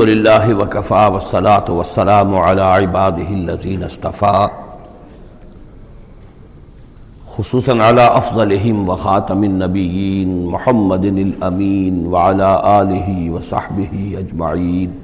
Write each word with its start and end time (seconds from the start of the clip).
الحمد 0.00 0.16
لله 0.16 0.54
وكفى 0.54 1.10
والصلاة 1.12 1.64
والسلام 1.68 2.34
على 2.34 2.62
عباده 2.62 3.28
الذين 3.28 3.82
اصطفى 3.84 4.48
خصوصا 7.28 7.82
على 7.82 8.00
أفضلهم 8.00 8.88
وخاتم 8.88 9.44
النبيين 9.44 10.46
محمد 10.46 11.04
الأمين 11.04 12.06
وعلى 12.06 12.62
آله 12.80 13.30
وصحبه 13.30 14.14
أجمعين 14.18 14.94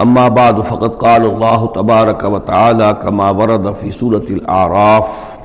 أما 0.00 0.28
بعد 0.28 0.60
فقد 0.60 0.94
قال 0.94 1.24
الله 1.24 1.66
تبارك 1.66 2.24
وتعالى 2.24 2.94
كما 2.94 3.30
ورد 3.30 3.72
في 3.72 3.92
سورة 3.92 4.26
الأعراف 4.30 5.36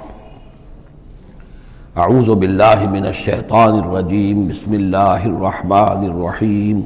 اعوذ 1.96 2.36
باللہ 2.36 2.88
من 2.92 3.06
الشیطان 3.06 3.74
الرجیم. 3.80 4.48
بسم 4.48 4.72
اللہ 4.72 5.28
الرحمن 5.28 6.04
الرحیم. 6.08 6.82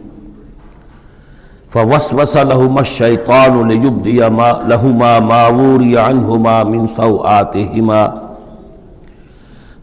فوسوس 1.76 2.38
لهما 2.38 2.82
الشیطان 2.82 3.68
ليبدي 3.68 4.30
ما 4.30 4.64
لهما 4.68 5.20
ما 5.20 5.48
وري 5.48 6.00
عنهما 6.00 6.64
من 6.64 6.88
سوآتهما. 6.88 8.14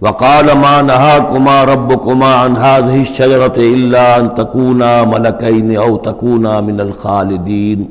وقال 0.00 0.52
ما 0.52 0.82
نهاكما 0.82 1.64
ربكما 1.64 2.34
عن 2.34 2.56
هذه 2.56 3.00
الشجرة 3.00 3.52
إلا 3.56 4.20
أن 4.20 4.34
تكونا 4.34 5.04
ملكين 5.04 5.76
أو 5.76 5.96
تكونا 5.96 6.60
من 6.60 6.80
الخالدين. 6.80 7.88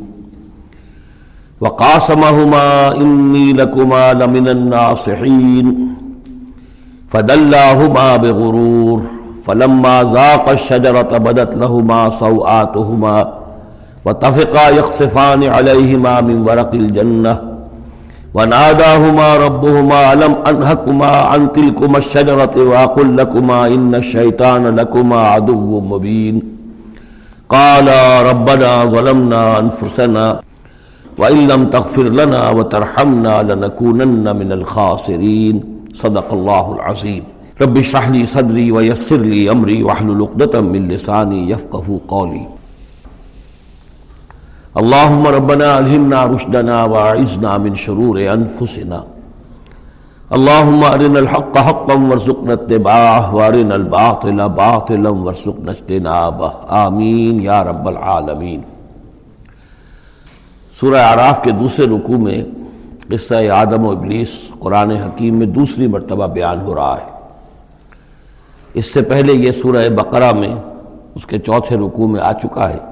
وقاسمهما 1.62 2.96
إني 2.98 3.54
لكما 3.54 4.14
لمن 4.14 4.48
الناصحين. 4.48 5.96
فدلاهما 7.08 8.18
بغرور. 8.18 9.02
فلما 9.44 10.04
ذاق 10.04 10.50
الشجرة 10.50 11.18
بدت 11.18 11.56
لهما 11.56 12.10
سوآتهما. 12.10 13.41
وتفقا 14.06 14.70
يخصفان 14.70 15.44
عليهما 15.44 16.22
من 16.22 16.38
ورق 16.48 16.72
الجنة 16.74 17.42
وناداهما 18.34 19.38
ربهما 19.38 20.14
ألم 20.14 20.34
أنهكما 20.50 21.06
عن 21.32 21.52
تلكما 21.54 21.98
الشجرة 21.98 22.56
وأقل 22.70 23.18
لكما 23.18 23.68
إن 23.68 23.96
الشيطان 23.96 24.76
لكما 24.76 25.20
عدو 25.34 25.80
مبين 25.80 26.42
قالا 27.50 28.22
ربنا 28.22 28.86
ظلمنا 28.86 29.60
أنفسنا 29.60 30.40
وإن 31.18 31.48
لم 31.48 31.66
تغفر 31.70 32.04
لنا 32.04 32.50
وترحمنا 32.50 33.44
لنكونن 33.44 34.36
من 34.36 34.52
الخاسرين 34.52 35.60
صدق 35.94 36.34
اللہ 36.34 36.72
العظیم 36.76 37.24
رب 37.62 37.78
اشرح 37.78 38.10
لي 38.10 38.26
صدری 38.26 38.72
ويسر 38.72 39.18
لي 39.18 39.52
امری 39.52 39.84
واحلل 39.84 40.22
عقدة 40.22 40.62
من 40.62 40.88
لسانی 40.88 41.52
يفقهوا 41.52 42.00
قولی 42.08 42.61
اللهم 44.76 45.28
ربنا 45.28 45.78
الهمنا 45.78 46.26
رشدنا 46.26 46.84
واعذنا 46.84 47.58
من 47.58 47.76
شرور 47.76 48.20
انفسنا. 48.20 49.04
اللهم 50.30 50.84
ارنا 50.84 51.20
الحق 51.20 51.58
حقا 51.58 51.94
وارزقنا 51.94 52.54
اتباعه 52.54 53.32
وارنا 53.32 53.76
الباطل 53.76 54.48
باطلا 54.56 55.10
وارزقنا 55.10 55.72
اجتنابه. 55.72 56.48
آمین 56.68 57.42
یا 57.42 57.64
رب 57.64 57.88
العالمین. 57.88 58.62
سورہ 60.80 60.98
اعراف 60.98 61.42
کے 61.42 61.52
دوسرے 61.52 61.86
رکوع 61.86 62.18
میں 62.18 62.44
قصہ 63.10 63.50
آدم 63.50 63.86
و 63.86 63.92
ابلیس 63.92 64.32
قرآن 64.60 64.92
حکیم 64.92 65.36
میں 65.36 65.48
دوسری 65.48 65.88
مرتبہ 65.88 66.28
بیان 66.28 66.62
ہو 66.62 66.76
رہا 66.76 66.98
ہے۔ 67.02 67.12
اس 68.74 68.94
سے 68.94 69.02
پہلے 69.02 69.34
یہ 69.34 69.52
سورہ 69.52 69.90
بقرہ 69.90 70.32
میں 70.32 70.56
اس 71.16 71.26
کے 71.26 71.40
چوتھے 71.40 71.78
رکوع 71.78 72.08
میں 72.08 72.22
آ 72.22 72.34
چکا 72.34 72.70
ہے۔ 72.70 72.91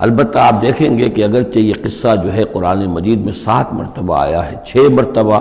البتہ 0.00 0.38
آپ 0.38 0.62
دیکھیں 0.62 0.98
گے 0.98 1.08
کہ 1.08 1.24
اگرچہ 1.24 1.58
یہ 1.58 1.74
قصہ 1.82 2.08
جو 2.22 2.32
ہے 2.32 2.44
قرآن 2.44 2.86
مجید 2.86 3.24
میں 3.24 3.32
سات 3.32 3.74
مرتبہ 3.74 4.16
آیا 4.16 4.52
ہے، 4.52 4.56
چھ 4.66 4.76
مرتبہ 4.90 5.40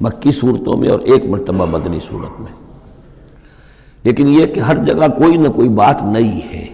مکی 0.00 0.32
صورتوں 0.32 0.76
میں 0.76 0.88
اور 0.88 1.00
ایک 1.00 1.24
مرتبہ 1.24 1.64
مدنی 1.64 1.98
صورت 2.08 2.40
میں۔ 2.40 2.52
لیکن 4.02 4.28
یہ 4.28 4.46
کہ 4.46 4.60
ہر 4.60 4.84
جگہ 4.84 5.08
کوئی 5.18 5.36
نہ 5.36 5.48
کوئی 5.48 5.68
بات 5.68 6.02
نئی 6.02 6.40
ہے۔ 6.52 6.66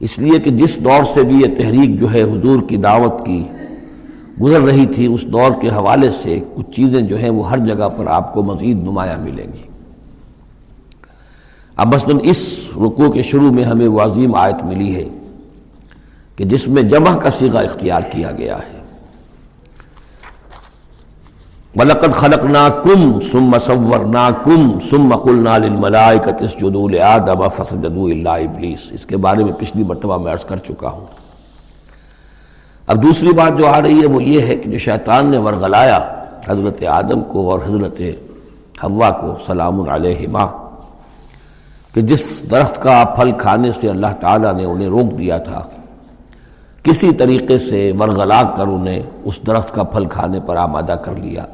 اس 0.00 0.18
لیے 0.18 0.38
کہ 0.38 0.50
جس 0.50 0.76
دور 0.76 1.04
سے 1.14 1.22
بھی 1.22 1.36
یہ 1.36 1.54
تحریک 1.56 2.00
جو 2.00 2.12
ہے 2.12 2.22
حضور 2.22 2.62
کی 2.62 2.76
دعوت 2.76 3.26
کی 3.26 3.44
گزر 4.42 4.60
رہی 4.60 4.86
تھی، 4.86 5.06
اس 5.06 5.22
دور 5.22 5.50
کے 5.60 5.68
حوالے 5.68 6.10
سے 6.10 6.40
کچھ 6.54 6.70
چیزیں 6.70 7.00
جو 7.00 7.16
ہیں 7.16 7.30
وہ 7.30 7.50
ہر 7.50 7.58
جگہ 7.58 7.88
پر 7.96 8.06
آپ 8.06 8.34
کو 8.34 8.42
مزید 8.42 8.78
نمایاں 8.82 9.20
ملیں 9.20 9.46
گی۔ 9.52 9.62
اب 11.76 11.94
مثلاً 11.94 12.18
اس 12.22 12.54
رکوع 12.76 13.10
کے 13.10 13.22
شروع 13.22 13.52
میں 13.52 13.64
ہمیں 13.64 13.88
وہ 13.88 14.00
عظیم 14.00 14.34
آیت 14.34 14.64
ملی 14.64 14.94
ہے۔ 14.96 15.04
کہ 16.42 16.48
جس 16.48 16.68
میں 16.68 16.82
جمع 16.82 17.14
کا 17.14 17.30
سیغہ 17.30 17.58
اختیار 17.58 18.00
کیا 18.10 18.30
گیا 18.30 18.56
ہے۔ 18.56 18.80
ملکت 21.76 22.12
خلق 22.12 22.44
نا 22.44 22.68
کم 22.68 23.20
سم 23.20 23.42
مصور 23.42 23.98
نا 23.98 24.30
کم 24.44 24.78
سم 24.90 25.02
مقل 25.02 25.46
آدم 25.48 25.88
فسجدو 26.28 26.84
اللہ 28.06 28.28
ابلیس 28.28 28.92
اس 28.92 29.06
کے 29.06 29.16
بارے 29.16 29.44
میں 29.44 29.52
پچھلی 29.52 29.84
مرتبہ 29.84 30.18
میں 30.18 30.32
عرض 30.32 30.44
کر 30.44 30.56
چکا 30.56 30.88
ہوں۔ 30.88 31.06
اب 32.86 33.02
دوسری 33.02 33.32
بات 33.32 33.58
جو 33.58 33.66
آ 33.66 33.82
رہی 33.82 34.00
ہے 34.00 34.06
وہ 34.06 34.22
یہ 34.22 34.42
ہے 34.42 34.56
کہ 34.56 34.70
جو 34.70 34.78
شیطان 34.78 35.26
نے 35.26 35.38
ورغلایا 35.38 35.98
حضرت 36.48 36.82
آدم 36.82 37.22
کو 37.22 37.50
اور 37.50 37.60
حضرت 37.60 38.00
حوا 38.84 39.10
کو، 39.10 39.36
سلام 39.46 39.88
علیہما، 39.88 40.46
کہ 41.94 42.00
جس 42.00 42.50
درخت 42.50 42.82
کا 42.82 43.04
پھل 43.04 43.32
کھانے 43.38 43.72
سے 43.72 43.88
اللہ 43.88 44.12
تعالیٰ 44.20 44.54
نے 44.54 44.64
انہیں 44.64 44.88
روک 44.88 45.18
دیا 45.18 45.38
تھا 45.38 45.62
کسی 46.82 47.12
طریقے 47.12 47.58
سے 47.58 47.92
ورغلا 48.00 48.42
کر 48.56 48.66
انہیں 48.66 49.02
اس 49.24 49.38
درخت 49.46 49.74
کا 49.74 49.82
پھل 49.82 50.04
کھانے 50.04 50.40
پر 50.46 50.56
آمادہ 50.56 50.92
کر 50.92 51.12
لیا۔ 51.12 51.44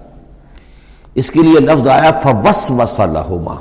اس 1.15 1.31
کے 1.31 1.43
لیے 1.43 1.61
لفظ 1.61 1.89
آیا 1.89 2.11
فوس 2.11 2.71
وسا 2.71 3.05
لہما 3.05 3.55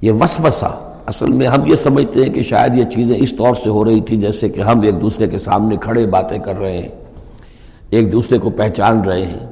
یہ 0.00 0.12
وسوسہ، 0.12 0.94
اصل 1.06 1.32
میں 1.32 1.46
ہم 1.46 1.66
یہ 1.66 1.76
سمجھتے 1.76 2.22
ہیں 2.22 2.32
کہ 2.32 2.42
شاید 2.42 2.74
یہ 2.76 2.84
چیزیں 2.84 3.16
اس 3.18 3.34
طور 3.36 3.54
سے 3.62 3.68
ہو 3.68 3.84
رہی 3.84 4.00
تھی 4.00 4.16
جیسے 4.16 4.48
کہ 4.48 4.60
ہم 4.60 4.80
ایک 4.80 5.02
دوسرے 5.02 5.26
کے 5.26 5.38
سامنے 5.38 5.76
کھڑے 5.76 6.06
باتیں 6.06 6.38
کر 6.38 6.58
رہے 6.58 6.78
ہیں، 6.78 6.88
ایک 7.90 8.12
دوسرے 8.12 8.38
کو 8.38 8.50
پہچان 8.50 9.00
رہے 9.00 9.26
ہیں۔ 9.26 9.46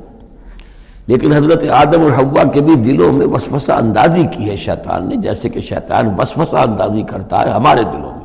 لیکن 1.07 1.33
حضرت 1.33 1.71
آدم 1.71 2.01
اور 2.03 2.13
حوا 2.13 2.43
کے 2.53 2.61
بھی 2.61 2.75
دلوں 2.75 3.13
میں 3.13 3.27
وسوسہ 3.27 3.73
اندازی 3.73 4.27
کی 4.37 4.51
ہے، 4.51 4.57
شیطان 4.57 5.09
نے، 5.09 5.17
جیسے 5.17 5.49
کہ 5.49 5.61
شیطان 5.61 6.07
وسوسہ 6.19 6.57
اندازی 6.57 7.03
کرتا 7.03 7.41
ہے 7.41 7.51
ہمارے 7.51 7.83
دلوں 7.83 8.13
میں۔ 8.13 8.24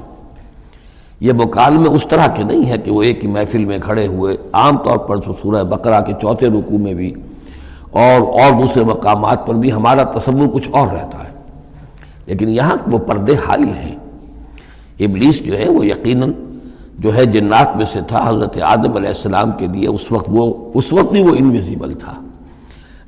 یہ 1.19 1.33
مکالمے 1.33 1.89
اس 1.89 2.05
طرح 2.09 2.27
کے 2.27 2.43
نہیں 2.43 2.69
ہے 2.69 2.77
کہ 2.77 2.91
وہ 2.91 3.01
ایک 3.01 3.25
ہی 3.25 3.29
محفل 3.29 3.65
میں 3.65 3.79
کھڑے 3.79 4.07
ہوئے، 4.07 4.37
عام 4.53 4.77
طور 4.77 4.97
پر 4.97 5.17
سورہ 5.21 5.63
بقرہ 5.63 6.01
کے 6.01 6.13
چوتھے 6.21 6.47
رکوع 6.47 6.77
میں 6.77 6.93
بھی 6.93 7.13
اور 7.91 8.21
اور 8.21 8.61
دوسرے 8.61 8.83
مقامات 8.83 9.47
پر 9.47 9.53
بھی 9.53 9.71
ہمارا 9.71 10.03
تصور 10.03 10.47
کچھ 10.53 10.69
اور 10.71 10.87
رہتا 10.87 11.23
ہے۔ 11.23 11.33
لیکن 12.25 12.49
یہاں 12.49 12.75
وہ 12.87 12.97
پردے 12.97 13.33
حائل 13.33 13.63
ہیں۔ 13.63 13.95
ابلیس 14.99 15.45
جو 15.45 15.57
ہے 15.57 15.69
وہ 15.69 15.85
یقیناً 15.85 16.31
جو 16.99 17.15
ہے 17.15 17.25
جنات 17.25 17.77
میں 17.77 17.85
سے 17.85 17.99
تھا، 18.07 18.29
حضرت 18.29 18.57
آدم 18.61 18.95
علیہ 18.95 19.07
السلام 19.07 19.51
کے 19.51 19.67
لیے 19.67 19.87
اس 19.87 20.11
وقت 20.11 20.25
وہ، 20.27 20.71
اس 20.73 20.93
وقت 20.93 21.07
بھی 21.07 21.23
وہ 21.23 21.35
انویزیبل 21.39 21.93
تھا۔ 21.93 22.13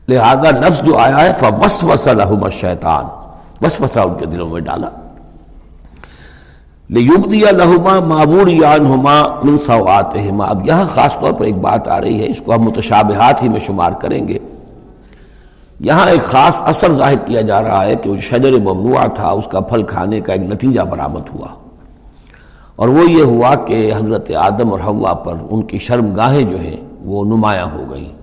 لہذا 0.09 0.59
نفس 0.59 0.81
جو 0.85 0.97
آیا 0.97 1.22
ہے، 1.22 1.33
فوسوس 1.39 2.07
لہما 2.07 2.49
شیطان 2.49 3.05
وسوسہ 3.66 3.99
ان 3.99 4.13
کے 4.19 4.25
دلوں 4.25 4.49
میں 4.49 4.61
ڈالا۔ 4.61 4.89
لیبدیا 6.91 7.52
لہما 7.52 8.00
معبور 8.00 8.47
یانہما 8.47 9.40
من 9.44 9.57
سوآتہما۔ 9.57 10.46
اب 10.46 10.68
یہاں 10.68 10.85
خاص 10.85 11.19
طور 11.19 11.31
پر 11.34 11.46
ایک 11.46 11.57
بات 11.57 11.88
آ 11.88 12.02
رہی 12.02 12.19
ہے، 12.19 12.25
اس 12.28 12.41
کو 12.46 12.53
ہم 12.53 12.62
متشابہات 12.62 13.44
ہی 13.44 13.50
میں 13.50 13.59
شمار 13.59 13.91
کریں 13.91 14.28
گے۔ 14.28 14.40
یہاں 15.79 16.08
ایک 16.08 16.22
خاص 16.22 16.61
اثر 16.61 16.91
ظاہر 16.91 17.16
کیا 17.16 17.41
جا 17.41 17.64
رہا 17.64 17.85
ہے 17.85 17.96
کہ 17.96 18.09
وہ 18.09 18.17
شجر 18.17 18.52
ممنوع 18.52 19.08
تھا، 19.16 19.29
اس 19.29 19.47
کا 19.52 19.59
پھل 19.59 19.84
کھانے 19.84 20.22
کا 20.22 20.34
ایک 20.34 20.41
نتیجہ 20.41 20.82
برآمد 20.82 21.22
ہوا۔ 21.35 21.47
اور 22.76 22.88
وہ 22.88 23.11
یہ 23.11 23.23
ہوا 23.23 23.55
کہ 23.55 23.94
حضرت 23.97 24.32
آدم 24.35 24.72
اور 24.72 24.79
ہوا 24.79 25.14
پر 25.14 25.34
ان 25.49 25.61
کی 25.61 25.79
شرم 25.79 26.14
گاہیں 26.14 26.44
جو 26.44 26.59
ہیں، 26.59 26.78
وہ 27.02 27.26
نمایاں 27.26 27.66
ہو 27.66 27.84
گئیں۔ 27.91 28.14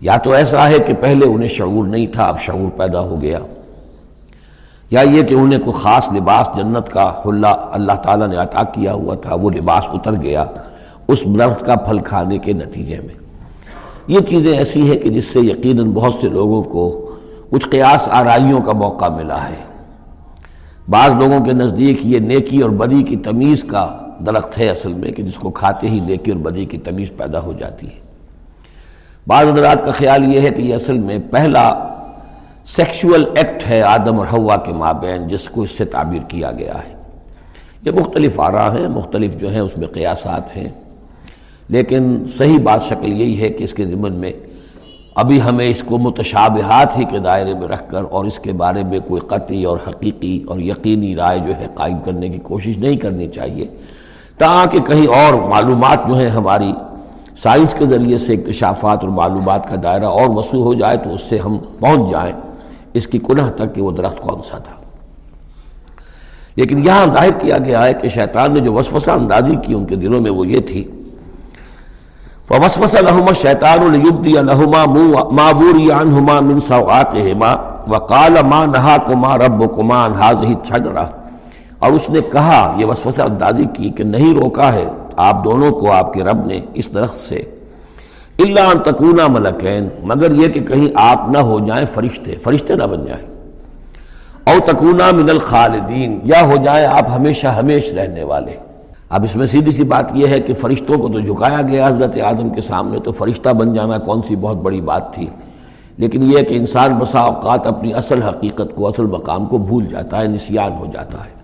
یا 0.00 0.16
تو 0.16 0.32
ایسا 0.32 0.68
ہے 0.68 0.78
کہ 0.78 0.92
پہلے 1.00 1.26
انہیں 1.26 1.48
شعور 1.48 1.84
نہیں 1.84 2.06
تھا، 2.06 2.24
اب 2.24 2.40
شعور 2.40 2.78
پیدا 2.78 3.00
ہو 3.00 3.20
گیا۔ 3.20 3.38
یا 4.90 5.00
یہ 5.00 5.22
کہ 5.22 5.34
انہیں 5.34 5.58
کوئی 5.58 5.82
خاص 5.82 6.08
لباس 6.12 6.50
جنت 6.56 6.88
کا 6.88 7.12
حلہ 7.26 7.46
اللہ 7.46 7.92
تعالیٰ 7.92 8.28
نے 8.28 8.36
عطا 8.36 8.62
کیا 8.62 8.92
ہوا 8.92 9.14
تھا، 9.14 9.34
وہ 9.34 9.50
لباس 9.50 9.88
اتر 9.88 10.12
گیا 10.22 10.44
اس 11.08 11.24
درخت 11.38 11.66
کا 11.66 11.74
پھل 11.74 11.98
کھانے 11.98 12.38
کے 12.38 12.52
نتیجے 12.52 12.96
میں۔ 12.96 13.14
یہ 14.06 14.18
چیزیں 14.20 14.58
ایسی 14.58 14.90
ہیں 14.90 14.98
کہ 14.98 15.10
جس 15.10 15.24
سے 15.24 15.40
یقیناً 15.40 15.90
بہت 15.90 16.14
سے 16.20 16.28
لوگوں 16.28 16.62
کو 16.62 17.10
کچھ 17.50 17.68
قیاس 17.68 18.08
آرائیوں 18.08 18.60
کا 18.60 18.72
موقع 18.72 19.08
ملا 19.08 19.48
ہے۔ 19.48 19.64
بعض 20.88 21.10
لوگوں 21.10 21.44
کے 21.44 21.52
نزدیک 21.52 21.98
یہ 22.02 22.18
نیکی 22.18 22.58
اور 22.58 22.70
بدی 22.70 23.02
کی 23.02 23.16
تمیز 23.16 23.64
کا 23.64 23.98
درخت 24.26 24.58
ہے 24.58 24.68
اصل 24.68 24.92
میں 24.92 25.12
کہ 25.12 25.22
جس 25.22 25.34
کو 25.34 25.50
کھاتے 25.50 25.88
ہی 25.88 26.00
نیکی 26.00 26.30
اور 26.30 26.40
بدی 26.40 26.64
کی 26.64 26.78
تمیز 26.78 27.08
پیدا 27.16 27.40
ہو 27.40 27.52
جاتی 27.52 27.86
ہے۔ 27.86 28.00
بعض 29.26 29.46
حضرات 29.46 29.84
کا 29.84 29.90
خیال 29.90 30.34
یہ 30.34 30.40
ہے 30.40 30.50
کہ 30.50 30.62
یہ 30.62 30.74
اصل 30.74 30.98
میں 30.98 31.18
پہلا 31.30 31.72
سیکشول 32.66 33.24
ایکٹ 33.36 33.70
ہے 33.70 33.82
آدم 33.82 34.18
اور 34.18 34.26
ہوا 34.32 34.56
کے 34.56 34.72
مابین 34.72 35.28
جس 35.28 35.48
کو 35.48 35.62
اس 35.62 35.70
سے 35.70 35.84
تعبیر 35.84 36.22
کیا 36.22 36.52
گیا 36.52 36.74
ہے۔ 36.74 36.94
یہ 37.82 37.90
مختلف 37.90 38.40
آرا 38.40 38.74
ہیں، 38.74 38.88
مختلف 38.88 39.40
جو 39.40 39.50
ہیں 39.50 39.60
اس 39.60 39.78
میں 39.78 39.86
قیاسات 39.86 40.56
ہیں۔ 40.56 40.68
لیکن 41.68 42.24
صحیح 42.26 42.58
بات 42.62 42.82
شکل 42.82 43.12
یہی 43.12 43.40
ہے 43.40 43.48
کہ 43.48 43.64
اس 43.64 43.74
کے 43.74 43.86
ضمن 43.86 44.12
میں 44.12 44.32
ابھی 45.14 45.42
ہمیں 45.42 45.68
اس 45.68 45.84
کو 45.86 45.98
متشابہات 45.98 46.98
ہی 46.98 47.04
کے 47.04 47.18
دائرے 47.18 47.54
میں 47.54 47.68
رکھ 47.68 47.90
کر 47.90 48.02
اور 48.10 48.24
اس 48.24 48.38
کے 48.38 48.52
بارے 48.52 48.82
میں 48.82 48.98
کوئی 49.08 49.20
قطعی 49.20 49.64
اور 49.64 49.78
حقیقی 49.88 50.44
اور 50.48 50.60
یقینی 50.60 51.16
رائے 51.16 51.38
جو 51.38 51.56
ہے 51.56 51.66
قائم 51.74 51.98
کرنے 51.98 52.28
کی 52.28 52.38
کوشش 52.38 52.78
نہیں 52.78 52.96
کرنی 52.96 53.28
چاہیے۔ 53.28 53.68
تاکہ 54.38 54.78
کہیں 54.78 55.06
اور 55.06 55.48
معلومات 55.48 56.08
جو 56.08 56.14
ہیں 56.14 56.30
ہماری 56.30 56.72
سائنس 57.36 57.74
کے 57.78 57.86
ذریعے 57.86 58.18
سے 58.18 58.32
اکتشافات 58.32 58.98
اور 59.00 59.08
معلومات 59.08 59.68
کا 59.68 59.76
دائرہ 59.82 60.04
اور 60.04 60.28
وسوع 60.28 60.64
ہو 60.64 60.74
جائے 60.74 60.96
تو 60.96 61.14
اس 61.14 61.22
سے 61.22 61.38
ہم 61.38 61.58
پہنچ 61.80 62.10
جائیں۔ 62.10 62.53
اس 62.94 63.06
کی 63.06 63.18
کنہ 63.18 63.50
تک 63.56 63.74
کہ 63.74 63.82
وہ 63.82 63.92
درخت 63.92 64.20
کون 64.20 64.42
سا 64.42 64.58
تھا۔ 64.58 64.72
لیکن 66.56 66.84
یہاں 66.84 67.06
ظاہر 67.12 67.30
کیا 67.30 67.58
گیا 67.58 67.84
ہے 67.84 67.94
کہ 67.94 68.08
شیطان 68.08 68.54
نے 68.54 68.60
جو 68.60 68.72
وسوسہ 68.72 69.10
اندازی 69.10 69.56
کی 69.62 69.74
ان 69.74 69.84
کے 69.84 69.96
دلوں 69.96 70.20
میں 70.20 70.30
وہ 70.30 70.46
یہ 70.46 70.60
تھی۔ 70.60 70.90
فوسوس 72.48 72.94
الحما 72.94 73.32
شیطان 73.32 73.78
البدی 73.78 74.38
الحما 74.38 74.84
معبوری 75.30 75.90
عنہما 75.90 76.40
من 76.40 76.60
سوآتہما 76.60 77.54
وقال 77.88 78.36
ما 78.44 78.66
نہا 78.66 78.96
کما 79.06 79.38
رب 79.38 79.76
کمان 79.76 80.12
حاض 80.12 80.36
اور 81.78 81.92
اس 81.92 82.10
نے 82.10 82.20
کہا، 82.32 82.74
یہ 82.78 82.86
وسوسہ 82.86 83.22
اندازی 83.22 83.64
کی 83.72 83.90
کہ 83.90 84.04
نہیں 84.04 84.34
روکا 84.34 84.72
ہے، 84.72 84.88
آپ 85.16 85.44
دونوں 85.44 85.70
کو 85.70 85.92
آپ 85.92 86.12
کے 86.12 86.24
رب 86.24 86.46
نے 86.46 86.60
اس 86.74 86.94
درخت 86.94 87.18
سے 87.18 87.53
اللہ 88.38 88.74
تکونا 88.84 89.26
ملکین، 89.26 89.88
مگر 90.02 90.30
یہ 90.30 90.48
کہ 90.48 90.60
کہیں 90.60 90.88
آپ 90.94 91.28
نہ 91.28 91.38
ہو 91.38 91.58
جائیں 91.66 91.86
فرشتے 91.86 92.34
فرشتے 92.34 92.74
نہ 92.74 92.82
بن 92.82 93.06
جائیں۔ 93.06 93.26
او 94.46 94.72
تکونا 94.72 95.10
من 95.10 95.30
الخالدین، 95.30 96.18
یا 96.24 96.46
ہو 96.46 96.56
جائیں 96.64 96.86
آپ 96.86 97.04
ہمیشہ 97.16 97.46
ہمیش 97.46 97.94
رہنے 97.94 98.22
والے۔ 98.22 98.52
اب 99.08 99.24
اس 99.24 99.36
میں 99.36 99.46
سیدھی 99.46 99.72
سی 99.72 99.84
بات 99.84 100.04
یہ 100.14 100.26
ہے 100.26 100.40
کہ 100.40 100.54
فرشتوں 100.54 100.98
کو 100.98 101.08
تو 101.08 101.20
جھکایا 101.20 101.62
گیا 101.62 101.88
حضرت 101.88 102.20
آدم 102.20 102.50
کے 102.50 102.60
سامنے، 102.60 103.00
تو 103.00 103.12
فرشتہ 103.12 103.50
بن 103.50 103.74
جانا 103.74 103.98
کون 103.98 104.20
سی 104.28 104.36
بہت 104.36 104.56
بڑی 104.56 104.80
بات 104.80 105.14
تھی۔ 105.14 105.26
لیکن 105.98 106.22
یہ 106.22 106.42
کہ 106.42 106.54
انسان 106.54 106.94
بسا 106.94 107.20
اوقات 107.20 107.66
اپنی 107.66 107.94
اصل 107.94 108.22
حقیقت 108.22 108.74
کو، 108.74 108.88
اصل 108.88 109.06
مقام 109.06 109.46
کو 109.46 109.58
بھول 109.58 109.84
جاتا 109.84 110.18
ہے، 110.18 110.26
نسیان 110.26 110.72
ہو 110.72 110.86
جاتا 110.92 111.18
ہے۔ 111.18 111.34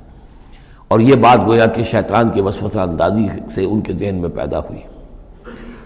اور 0.89 1.01
یہ 1.01 1.15
بات 1.15 1.47
گویا 1.47 1.67
کہ 1.67 1.83
شیطان 1.83 2.29
کے 2.29 2.43
وسوسہ 2.43 2.79
اندازی 2.79 3.27
سے 3.55 3.65
ان 3.65 3.81
کے 3.81 3.93
ذہن 3.93 4.15
میں 4.15 4.29
پیدا 4.29 4.59
ہوئی۔ 4.59 4.81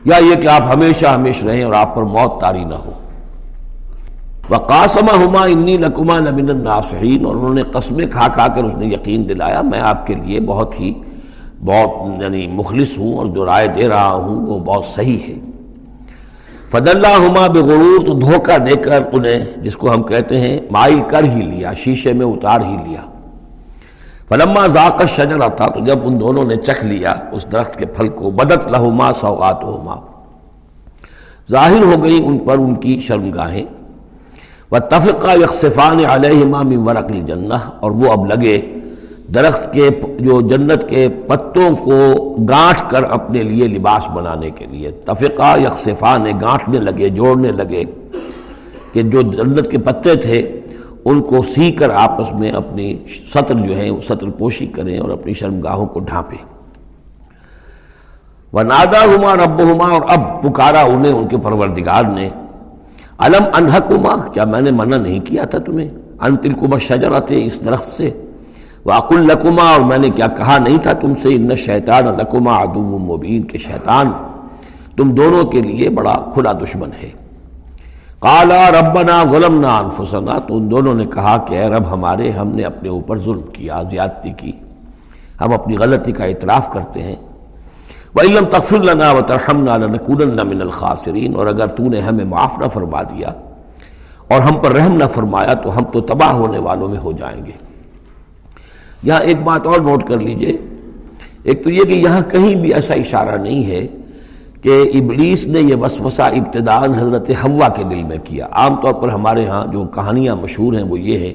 یا 0.05 0.17
یہ 0.17 0.35
کہ 0.35 0.49
آپ 0.49 0.63
ہمیشہ 0.75 1.07
ہمیش 1.07 1.45
رہیں 1.45 1.65
اور 1.65 1.75
آپ 1.75 1.95
پر 1.95 2.03
موت 2.03 2.41
تاری 2.41 2.65
نہ 2.65 2.75
ہو۔ 2.75 2.93
وقاسمہ 4.51 5.25
ہما 5.25 5.45
انی 5.45 5.77
لکما 5.77 6.19
نمن 6.19 6.51
الناصحین 6.51 7.27
اور 7.27 7.37
انہوں 7.37 7.55
نے 7.55 7.63
قسمیں 7.63 8.07
کھا 8.07 8.29
کھا 8.29 8.49
کر 8.49 8.65
اس 8.65 8.75
نے 8.75 8.87
یقین 8.87 9.29
دلایا، 9.29 9.63
میں 9.63 9.81
آپ 9.81 10.07
کے 10.07 10.15
لیے 10.15 10.41
بہت 10.41 10.81
ہی 10.81 10.95
بہت 11.65 12.23
یعنی 12.23 12.47
مخلص 12.47 12.99
ہوں 12.99 13.17
اور 13.17 13.27
جو 13.27 13.47
رائے 13.47 13.67
دے 13.67 13.89
رہا 13.89 14.13
ہوں 14.13 14.47
وہ 14.47 14.59
بہت 14.59 14.85
صحیح 14.85 15.19
ہے۔ 15.29 15.35
فد 16.69 16.89
اللہ 16.89 17.07
ہما 17.07 17.47
بغرور، 17.47 18.07
تو 18.07 18.13
دھوکہ 18.13 18.59
دے 18.59 18.77
کر 18.77 19.03
انہیں 19.13 19.45
جس 19.57 19.77
کو 19.77 19.93
ہم 19.93 20.03
کہتے 20.03 20.41
ہیں 20.41 20.61
مائل 20.71 21.01
کر 21.09 21.25
ہی 21.25 21.43
لیا، 21.43 21.75
شیشے 21.75 22.13
میں 22.13 22.27
اتار 22.27 22.61
ہی 22.61 22.77
لیا۔ 22.89 23.14
فلما 24.31 24.67
ذاکر 24.75 25.07
شجر 25.07 25.41
آتا 25.45 25.67
تو 25.75 25.81
جب 25.87 25.99
ان 26.05 26.19
دونوں 26.21 26.45
نے 26.45 26.57
چکھ 26.57 26.85
لیا، 26.85 27.15
اس 27.33 27.47
درخت 27.53 27.79
کے 27.79 27.87
پھل 27.87 28.09
کو، 28.09 28.31
بدت 28.31 28.67
لہما 28.73 29.13
سوغات 29.21 29.65
ظاہر 31.51 31.83
ہو 31.83 32.03
گئی 32.05 32.23
ان 32.27 32.39
پر 32.47 32.59
ان 32.59 32.75
کی 32.83 33.01
شرمگاہیں۔ 33.07 33.65
وہ 34.71 34.79
تفقہ 34.91 35.37
یکسفان 35.41 36.05
علیہما 36.11 36.63
من 36.63 36.87
ورق 36.87 37.11
الجنہ، 37.11 37.59
اور 37.81 37.91
وہ 37.91 38.13
اب 38.13 38.27
لگے 38.27 38.57
درخت 39.35 39.73
کے، 39.73 39.89
جو 40.19 40.41
جنت 40.49 40.89
کے 40.89 41.09
پتوں 41.27 41.69
کو 41.85 41.99
گانٹھ 42.49 42.83
کر 42.91 43.03
اپنے 43.19 43.43
لیے 43.43 43.69
لباس 43.69 44.09
بنانے 44.15 44.51
کے 44.57 44.67
لیے۔ 44.71 44.91
تفقہ 45.05 45.57
یکسفا 45.63 46.17
نے 46.19 46.33
گانٹھنے 46.41 46.81
لگے، 46.81 47.09
جوڑنے 47.19 47.53
لگے 47.53 47.85
کہ 48.93 49.03
جو 49.03 49.23
جنت 49.23 49.71
کے 49.71 49.79
پتے 49.87 50.15
تھے 50.25 50.43
ان 51.05 51.21
کو 51.21 51.43
سی 51.43 51.71
کر 51.71 51.91
آپس 51.91 52.33
میں 52.33 52.51
اپنی 52.51 52.97
سطر 53.35 53.55
جو 53.55 53.77
ہے، 53.77 53.89
سطر 54.05 54.31
پوشی 54.31 54.67
کریں 54.67 54.99
اور 54.99 55.11
اپنی 55.11 55.33
شرمگاہوں 55.33 55.87
کو 55.87 56.01
ڈھانپیں۔ 56.01 56.45
وہ 58.53 58.63
نادا 58.63 59.05
ہما 59.05 59.35
رب 59.35 59.63
ہما 59.63 59.89
اور 59.89 60.03
اب 60.09 60.43
پکارا 60.43 60.81
انہیں، 60.81 61.13
ان 61.13 61.29
کے 61.29 61.37
پروردگار 61.37 62.05
نے۔ 62.05 62.29
علم 63.19 63.45
انحکما 63.55 64.29
کیا 64.29 64.45
میں 64.45 64.61
نے 64.61 64.71
منع 64.71 64.97
نہیں 64.97 65.21
کیا 65.21 65.45
تھا 65.45 65.59
تمہیں؟ 65.59 65.89
انتل 66.21 66.53
کمر 66.53 66.79
شجراتے 66.79 67.45
اس 67.45 67.65
درخت 67.65 67.89
سے۔ 67.89 68.11
واق 68.85 69.13
القما 69.13 69.73
اور 69.73 69.81
میں 69.81 69.99
نے 69.99 70.09
کیا 70.11 70.27
کہا 70.27 70.59
نہیں 70.59 70.79
تھا 70.79 70.93
تم 70.93 71.13
سے 71.23 71.29
ان 71.35 71.57
شیطان 71.57 72.05
لکما 72.05 72.57
ادو 72.57 72.99
مبین 72.99 73.43
کے 73.43 73.59
شیطان 73.59 74.13
تم 74.97 75.11
دونوں 75.11 75.45
کے 75.45 75.61
لیے 75.61 75.91
بڑا 75.91 76.31
کھلا 76.35 76.53
دشمن 76.53 76.89
ہے۔ 77.03 77.24
کالا 78.25 78.71
ربنا 78.71 79.25
غلمنا 79.31 79.79
انفسنا 79.79 80.39
تو 80.39 80.57
ان 80.57 80.71
دونوں 80.71 80.95
نے 80.95 81.07
کہا 81.07 81.45
کہ 81.49 81.55
اے 81.55 81.69
رب 81.69 81.93
ہمارے 81.93 82.31
ہم 82.31 82.49
نے 82.49 82.63
اپنے 82.63 82.89
اوپر 82.89 83.19
ظلم 83.19 83.43
کیا، 83.43 83.83
زیادتی 83.83 84.31
کی۔ 84.31 84.53
ہم 85.41 85.53
اپنی 85.53 85.77
غلطی 85.77 86.13
کا 86.13 86.25
اعتراف 86.25 86.71
کرتے 86.71 87.03
ہیں۔ 87.03 87.17
وہ 88.15 88.21
علم 88.21 88.45
تقفر 88.45 88.79
لنا 88.79 89.13
و 89.13 89.21
ترحم 89.21 89.61
نہ 89.61 90.43
من 90.43 90.61
الخاصرین 90.61 91.35
اور 91.35 91.47
اگر 91.47 91.67
تو 91.67 91.83
نے 91.83 92.01
ہمیں 92.01 92.25
معاف 92.25 92.59
نہ 92.59 92.69
فرما 92.69 93.03
دیا 93.03 93.29
اور 94.29 94.41
ہم 94.41 94.57
پر 94.57 94.71
رحم 94.71 94.95
نہ 94.95 95.05
فرمایا 95.05 95.55
تو 95.55 95.77
ہم 95.77 95.83
تو 95.83 96.01
تباہ 96.01 96.33
ہونے 96.33 96.59
والوں 96.59 96.89
میں 96.89 96.99
ہو 96.99 97.13
جائیں 97.13 97.47
گے۔ 97.47 97.53
یہاں 99.03 99.21
ایک 99.21 99.43
بات 99.43 99.67
اور 99.67 99.81
نوٹ 99.81 100.05
کر 100.05 100.17
لیجیے۔ 100.17 100.57
ایک 101.43 101.65
تو 101.65 101.71
یہ 101.71 101.85
کہ 101.85 101.93
یہاں 101.93 102.21
کہیں 102.21 102.55
بھی 102.55 102.75
ایسا 102.75 102.95
اشارہ 102.95 103.37
نہیں 103.37 103.67
ہے 103.67 103.87
کہ 104.65 104.91
ابلیس 104.95 105.47
نے 105.47 105.61
یہ 105.61 105.75
وسوسہ 105.75 106.23
ابتدان 106.23 106.95
حضرت 106.95 107.31
ہوا 107.31 107.69
کے 107.69 107.85
دل 107.85 108.03
میں 108.03 108.17
کیا۔ 108.25 108.49
عام 108.51 108.77
طور 108.77 108.93
پر 108.93 109.09
ہمارے 109.09 109.47
ہاں 109.47 109.73
جو 109.73 109.85
کہانیاں 109.85 110.37
مشہور 110.37 110.73
ہیں 110.73 110.83
وہ 110.83 111.01
یہ 111.01 111.19
ہے 111.19 111.35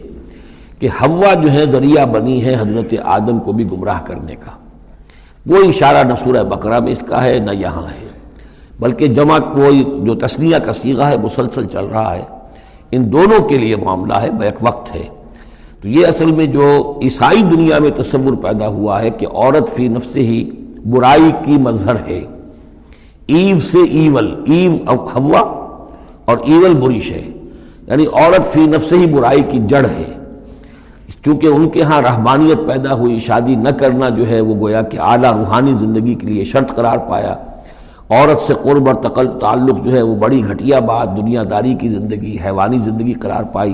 کہ 0.79 0.87
ہوا 0.87 1.33
جو 1.33 1.51
ہے 1.51 1.65
ذریعہ 1.71 2.05
بنی 2.05 2.43
ہے 2.45 2.55
حضرت 2.55 2.93
آدم 3.03 3.39
کو 3.39 3.51
بھی 3.51 3.71
گمراہ 3.71 4.01
کرنے 4.05 4.35
کا۔ 4.35 4.51
وہ 5.47 5.57
اشارہ 5.57 6.07
نہ 6.07 6.13
سورہ 6.23 6.43
بقرہ 6.43 6.79
میں 6.79 6.91
اس 6.91 6.99
کا 6.99 7.23
ہے، 7.23 7.39
نہ 7.39 7.51
یہاں 7.51 7.83
ہے۔ 7.83 8.07
بلکہ 8.79 9.07
جمع 9.07 9.37
کوئی 9.37 9.83
جو 10.03 10.15
تسلیہ 10.15 10.57
کا 10.57 10.73
سیغہ 10.73 11.03
ہے، 11.03 11.17
مسلسل 11.17 11.67
چل 11.67 11.85
رہا 11.85 12.15
ہے۔ 12.15 12.21
ان 12.91 13.13
دونوں 13.13 13.47
کے 13.47 13.57
لیے 13.57 13.75
معاملہ 13.75 14.13
ہے، 14.13 14.29
بیک 14.31 14.55
وقت 14.61 14.95
ہے۔ 14.95 15.03
تو 15.81 15.87
یہ 15.87 16.07
اصل 16.07 16.31
میں 16.31 16.45
جو 16.45 16.99
عیسائی 17.03 17.41
دنیا 17.41 17.79
میں 17.79 17.89
تصور 17.89 18.33
پیدا 18.35 18.67
ہوا 18.67 19.01
ہے 19.01 19.09
کہ 19.09 19.27
عورت 19.33 19.69
فی 19.69 19.87
نفس 19.87 20.15
ہی 20.15 20.49
برائی 20.85 21.31
کی 21.45 21.51
مظہر 21.51 21.95
ہے۔ 21.95 22.21
ایو 23.35 23.59
سے 23.59 23.79
ایول، 23.91 24.43
ایو 24.45 24.71
ہوا 25.15 25.39
اور 26.25 26.37
ایول 26.37 26.73
بریش 26.73 27.11
ہے 27.11 27.27
یعنی 27.87 28.05
عورت 28.05 28.45
فی 28.45 28.65
نفس 28.65 28.93
ہی 28.93 29.05
برائی 29.05 29.41
کی 29.41 29.59
جڑ 29.67 29.85
ہے۔ 29.85 30.13
چونکہ 31.25 31.47
ان 31.47 31.69
کے 31.69 31.81
ہاں 31.81 32.01
رحمانیت 32.01 32.67
پیدا 32.67 32.93
ہوئی، 32.93 33.19
شادی 33.19 33.55
نہ 33.55 33.69
کرنا 33.69 34.09
جو 34.09 34.27
ہے 34.29 34.41
وہ 34.41 34.55
گویا 34.55 34.81
کہ 34.81 34.99
اعلیٰ 34.99 35.37
روحانی 35.37 35.73
زندگی 35.73 36.13
کے 36.13 36.27
لیے 36.27 36.43
شرط 36.43 36.75
قرار 36.75 36.97
پایا۔ 36.97 37.35
عورت 38.09 38.39
سے 38.39 38.53
قرب 38.53 38.87
اور 38.87 38.95
تقل، 38.95 39.27
تعلق 39.39 39.83
جو 39.83 39.91
ہے 39.91 40.01
وہ 40.01 40.15
بڑی 40.15 40.43
گھٹیا 40.47 40.79
بات، 40.79 41.17
دنیا 41.17 41.43
داری 41.51 41.73
کی 41.73 41.89
زندگی، 41.89 42.37
حیوانی 42.45 42.79
زندگی 42.79 43.13
قرار 43.13 43.43
پائی۔ 43.43 43.73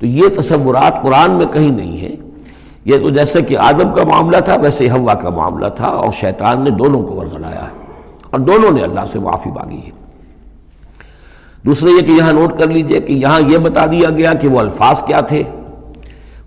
تو 0.00 0.06
یہ 0.06 0.22
تصورات 0.36 1.02
قرآن 1.02 1.30
میں 1.30 1.46
کہیں 1.46 1.70
نہیں 1.70 2.00
ہے 2.00 2.14
یہ 2.84 2.98
تو 2.98 3.10
جیسے 3.10 3.42
کہ 3.42 3.56
آدم 3.56 3.94
کا 3.94 4.04
معاملہ 4.04 4.36
تھا، 4.36 4.56
ویسے 4.56 4.90
ہوا 4.90 5.14
کا 5.14 5.30
معاملہ 5.30 5.68
تھا 5.68 5.86
اور 5.86 6.12
شیطان 6.20 6.64
نے 6.64 6.70
دونوں 6.70 7.02
کو 7.02 7.14
ورگلایا 7.14 7.62
ہے۔ 7.62 7.83
اور 8.34 8.42
دونوں 8.42 8.70
نے 8.70 8.82
اللہ 8.82 9.04
سے 9.06 9.18
معافی 9.18 9.50
مانگی 9.50 9.80
ہے۔ 9.84 9.90
دوسرے 11.66 11.90
یہ 11.90 12.00
کہ 12.00 12.10
یہاں 12.10 12.32
نوٹ 12.32 12.58
کر 12.58 12.66
لیجیے 12.66 13.00
کہ 13.00 13.12
یہاں 13.12 13.40
یہ 13.40 13.58
بتا 13.58 13.86
دیا 13.86 14.10
گیا 14.10 14.32
کہ 14.32 14.48
وہ 14.48 14.58
الفاظ 14.60 15.02
کیا 15.02 15.20
تھے۔ 15.20 15.42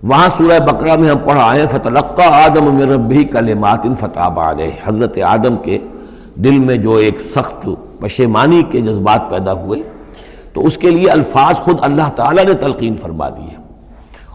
وہاں 0.04 0.30
سورہ 0.38 0.60
بقرہ 0.60 0.96
میں 0.96 1.10
ہم 1.10 1.18
پڑھا 1.26 1.44
آئے 1.44 1.68
فتح 1.68 2.22
آدم 2.22 2.76
میں 2.76 2.86
ربی 2.86 3.24
کلمات 3.24 3.88
فتح 4.00 4.20
علیہ 4.20 4.72
حضرت 4.84 5.18
آدم 5.18 5.56
کے 5.58 5.78
دل 6.36 6.60
میں 6.60 6.78
جو 6.78 6.96
ایک 6.96 7.22
سخت 7.22 7.68
پشیمانی 8.00 8.62
کے 8.72 8.82
جذبات 8.82 9.30
پیدا 9.30 9.54
ہوئے، 9.54 9.82
تو 10.54 10.66
اس 10.66 10.78
کے 10.78 10.90
لیے 10.90 11.10
الفاظ 11.10 11.56
خود 11.56 11.78
اللہ 11.82 12.10
تعالیٰ 12.16 12.46
نے 12.46 12.54
تلقین 12.54 12.96
فرما 12.98 13.30
دی 13.30 13.48
ہے 13.52 13.67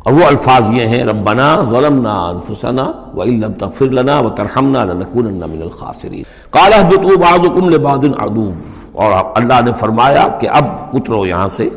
اور 0.05 0.13
وہ 0.13 0.25
الفاظ 0.25 0.71
یہ 0.71 0.87
ہیں، 0.87 1.05
ربنا 1.05 1.65
ظلمنا 1.69 2.29
انفسنا 2.29 2.93
وَإِلَّمْ 3.17 3.59
تَغْفِرْ 3.59 3.89
لَنَا 3.89 4.19
وَتَرْحَمْنَا 4.19 4.85
لَنَكُونَنَّ 4.85 5.47
مِنَ 5.47 5.65
الْخَاسِرِينَ 5.65 6.23
قَالَ 6.51 6.75
اهْبِطُوا 6.75 7.17
بَعْضُكُمْ 7.17 7.71
لِبَعْضٍ 7.71 8.09
عَدُوٌّ۔ 8.19 8.51
اور 8.93 9.13
اللہ 9.35 9.53
نے 9.67 9.73
فرمایا 9.73 10.29
کہ 10.41 10.49
اب 10.49 10.65
اترو 10.93 11.27
یہاں 11.27 11.49
سے۔ 11.49 11.69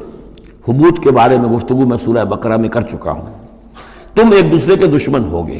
حبوت 0.67 0.99
کے 0.99 1.11
بارے 1.11 1.37
میں 1.37 1.49
گفتگو 1.49 1.85
میں 1.85 1.97
سورہ 1.97 2.25
بقرہ 2.25 2.57
میں 2.57 2.69
کر 2.69 2.81
چکا 2.81 3.11
ہوں۔ 3.11 3.33
تم 4.15 4.29
ایک 4.31 4.51
دوسرے 4.51 4.75
کے 4.75 4.87
دشمن 4.87 5.23
ہوگے۔ 5.23 5.59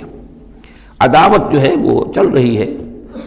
عداوت 0.99 1.51
جو 1.51 1.61
ہے 1.61 1.75
وہ 1.81 2.13
چل 2.13 2.27
رہی 2.27 2.57
ہے۔ 2.57 2.73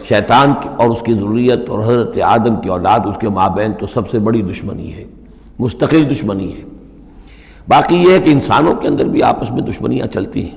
شیطان 0.09 0.53
اور 0.77 0.87
اس 0.87 1.01
کی 1.01 1.13
ضروریت 1.13 1.69
اور 1.69 1.79
حضرت 1.79 2.21
آدم 2.21 2.55
کی 2.55 2.69
اولاد، 2.69 2.99
اس 3.05 3.15
کے 3.19 3.29
مابین 3.29 3.73
تو 3.73 3.87
سب 3.87 4.09
سے 4.09 4.19
بڑی 4.19 4.41
دشمنی 4.41 4.93
ہے۔ 4.93 5.03
مستقل 5.59 6.09
دشمنی 6.11 6.55
ہے۔ 6.55 6.68
باقی 7.69 7.95
یہ 7.95 8.13
ہے 8.13 8.19
کہ 8.19 8.29
انسانوں 8.29 8.73
کے 8.73 8.87
اندر 8.87 9.05
بھی 9.05 9.23
آپس 9.23 9.51
میں 9.51 9.61
دشمنیاں 9.61 10.07
چلتی 10.07 10.41
ہیں۔ 10.41 10.55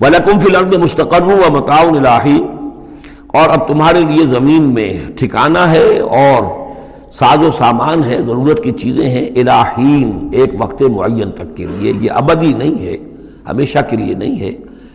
وَلَكُمْ 0.00 0.40
فِي 0.40 0.54
الْأَرْضِ 0.54 0.76
مُسْتَقَرُّ 0.76 1.26
وَمَتَاعٌ 1.26 1.86
الْآخِرِ 1.88 2.42
اور 3.26 3.48
اب 3.48 3.68
تمہارے 3.68 4.00
لیے 4.00 4.26
زمین 4.26 4.62
میں 4.62 5.00
ٹھکانہ 5.16 5.58
ہے 5.58 5.98
اور 5.98 6.44
ساز 7.12 7.38
و 7.38 7.50
سامان 7.50 8.04
ہے، 8.04 8.22
ضرورت 8.22 8.64
کی 8.64 8.70
چیزیں 8.70 9.08
ہیں 9.08 9.26
الہین 9.26 10.28
ایک 10.32 10.48
وقت 10.58 10.82
معین 10.82 11.30
تک 11.30 11.56
کے 11.56 11.66
لیے۔ 11.66 11.92
یہ 12.00 12.10
ابدی 12.10 12.52
نہیں 12.52 12.82
ہے، 12.82 12.96
ہمیشہ 13.48 13.78
کے 13.90 13.96
لیے 13.96 14.14
نہیں 14.14 14.40
ہے۔ 14.40 14.52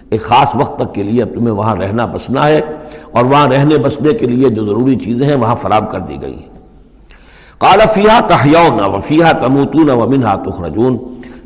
ایک 0.09 0.21
خاص 0.21 0.55
وقت 0.55 0.79
تک 0.79 0.95
کے 0.95 1.03
لیے 1.03 1.21
اب 1.21 1.29
تمہیں 1.35 1.53
وہاں 1.53 1.75
رہنا 1.75 2.05
بسنا 2.05 2.47
ہے۔ 2.47 2.61
اور 3.11 3.25
وہاں 3.25 3.47
رہنے 3.47 3.77
بسنے 3.77 4.13
کے 4.13 4.25
لیے 4.25 4.49
جو 4.49 4.65
ضروری 4.65 4.95
چیزیں 4.95 5.27
ہیں، 5.27 5.35
وہاں 5.35 5.55
فراہم 5.55 5.85
کر 5.85 5.99
دی 5.99 6.17
گئی 6.21 6.33
ہیں۔ 6.33 6.50
کالا 7.61 7.85
فیحا 7.85 8.19
تحیون 8.19 8.79
و 8.79 8.99
فیحا 8.99 9.31
تموتون 9.31 9.89
و 9.89 10.09
منہا 10.09 10.35
تخرجون۔ 10.35 10.97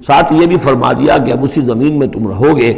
ساتھ 0.08 0.34
یہ 0.34 0.46
بھی 0.46 0.58
فرما 0.58 0.94
دیا 0.94 1.18
کہ 1.18 1.32
اب 1.32 1.44
اسی 1.44 1.62
زمین 1.62 2.00
میں 2.00 2.08
تم 2.08 2.28
رہو 2.28 2.58
گے 2.58 2.72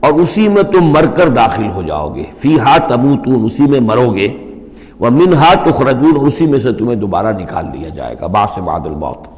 اور 0.00 0.12
اسی 0.12 0.48
میں 0.48 0.62
تم 0.62 0.84
مر 0.84 1.06
کر 1.06 1.28
داخل 1.28 1.68
ہو 1.70 1.82
جاؤ 1.82 2.14
گے 2.14 2.24
فیحا 2.36 2.78
تموتون، 2.78 3.44
اسی 3.44 3.62
میں 3.62 3.80
مرو 3.80 4.14
گے۔ 4.14 4.28
وہ 4.98 5.10
منہا 5.10 5.54
تخرجون 5.54 6.26
اسی 6.26 6.46
میں 6.46 6.58
سے 6.58 6.72
تمہیں 6.72 6.96
دوبارہ 6.96 7.32
نکال 7.38 7.66
لیا 7.72 7.88
جائے 7.88 8.16
گا۔ 8.20 8.26
باس 8.26 8.58
بعد 8.58 8.80
الموت۔ 8.84 9.28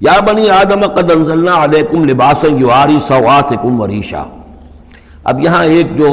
یا 0.00 0.20
بنی 0.20 0.50
آدم، 0.50 0.86
قد 0.86 1.10
انزلنا 1.10 1.64
علیکم 1.64 2.04
لباسا 2.04 2.46
یواری 2.46 2.98
سواتکم 2.98 3.80
وریشا 3.80 4.22
اب 5.24 5.40
یہاں 5.40 5.64
ایک 5.64 5.96
جو 5.96 6.08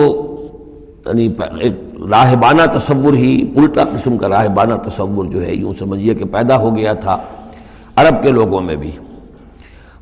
یعنی 1.06 1.30
ایک 1.60 1.91
راہبانہ 2.10 2.62
تصور 2.78 3.14
ہی 3.14 3.52
الٹا 3.56 3.84
قسم 3.84 4.18
کا 4.18 4.30
راہبانہ 4.30 4.74
تصور 4.74 5.26
جو 5.26 5.46
ہے 5.46 5.54
یوں 5.54 5.74
سمجھیے 5.80 6.16
کہ 6.16 6.26
پیدا 6.26 6.58
ہو 6.58 6.76
گیا 6.76 6.94
تھا 6.94 7.18
عرب 7.96 8.24
کے 8.24 8.32
لوگوں 8.32 8.62
میں 8.62 8.76
بھی۔ 8.76 8.92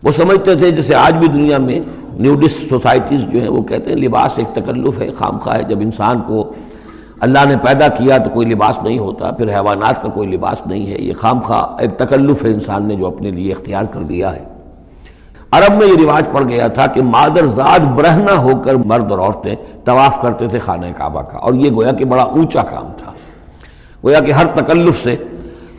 وہ 0.04 0.12
سمجھتے 0.12 0.56
تھے 0.56 0.72
جیسے 0.72 0.96
آج 0.96 1.14
بھی 1.14 1.28
دنیا 1.28 1.58
میں 1.58 1.80
نیوڈس 2.20 2.52
سوسائٹیز 2.70 3.24
جو 3.24 3.40
ہیں 3.40 3.50
وہ 3.50 3.62
کہتے 3.62 3.90
ہیں 3.90 3.98
لباس 3.98 4.40
ایک 4.40 4.56
تکلف 4.56 5.02
ہے، 5.02 5.12
خام 5.12 5.38
خواہ 5.38 5.58
ہے۔ 5.58 5.64
جب 5.64 5.80
انسان 5.80 6.22
کو 6.28 6.54
اللہ 7.20 7.40
نے 7.48 7.56
پیدا 7.64 7.88
کیا 7.88 8.18
تو 8.18 8.30
کوئی 8.30 8.48
لباس 8.48 8.80
نہیں 8.84 9.00
ہوتا، 9.00 9.32
پھر 9.32 9.50
حیوانات 9.50 10.02
کا 10.02 10.10
کوئی 10.10 10.32
لباس 10.32 10.68
نہیں 10.68 10.88
ہے۔ 10.88 10.96
یہ 11.00 11.14
خام 11.14 11.40
خواہ 11.40 11.82
ایک 11.82 11.98
تکلف 11.98 12.46
ہے 12.46 12.50
انسان 12.50 12.88
نے 12.88 12.96
جو 12.96 13.08
اپنے 13.08 13.32
لیے 13.32 13.52
اختیار 13.52 13.84
کر 13.84 14.00
لیا 14.00 14.36
ہے۔ 14.36 14.59
عرب 15.52 15.74
میں 15.74 15.88
یہ 15.88 15.96
رواج 16.04 16.30
پڑ 16.32 16.48
گیا 16.48 16.68
تھا 16.68 16.86
کہ 16.86 17.02
مادر 17.02 17.48
زاد 17.48 17.86
برہنہ 17.96 18.32
ہو 18.32 18.56
کر 18.58 18.76
مرد 18.76 19.12
اور 19.12 19.20
عورتیں 19.20 19.56
طواف 19.84 20.22
کرتے 20.22 20.48
تھے 20.48 20.60
خانہ 20.60 20.86
کعبہ 20.98 21.22
کا 21.22 21.38
اور 21.38 21.54
یہ 21.54 21.70
گویا 21.76 21.92
کہ 21.92 22.06
بڑا 22.06 22.24
اونچا 22.24 22.64
کام 22.64 22.92
تھا۔ 22.98 23.12
گویا 24.04 24.20
کہ 24.20 24.32
ہر 24.32 24.46
تکلف 24.46 25.04
سے 25.04 25.16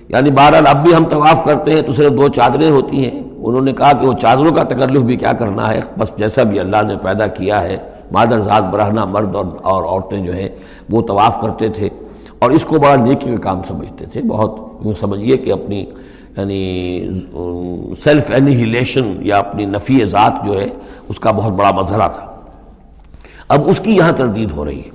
یعنی 0.08 0.30
بہرحال 0.30 0.66
اب 0.66 0.82
بھی 0.82 0.94
ہم 0.94 1.04
طواف 1.04 1.44
کرتے 1.44 1.74
ہیں 1.74 1.82
تو 1.82 1.92
صرف 1.92 2.12
دو 2.12 2.28
چادریں 2.28 2.70
ہوتی 2.70 3.04
ہیں۔ 3.04 3.22
انہوں 3.36 3.60
نے 3.60 3.72
کہا 3.72 3.92
کہ 3.92 4.06
وہ 4.06 4.12
چادروں 4.12 4.54
کا 4.54 4.62
تکلف 4.62 5.02
بھی 5.02 5.16
کیا 5.16 5.32
کرنا 5.32 5.70
ہے، 5.70 5.80
بس 5.98 6.12
جیسا 6.16 6.42
بھی 6.42 6.60
اللہ 6.60 6.82
نے 6.86 6.96
پیدا 7.02 7.26
کیا 7.26 7.62
ہے، 7.62 7.76
مادر 8.12 8.40
ذات 8.40 8.62
برہنہ، 8.62 9.04
مرد 9.04 9.36
اور 9.36 9.46
اور 9.62 9.84
عورتیں 9.84 10.18
جو 10.18 10.32
ہیں، 10.32 10.48
وہ 10.90 11.02
طواف 11.02 11.40
کرتے 11.40 11.68
تھے 11.68 11.88
اور 12.38 12.50
اس 12.50 12.64
کو 12.64 12.78
بڑا 12.78 12.96
نیکی 12.96 13.30
کا 13.30 13.40
کام 13.42 13.60
سمجھتے 13.68 14.06
تھے۔ 14.06 14.22
بہت 14.22 14.58
یوں 14.84 14.94
سمجھیے 15.00 15.36
کہ 15.36 15.52
اپنی 15.52 15.84
یعنی 16.36 17.00
سیلف 18.04 18.30
اینیہیلیشن 18.30 19.12
یا 19.18 19.38
اپنی 19.38 19.64
نفی 19.64 20.04
ذات 20.04 20.32
جو 20.44 20.60
ہے، 20.60 20.66
اس 21.08 21.20
کا 21.20 21.30
بہت 21.30 21.52
بڑا 21.52 21.70
مظہرہ 21.70 22.08
تھا۔ 22.08 22.32
اب 23.48 23.60
اس 23.66 23.80
کی 23.80 23.96
یہاں 23.96 24.12
تردید 24.12 24.52
ہو 24.52 24.64
رہی 24.64 24.78
ہے۔ 24.78 24.90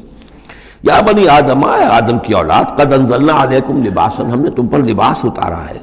یا 0.84 1.02
بنی 1.02 1.28
آدم، 1.28 1.66
آئے 1.66 1.86
آدم 1.86 2.20
کی 2.20 2.34
اولاد، 2.34 2.64
قد 2.78 2.94
انزلنا 2.94 3.44
علیکم 3.44 3.84
لباسن 3.84 4.26
ہم 4.26 4.42
نے 4.42 4.50
تم 4.50 4.68
پر 4.68 4.80
لباس 4.80 5.26
اتارا 5.26 5.66
ہے۔ 5.66 5.80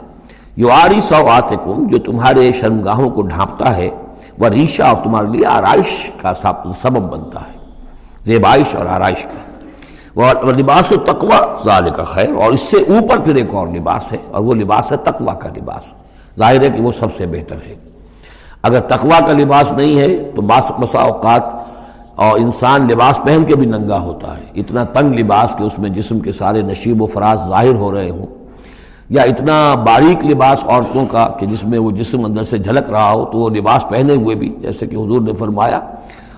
یو 0.57 0.71
آری 0.71 1.01
سو 1.01 1.29
آتکم 1.29 1.87
جو 1.87 1.99
تمہارے 1.99 2.53
شرمگاہوں 2.53 3.11
کو 3.11 3.23
ڈھانپتا 3.23 3.77
ہے، 3.77 3.91
وہ 4.39 4.47
ریشہ 4.47 4.83
اور 4.83 5.05
تمہارے 5.05 5.27
لیے 5.27 5.47
آرائش 5.47 6.11
کا 6.21 6.35
سبب 6.35 7.13
بنتا 7.13 7.41
ہے۔ 7.41 7.59
زیبائش 8.25 8.75
اور 8.75 8.87
آرائش 8.87 9.23
کا۔ 9.23 9.52
وہ 10.17 10.53
لباس 10.53 10.93
و 10.93 10.97
تقوا 10.97 11.41
ظال 11.65 11.89
کا 11.91 12.03
خیر، 12.03 12.33
اور 12.35 12.53
اس 12.53 12.61
سے 12.61 12.77
اوپر 12.77 13.19
پھر 13.19 13.35
ایک 13.35 13.55
اور 13.55 13.69
لباس 13.69 14.13
ہے، 14.13 14.17
اور 14.31 14.43
وہ 14.43 14.55
لباس 14.55 14.93
ہے 14.93 14.97
تقوا 14.97 15.35
کا 15.35 15.49
لباس۔ 15.57 15.93
ظاہر 16.39 16.63
ہے 16.63 16.69
کہ 16.71 16.83
وہ 16.83 16.93
سب 16.93 17.15
سے 17.17 17.27
بہتر 17.27 17.57
ہے۔ 17.67 17.75
اگر 18.63 18.81
تقوا 18.81 19.19
کا 19.27 19.33
لباس 19.33 19.73
نہیں 19.73 19.99
ہے، 20.01 20.31
تو 20.37 20.43
باس 20.43 20.73
بسا 20.79 20.99
اوقات 20.99 21.43
اور 22.15 22.39
انسان 22.39 22.87
لباس 22.89 23.21
پہن 23.25 23.45
کے 23.45 23.57
بھی 23.57 23.67
ننگا 23.67 23.99
ہوتا 24.01 24.37
ہے۔ 24.37 24.43
اتنا 24.55 24.85
تنگ 24.85 25.15
لباس 25.15 25.55
کہ 25.59 25.63
اس 25.63 25.79
میں 25.79 25.91
جسم 25.91 26.21
کے 26.21 26.33
سارے 26.33 26.63
نشیب 26.63 27.03
و 27.03 27.07
فراز 27.07 27.49
ظاہر 27.49 27.75
ہو 27.75 27.93
رہے 27.93 28.11
ہوں۔ 28.11 28.27
یا 29.11 29.23
اتنا 29.23 29.75
باریک 29.75 30.25
لباس 30.27 30.65
عورتوں 30.65 31.07
کا 31.07 31.29
کہ 31.41 31.47
جس 31.47 31.65
میں 31.65 31.79
وہ 31.79 31.91
جسم 31.91 32.25
اندر 32.25 32.43
سے 32.43 32.59
جھلک 32.59 32.91
رہا 32.91 33.11
ہو، 33.13 33.25
تو 33.25 33.39
وہ 33.39 33.49
لباس 33.51 33.89
پہنے 33.89 34.15
ہوئے 34.15 34.37
بھی، 34.37 34.55
جیسے 34.61 34.87
کہ 34.87 34.97
حضور 34.97 35.21
نے 35.21 35.33
فرمایا 35.33 35.81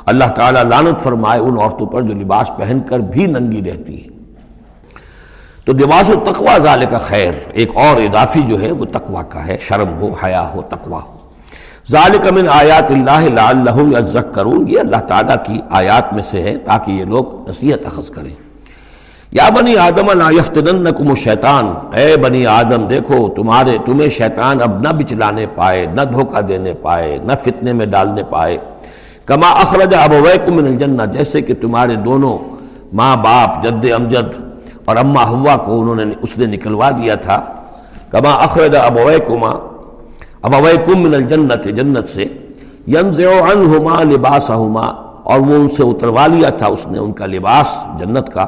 اللہ 0.06 0.24
تعالیٰ 0.24 0.62
لانت 0.62 1.00
فرمائے 1.00 1.40
ان 1.40 1.58
عورتوں 1.58 1.86
پر 1.86 2.02
جو 2.02 2.14
لباس 2.14 2.50
پہن 2.56 2.80
کر 2.88 2.98
بھی 2.98 3.26
ننگی 3.26 3.70
رہتی 3.70 4.04
ہے 4.04 4.08
تو 5.64 5.72
لباس 5.72 6.10
و 6.10 6.32
تقوا 6.32 6.58
ظال 6.58 6.84
کا 6.90 6.98
خیر، 6.98 7.32
ایک 7.52 7.70
اور 7.74 8.00
اضافی 8.00 8.42
جو 8.42 8.62
ہے 8.62 8.72
وہ 8.72 8.84
تقوا 8.84 9.22
کا 9.22 9.46
ہے، 9.46 9.56
شرم 9.60 9.98
ہو، 10.00 10.14
حیا 10.24 10.48
ہو 10.54 10.62
تقوا 10.62 11.00
ہو۔ 11.02 11.18
ذالک 11.90 12.32
من 12.32 12.48
آیات 12.48 12.90
اللہ 12.90 13.28
لعلہم 13.30 13.92
یذکرون، 13.96 14.68
یہ 14.68 14.80
اللہ 14.80 14.96
تعالیٰ 14.96 15.36
کی 15.46 15.60
آیات 15.70 16.12
میں 16.12 16.22
سے 16.22 16.42
ہے 16.42 16.56
تاکہ 16.56 16.90
یہ 16.90 17.04
لوگ 17.04 17.48
نصیحت 17.48 17.86
اخذ 17.86 18.10
کریں۔ 18.10 18.34
یا 19.32 19.48
بنی 19.48 19.76
آدم 19.76 20.10
لا 20.10 20.30
یفتننکم 20.30 21.08
الشیطان، 21.08 21.96
اے 21.96 22.16
بنی 22.16 22.46
آدم 22.46 22.86
دیکھو، 22.86 23.28
تمہارے، 23.28 23.76
تمہیں 23.84 24.08
شیطان 24.08 24.62
اب 24.62 24.82
نہ 24.82 24.88
بچلانے 24.88 25.46
پائے، 25.54 25.86
نہ 25.86 26.00
دھوکہ 26.00 26.40
دینے 26.40 26.74
پائے، 26.74 27.18
نہ 27.24 27.32
فتنے 27.42 27.72
میں 27.72 27.86
ڈالنے 27.86 28.22
پائے۔ 28.30 28.58
کما 29.26 29.46
اخرج 29.46 29.94
ابویکم 29.94 30.54
من 30.54 30.66
الجنہ، 30.66 31.02
جیسے 31.12 31.42
کہ 31.42 31.54
تمہارے 31.60 31.94
دونوں 31.94 32.38
ماں 32.92 33.16
باپ 33.16 33.64
جد 33.64 33.84
امجد 33.96 34.38
اور 34.84 34.96
اماں 34.96 35.24
ہوا 35.24 35.56
کو 35.56 35.80
انہوں 35.80 35.94
نے 35.94 36.04
اس 36.22 36.38
نے 36.38 36.46
نکلوا 36.46 36.90
دیا 36.90 37.14
تھا۔ 37.14 37.40
کما 38.10 38.30
اخرج 38.30 38.76
ابویکما 38.76 39.50
ابویکم 40.42 41.02
من 41.02 41.14
الجنت 41.14 41.64
جنت 41.64 42.08
سے۔ 42.08 42.24
ینزع 42.86 43.30
عنہما 43.52 44.02
لباسہما، 44.02 44.86
اور 45.22 45.40
وہ 45.40 45.54
ان 45.54 45.68
سے 45.68 45.82
اتروا 45.82 46.26
لیا 46.26 46.48
تھا، 46.48 46.66
اس 46.66 46.86
نے 46.86 46.98
ان 46.98 47.12
کا 47.12 47.26
لباس 47.26 47.76
جنت 47.98 48.28
کا۔ 48.28 48.46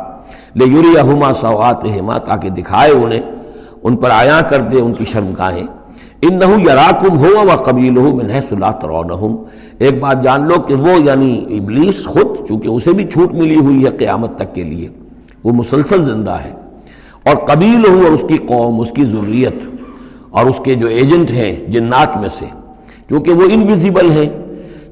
لے 0.57 0.65
یوریہما 0.65 1.33
سواتہما 1.33 2.19
تاکہ 2.19 2.49
دکھائے 2.49 2.91
انہیں، 2.91 3.21
ان 3.83 3.97
پر 3.97 4.11
آیا 4.11 4.41
کر 4.41 4.61
دے 4.61 4.81
ان 4.81 4.93
کی 4.93 5.05
شرمگاہیں۔ 5.05 5.67
انہو 6.23 6.61
یراکم 6.61 7.19
ہوا 7.19 7.53
و 7.53 7.57
قبیلہو 7.57 8.17
من 8.17 8.31
حیث 8.31 8.53
لا 8.53 8.71
ترونہم۔ 8.71 9.37
ایک 9.79 10.01
بات 10.01 10.23
جان 10.23 10.49
لو 10.49 10.61
کہ 10.61 10.75
وہ 10.75 10.91
یعنی 11.05 11.45
ابلیس 11.51 12.07
خود 12.07 12.49
چونکہ 12.49 12.69
اسے 12.69 12.93
بھی 12.93 13.05
چھوٹ 13.05 13.33
ملی 13.33 13.57
ہوئی 13.57 13.85
ہے 13.85 13.91
قیامت 13.91 14.37
تک 14.37 14.55
کے 14.55 14.63
لیے، 14.63 14.89
وہ 15.45 15.53
مسلسل 15.53 16.03
زندہ 16.03 16.31
ہے۔ 16.31 16.51
اور 17.25 17.37
قبیل 17.37 17.87
ہو 17.89 17.95
اور 17.95 18.13
اس 18.13 18.25
کی 18.29 18.37
قوم، 18.37 18.81
اس 18.81 18.91
کی 18.91 19.05
ضروریت 19.05 19.67
اور 20.31 20.47
اس 20.47 20.61
کے 20.65 20.75
جو 20.75 20.87
ایجنٹ 20.87 21.31
ہیں 21.31 21.67
جنات 21.67 22.17
میں 22.17 22.29
سے، 22.29 22.47
چونکہ 23.11 23.33
وہ 23.33 23.43
انویزیبل 23.51 24.11
ہیں، 24.11 24.29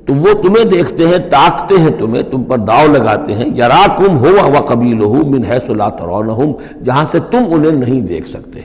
تو 0.06 0.14
وہ 0.14 0.42
تمہیں 0.42 0.64
دیکھتے 0.64 1.06
ہیں، 1.06 1.18
تاکتے 1.18 1.74
ہیں 1.78 1.90
تمہیں، 1.98 2.22
تم 2.22 2.42
پر 2.42 2.58
داؤ 2.58 2.86
لگاتے 2.92 3.34
ہیں۔ 3.34 3.46
یراکم 3.46 4.18
ہوا 4.18 4.44
و 4.44 4.60
قبیل 4.60 5.00
ہو 5.02 5.14
من 5.14 5.44
حیث 5.44 5.70
لا 5.70 5.88
ترونہم، 5.88 6.52
جہاں 6.84 7.04
سے 7.04 7.18
تم 7.30 7.42
انہیں 7.50 7.72
نہیں 7.72 8.00
دیکھ 8.00 8.28
سکتے۔ 8.28 8.60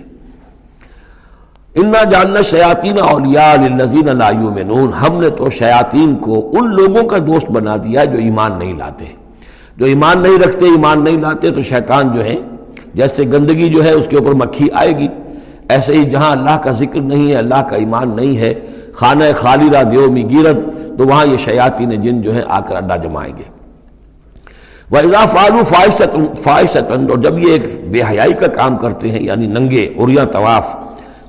انا 1.80 2.04
جاننا 2.04 2.42
شیاطین 2.42 3.00
اولیاء 3.00 3.54
للذین 3.62 4.18
لا 4.18 4.30
یؤمنون 4.30 4.94
ہم 4.94 5.22
نے 5.22 5.30
تو 5.30 5.50
شیاطین 5.50 6.16
کو 6.16 6.52
ان 6.54 6.76
لوگوں 6.76 7.04
کا 7.04 7.18
دوست 7.18 7.52
بنا 7.52 7.76
دیا 7.78 8.04
جو 8.04 8.20
ایمان 8.20 8.52
نہیں 8.60 8.74
لاتے۔ 8.74 9.06
جو 9.78 9.86
ایمان 9.86 10.20
نہیں 10.20 10.40
رکھتے، 10.40 10.66
ایمان 10.66 11.04
نہیں 11.04 11.18
لاتے، 11.18 11.52
تو 11.52 11.62
شیطان 11.62 12.12
جو 12.14 12.24
ہے، 12.24 12.36
جیسے 12.94 13.24
گندگی 13.24 13.70
جو 13.70 13.84
ہے، 13.84 13.92
اس 13.92 14.08
کے 14.08 14.18
اوپر 14.18 14.32
مکھی 14.32 14.68
آئے 14.74 14.98
گی۔ 14.98 15.08
ایسے 15.70 15.94
ہی 15.94 16.04
جہاں 16.04 16.32
اللہ 16.32 16.58
کا 16.58 16.72
ذکر 16.72 17.00
نہیں 17.00 17.32
ہے، 17.32 17.36
اللہ 17.36 17.62
کا 17.70 17.76
ایمان 17.76 18.16
نہیں 18.16 18.38
ہے، 18.38 18.54
خانہ 18.94 19.24
خالدہ، 19.36 19.82
دیومی 19.92 20.30
گیرت 20.30 20.58
تو 20.98 21.08
وہاں 21.08 21.26
یہ 21.26 21.38
شیاطین 21.38 21.90
جن 21.90 22.22
جو 22.22 22.36
ہے 22.36 22.42
آ 22.48 22.60
کر 22.60 22.76
اڈا 22.76 22.96
جمائیں 22.96 23.34
گے۔ 23.38 23.44
وہ 24.92 25.26
فالو 25.28 25.64
فائشتن 26.44 27.06
اور 27.10 27.18
جب 27.18 27.40
یہ 27.40 27.52
ایک 27.52 27.90
بے 27.92 28.02
حیائی 28.10 28.34
کا 28.34 28.48
کام 28.48 28.78
کرتے 28.78 29.12
ہیں 29.12 29.24
یعنی 29.24 29.48
ننگے 29.48 29.90
اریاں 29.98 30.26
طواف 30.26 30.76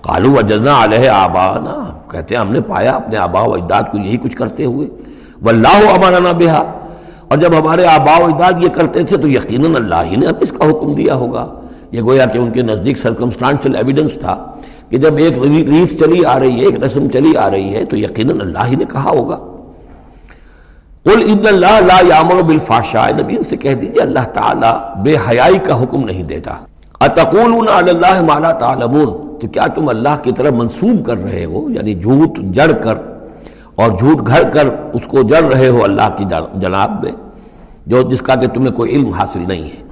کالو 0.02 0.30
وجنا 0.30 0.84
علیہ 0.84 1.08
آبا 1.08 1.60
نا 1.60 1.98
کہتے 2.10 2.34
ہیں 2.34 2.42
ہم 2.42 2.52
نے 2.52 2.60
پایا 2.60 2.92
اپنے 2.92 3.16
آبا 3.16 3.40
و 3.40 3.54
اجداد 3.54 3.82
کو 3.92 3.98
یہی 3.98 4.16
کچھ 4.16 4.36
کرتے 4.36 4.64
ہوئے۔ 4.64 4.88
واللہ 5.42 5.90
امانا 5.90 6.32
بہا۔ 6.32 6.72
اور 7.28 7.38
جب 7.38 7.50
ہمارے 7.58 7.86
آبا 7.86 8.20
و 8.20 8.24
اجداد 8.24 8.52
یہ 8.62 8.68
کرتے 8.68 9.02
تھے 9.02 9.16
تو 9.16 9.28
یقیناً 9.28 9.74
اللہ 9.76 10.02
ہی 10.04 10.16
نے 10.16 10.26
اب 10.26 10.34
اس 10.40 10.52
کا 10.52 10.70
حکم 10.70 10.94
دیا 10.94 11.14
ہوگا۔ 11.14 11.46
یہ 11.90 12.02
گویا 12.02 12.26
کہ 12.26 12.38
ان 12.38 12.50
کے 12.50 12.62
نزدیک 12.62 12.98
سرکمسٹانشل 12.98 13.76
ایویڈنس 13.76 14.14
تھا 14.14 14.44
کہ 14.88 14.98
جب 14.98 15.16
ایک 15.16 15.32
ریت 15.42 16.00
چلی 16.00 16.24
آ 16.24 16.38
رہی 16.38 16.60
ہے، 16.60 16.64
ایک 16.66 16.84
رسم 16.84 17.08
چلی 17.08 17.36
آ 17.36 17.50
رہی 17.50 17.74
ہے 17.74 17.84
تو 17.84 17.96
یقیناً 17.96 18.40
اللہ 18.40 18.66
ہی 18.66 18.76
نے 18.76 18.84
کہا 18.84 19.10
ہوگا۔ 19.10 19.36
قل 21.04 21.22
ان 21.26 21.46
اللہ 21.46 21.80
لا 21.86 22.00
یامر 22.08 22.42
بالفاشاء 22.42 23.08
نبی 23.18 23.36
ان 23.36 23.42
سے 23.42 23.56
کہہ 23.56 23.74
دیجیے، 23.74 24.02
اللہ 24.02 24.24
تعالیٰ 24.32 24.96
بے 25.02 25.16
حیائی 25.30 25.58
کا 25.58 25.82
حکم 25.82 26.04
نہیں 26.04 26.22
دیتا۔ 26.22 26.52
اتقولون 27.00 27.68
علی 27.68 27.90
اللہ 27.90 28.20
ما 28.20 28.38
لا 28.38 28.52
تعلمون؟ 28.52 29.29
تو 29.40 29.48
کیا 29.48 29.66
تم 29.66 29.88
اللہ 29.88 30.22
کی 30.22 30.32
طرف 30.32 30.52
منسوب 30.52 31.04
کر 31.06 31.22
رہے 31.24 31.44
ہو؟ 31.44 31.68
یعنی 31.70 31.94
جھوٹ 31.94 32.38
جڑ 32.54 32.70
کر 32.72 32.98
اور 33.74 33.90
جھوٹ 33.90 34.26
گھڑ 34.26 34.42
کر 34.52 34.68
اس 34.92 35.06
کو 35.06 35.22
جڑ 35.22 35.42
رہے 35.44 35.68
ہو 35.68 35.84
اللہ 35.84 36.08
کی 36.18 36.24
جناب 36.54 37.04
میں، 37.04 37.12
جو 37.86 38.02
جس 38.02 38.22
کا 38.22 38.34
کہ 38.34 38.46
تمہیں 38.46 38.74
کوئی 38.74 38.90
علم 38.90 39.10
حاصل 39.10 39.42
نہیں 39.48 39.62
ہے۔ 39.62 39.82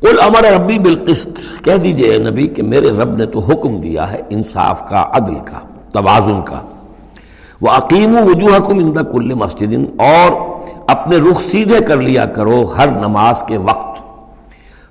کل 0.00 0.20
امر 0.20 0.44
ربی 0.44 0.78
بالقسط، 0.78 1.38
کہہ 1.64 1.76
دیجیے 1.76 2.18
نبی 2.18 2.46
کہ 2.46 2.62
میرے 2.62 2.90
رب 2.90 3.16
نے 3.16 3.26
تو 3.26 3.38
حکم 3.38 3.80
دیا 3.80 4.10
ہے 4.12 4.20
انصاف 4.30 4.88
کا، 4.88 5.04
عدل 5.12 5.38
کا، 5.44 5.60
توازن 5.92 6.42
کا۔ 6.42 6.60
وہ 7.60 7.68
عقیم 7.68 8.16
وجوہ 8.26 8.58
کم 8.58 8.78
اندہ 8.78 9.00
کل 9.12 9.34
مسجد، 9.34 9.74
اور 9.98 10.32
اپنے 10.86 11.16
رخ 11.16 11.40
سیدھے 11.40 11.80
کر 11.80 11.96
لیا 11.96 12.24
کرو 12.26 12.62
ہر 12.78 12.88
نماز 12.98 13.42
کے 13.42 13.56
وقت۔ 13.58 14.02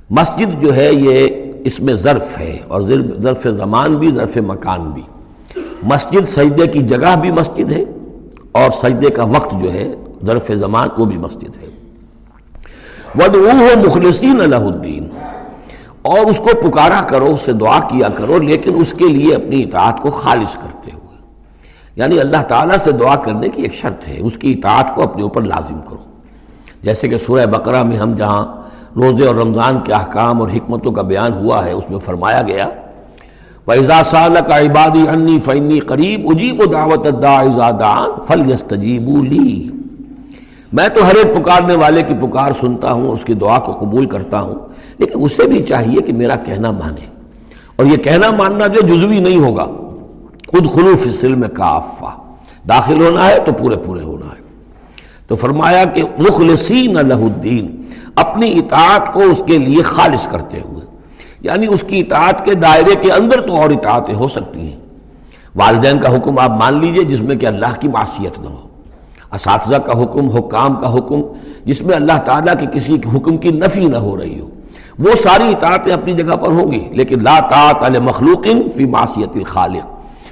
مسجد 0.10 0.62
جو 0.62 0.75
ہے 0.75 0.89
یہ 0.94 1.45
اس 1.65 1.79
میں 1.79 1.93
ظرف 1.93 2.38
ہے 2.38 2.60
اور 2.67 2.81
ظرف 3.19 3.43
زمان 3.43 3.95
بھی، 3.95 4.12
ظرف 4.12 4.38
مکان 4.38 4.91
بھی۔ 4.91 5.01
مسجد 5.84 6.29
سجدے 6.29 6.67
کی 6.67 6.79
جگہ 6.79 7.15
بھی 7.22 7.31
مسجد 7.31 7.72
ہے 7.72 7.84
اور 8.51 8.72
سجدے 8.81 9.10
کا 9.10 9.24
وقت 9.24 9.55
جو 9.63 9.74
ہے، 9.74 9.95
ظرف 10.25 10.51
زمان 10.55 10.89
وہ 10.98 11.05
بھی 11.05 11.17
مسجد 11.17 11.63
ہے۔ 11.63 11.67
مخلصین 13.86 14.41
اللہ 14.41 14.55
الدین 14.55 15.10
اور 16.01 16.19
اس 16.19 16.38
کو 16.38 16.69
پکارا 16.69 17.01
کرو، 17.01 17.25
اس 17.25 17.41
سے 17.41 17.51
دعا 17.51 17.79
کیا 17.79 18.07
کرو، 18.10 18.38
لیکن 18.39 18.72
اس 18.75 18.93
کے 18.98 19.07
لیے 19.10 19.36
اپنی 19.36 19.63
اطاعت 19.63 20.01
کو 20.01 20.10
خالص 20.10 20.53
کرتے 20.53 20.89
ہوئے۔ 20.93 21.17
یعنی 21.95 22.19
اللہ 22.19 22.41
تعالیٰ 22.41 22.77
سے 22.77 22.91
دعا 22.91 23.15
کرنے 23.15 23.50
کی 23.50 23.62
ایک 23.62 23.74
شرط 23.74 24.07
ہے، 24.07 24.17
اس 24.19 24.38
کی 24.38 24.51
اطاعت 24.51 24.95
کو 24.95 25.03
اپنے 25.03 25.24
اوپر 25.24 25.41
لازم 25.41 25.79
کرو۔ 25.79 26.03
جیسے 26.84 27.07
کہ 27.07 27.17
سورہ 27.17 27.45
بقرہ 27.45 27.84
میں 27.84 27.98
ہم 27.98 28.15
جہاں 28.15 28.64
روزے 28.96 29.28
اور 29.28 29.36
رمضان 29.36 29.80
کے 29.84 29.94
احکام 29.94 30.42
اور 30.42 30.50
حکمتوں 30.50 30.92
کا 30.92 31.02
بیان 31.02 31.34
ہوا 31.34 31.66
ہے، 31.66 31.72
اس 31.72 31.84
میں 31.90 32.00
فرمایا 32.00 32.42
گیا، 32.42 32.70
وَإِذَا 33.68 34.02
سَالَكَ 34.06 34.54
عِبَادِي 34.54 35.08
عَنِّي 35.08 35.40
فَإِنِّي 35.40 35.80
قَرِيبُ 35.80 36.34
اُجِيبُ 36.34 36.74
دَعْوَةَ 36.74 37.08
الدَّاعِ 37.14 37.48
إِذَا 37.48 37.72
دَعَانِ 37.72 38.28
فَلْيَسْتَجِيبُوا 38.28 39.24
لِي۔ 39.24 39.70
میں 40.74 40.88
تو 40.88 41.08
ہر 41.08 41.16
ایک 41.16 41.36
پکارنے 41.36 41.75
والے 41.75 42.02
کی 42.02 42.14
پکار 42.22 42.52
سنتا 42.60 42.92
ہوں، 42.92 43.12
اس 43.12 43.25
کی 43.25 43.34
دعا 43.34 43.60
کو 43.60 43.72
قبول 43.72 44.06
کرتا 44.06 44.42
ہوں، 44.42 44.56
لیکن 44.98 45.20
اسے 45.24 45.48
بھی 45.48 45.64
چاہیے 45.64 46.02
کہ 46.02 46.14
میرا 46.14 46.36
کہنا 46.36 46.72
مانے۔ 46.72 47.06
اور 47.75 47.86
یہ 47.86 47.96
کہنا 47.96 48.32
ماننا 48.32 48.68
جو 48.68 48.82
جزوی 48.82 49.20
نہیں 49.20 49.38
ہوگا 49.38 49.66
خود 50.48 50.72
خلوف 50.72 51.08
سلم 51.08 51.42
کافہ۔ 51.42 52.18
داخل 52.70 53.06
ہونا 53.06 53.28
ہے 53.28 53.38
تو 53.46 53.52
پورے 53.54 53.75
پورے 53.75 54.02
ہونا 54.02 54.25
ہے۔ 54.25 54.42
تو 55.28 55.36
فرمایا 55.36 55.84
کہ 55.84 56.04
مخلصین 56.20 56.94
لہ 56.94 57.14
الدین۔ 57.14 57.85
اپنی 58.15 58.57
اطاعت 58.57 59.13
کو 59.13 59.19
اس 59.19 59.43
کے 59.45 59.57
لیے 59.57 59.81
خالص 59.81 60.27
کرتے 60.27 60.57
ہوئے۔ 60.60 60.86
یعنی 61.41 61.67
اس 61.67 61.84
کی 61.88 62.00
اطاعت 62.00 62.45
کے 62.45 62.53
دائرے 62.53 62.95
کے 62.95 63.12
اندر 63.12 63.41
تو 63.41 63.55
اور 63.55 63.69
اطاعتیں 63.69 64.13
ہو 64.13 64.27
سکتی 64.27 64.60
ہیں۔ 64.60 64.79
والدین 65.55 66.00
کا 66.00 66.15
حکم 66.15 66.39
آپ 66.39 66.50
مان 66.50 66.79
لیجیے، 66.79 67.03
جس 67.03 67.22
میں 67.22 67.36
کہ 67.36 67.45
اللہ 67.45 67.79
کی 67.79 67.88
معصیت 67.88 68.39
نہ 68.39 68.48
ہو۔ 68.48 68.67
اساتذہ 69.34 69.75
کا 69.75 70.03
حکم، 70.03 70.27
حکام 70.29 70.75
کا 70.75 70.98
حکم، 70.98 71.22
جس 71.65 71.81
میں 71.81 71.95
اللہ 71.95 72.17
تعالیٰ 72.25 72.53
کے 72.60 72.65
کسی 72.74 72.98
حکم 73.15 73.38
کی 73.38 73.50
نفی 73.51 73.86
نہ 73.86 73.98
ہو 73.98 74.17
رہی 74.17 74.39
ہو۔ 74.39 74.50
وہ 75.00 75.12
ساری 75.24 75.43
اطاعتیں 75.43 75.93
اپنی 75.93 76.13
جگہ 76.13 76.36
پر 76.36 76.48
ہوں 76.48 76.72
گی، 76.72 76.88
لیکن 76.91 77.24
لا 77.24 77.39
طاعت 77.39 77.84
علی 77.84 78.00
مخلوق 78.00 78.48
فی 78.75 78.86
معصیت 78.86 79.29
الخالق۔ 79.36 79.88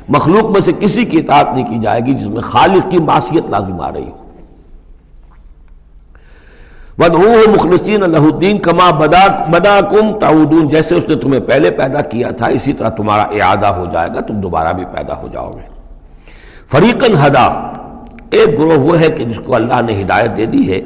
مخلوق 0.09 0.49
میں 0.49 0.61
سے 0.61 0.71
کسی 0.79 1.05
کی 1.05 1.17
اطاعت 1.17 1.55
نہیں 1.55 1.67
کی 1.67 1.79
جائے 1.79 2.01
گی 2.05 2.13
جس 2.13 2.27
میں 2.27 2.41
خالق 2.41 2.91
کی 2.91 2.97
معصیت 2.97 3.49
لازم 3.49 3.81
آ 3.81 3.91
رہی 3.91 4.09
ہو۔ 4.09 4.22
ودعوه 6.99 7.53
مخلصین 7.53 8.03
اللہ 8.03 8.25
الدین 8.31 8.57
کما 8.57 8.89
بدا 8.91 9.27
بدا 9.51 9.79
کم 9.91 10.11
تعودون، 10.19 10.67
جیسے 10.67 10.95
اس 10.95 11.07
نے 11.09 11.15
تمہیں 11.15 11.39
پہلے 11.39 11.71
پیدا 11.71 12.01
کیا 12.01 12.29
تھا، 12.29 12.47
اسی 12.47 12.73
طرح 12.73 12.89
تمہارا 12.89 13.21
اعادہ 13.21 13.67
ہو 13.67 13.85
جائے 13.93 14.09
گا، 14.15 14.19
تم 14.19 14.41
دوبارہ 14.41 14.73
بھی 14.73 14.85
پیدا 14.93 15.21
ہو 15.21 15.27
جاؤ 15.33 15.51
گے۔ 15.51 15.67
فریقن 16.71 17.15
ہدا، 17.25 17.45
ایک 18.31 18.59
گروہ 18.59 18.79
وہ 18.79 18.99
ہے 18.99 19.09
کہ 19.09 19.23
جس 19.23 19.39
کو 19.45 19.55
اللہ 19.55 19.81
نے 19.85 20.01
ہدایت 20.01 20.37
دے 20.37 20.45
دی 20.45 20.71
ہے، 20.71 20.81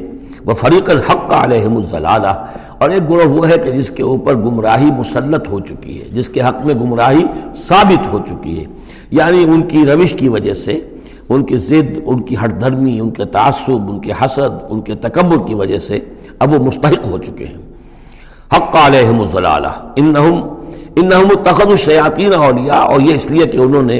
وہ 0.45 0.53
فریقن 0.53 0.97
حق 1.09 1.29
کا 1.29 1.43
علیہم 1.43 1.77
الزلالہ، 1.77 2.33
اور 2.77 2.89
ایک 2.89 3.09
گروہ 3.09 3.37
وہ 3.37 3.47
ہے 3.49 3.57
کہ 3.57 3.71
جس 3.71 3.89
کے 3.95 4.03
اوپر 4.03 4.35
گمراہی 4.35 4.91
مسلط 4.97 5.47
ہو 5.49 5.59
چکی 5.59 5.99
ہے، 6.01 6.09
جس 6.11 6.29
کے 6.29 6.41
حق 6.41 6.65
میں 6.65 6.75
گمراہی 6.75 7.23
ثابت 7.67 8.07
ہو 8.13 8.19
چکی 8.27 8.59
ہے۔ 8.59 8.65
یعنی 9.11 9.43
ان 9.43 9.61
کی 9.61 9.85
روش 9.85 10.13
کی 10.19 10.29
وجہ 10.29 10.53
سے 10.53 10.79
ان 11.29 11.43
کی 11.43 11.57
ضد، 11.57 11.99
ان 12.05 12.21
کی 12.21 12.35
ہٹ 12.35 12.61
دھرمی 12.61 12.99
ان 12.99 13.09
کے 13.09 13.25
تعصب، 13.25 13.89
ان 13.89 13.99
کے 13.99 14.11
حسد، 14.11 14.65
ان 14.69 14.81
کے 14.81 14.95
تکبر 14.95 15.47
کی 15.47 15.53
وجہ 15.53 15.79
سے 15.79 15.99
اب 16.39 16.53
وہ 16.53 16.65
مستحق 16.65 17.07
ہو 17.07 17.17
چکے 17.17 17.45
ہیں۔ 17.45 17.57
حق 18.57 18.75
علیہم 18.75 19.21
الضلالہ۔ 19.21 19.67
انہم 19.95 20.41
انہم 20.95 21.43
تخذ 21.43 21.67
الشیاطین 21.67 22.33
اولیاء، 22.33 22.75
اور 22.75 23.01
یہ 23.01 23.15
اس 23.15 23.31
لیے 23.31 23.45
کہ 23.45 23.57
انہوں 23.57 23.81
نے 23.81 23.99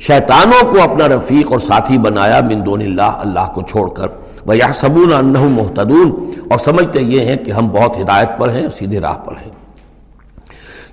شیطانوں 0.00 0.72
کو 0.72 0.82
اپنا 0.82 1.08
رفیق 1.08 1.52
اور 1.52 1.58
ساتھی 1.58 1.98
بنایا 1.98 2.40
من 2.40 2.66
دون 2.66 2.80
اللہ 2.80 3.02
اللہ 3.02 3.52
کو 3.54 3.62
چھوڑ 3.62 3.90
کر۔ 3.90 4.06
وہ 4.46 4.56
یا 4.56 4.66
صبون 4.74 5.34
محتدون 5.52 6.30
اور 6.50 6.58
سمجھتے 6.58 7.00
یہ 7.00 7.20
ہیں 7.20 7.36
کہ 7.36 7.50
ہم 7.50 7.68
بہت 7.68 7.96
ہدایت 7.96 8.28
پر 8.38 8.48
ہیں، 8.48 8.68
سیدھے 8.68 9.00
راہ 9.00 9.14
پر 9.14 9.32
ہیں۔ 9.32 9.52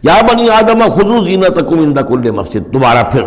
یا 0.03 0.15
بنی 0.21 0.49
آدم 0.49 0.79
خضو 0.91 1.25
زینتکم 1.25 1.79
اند 1.79 1.97
کل 2.07 2.31
مسجد۔ 2.31 2.73
دوبارہ 2.73 3.03
پھر 3.11 3.23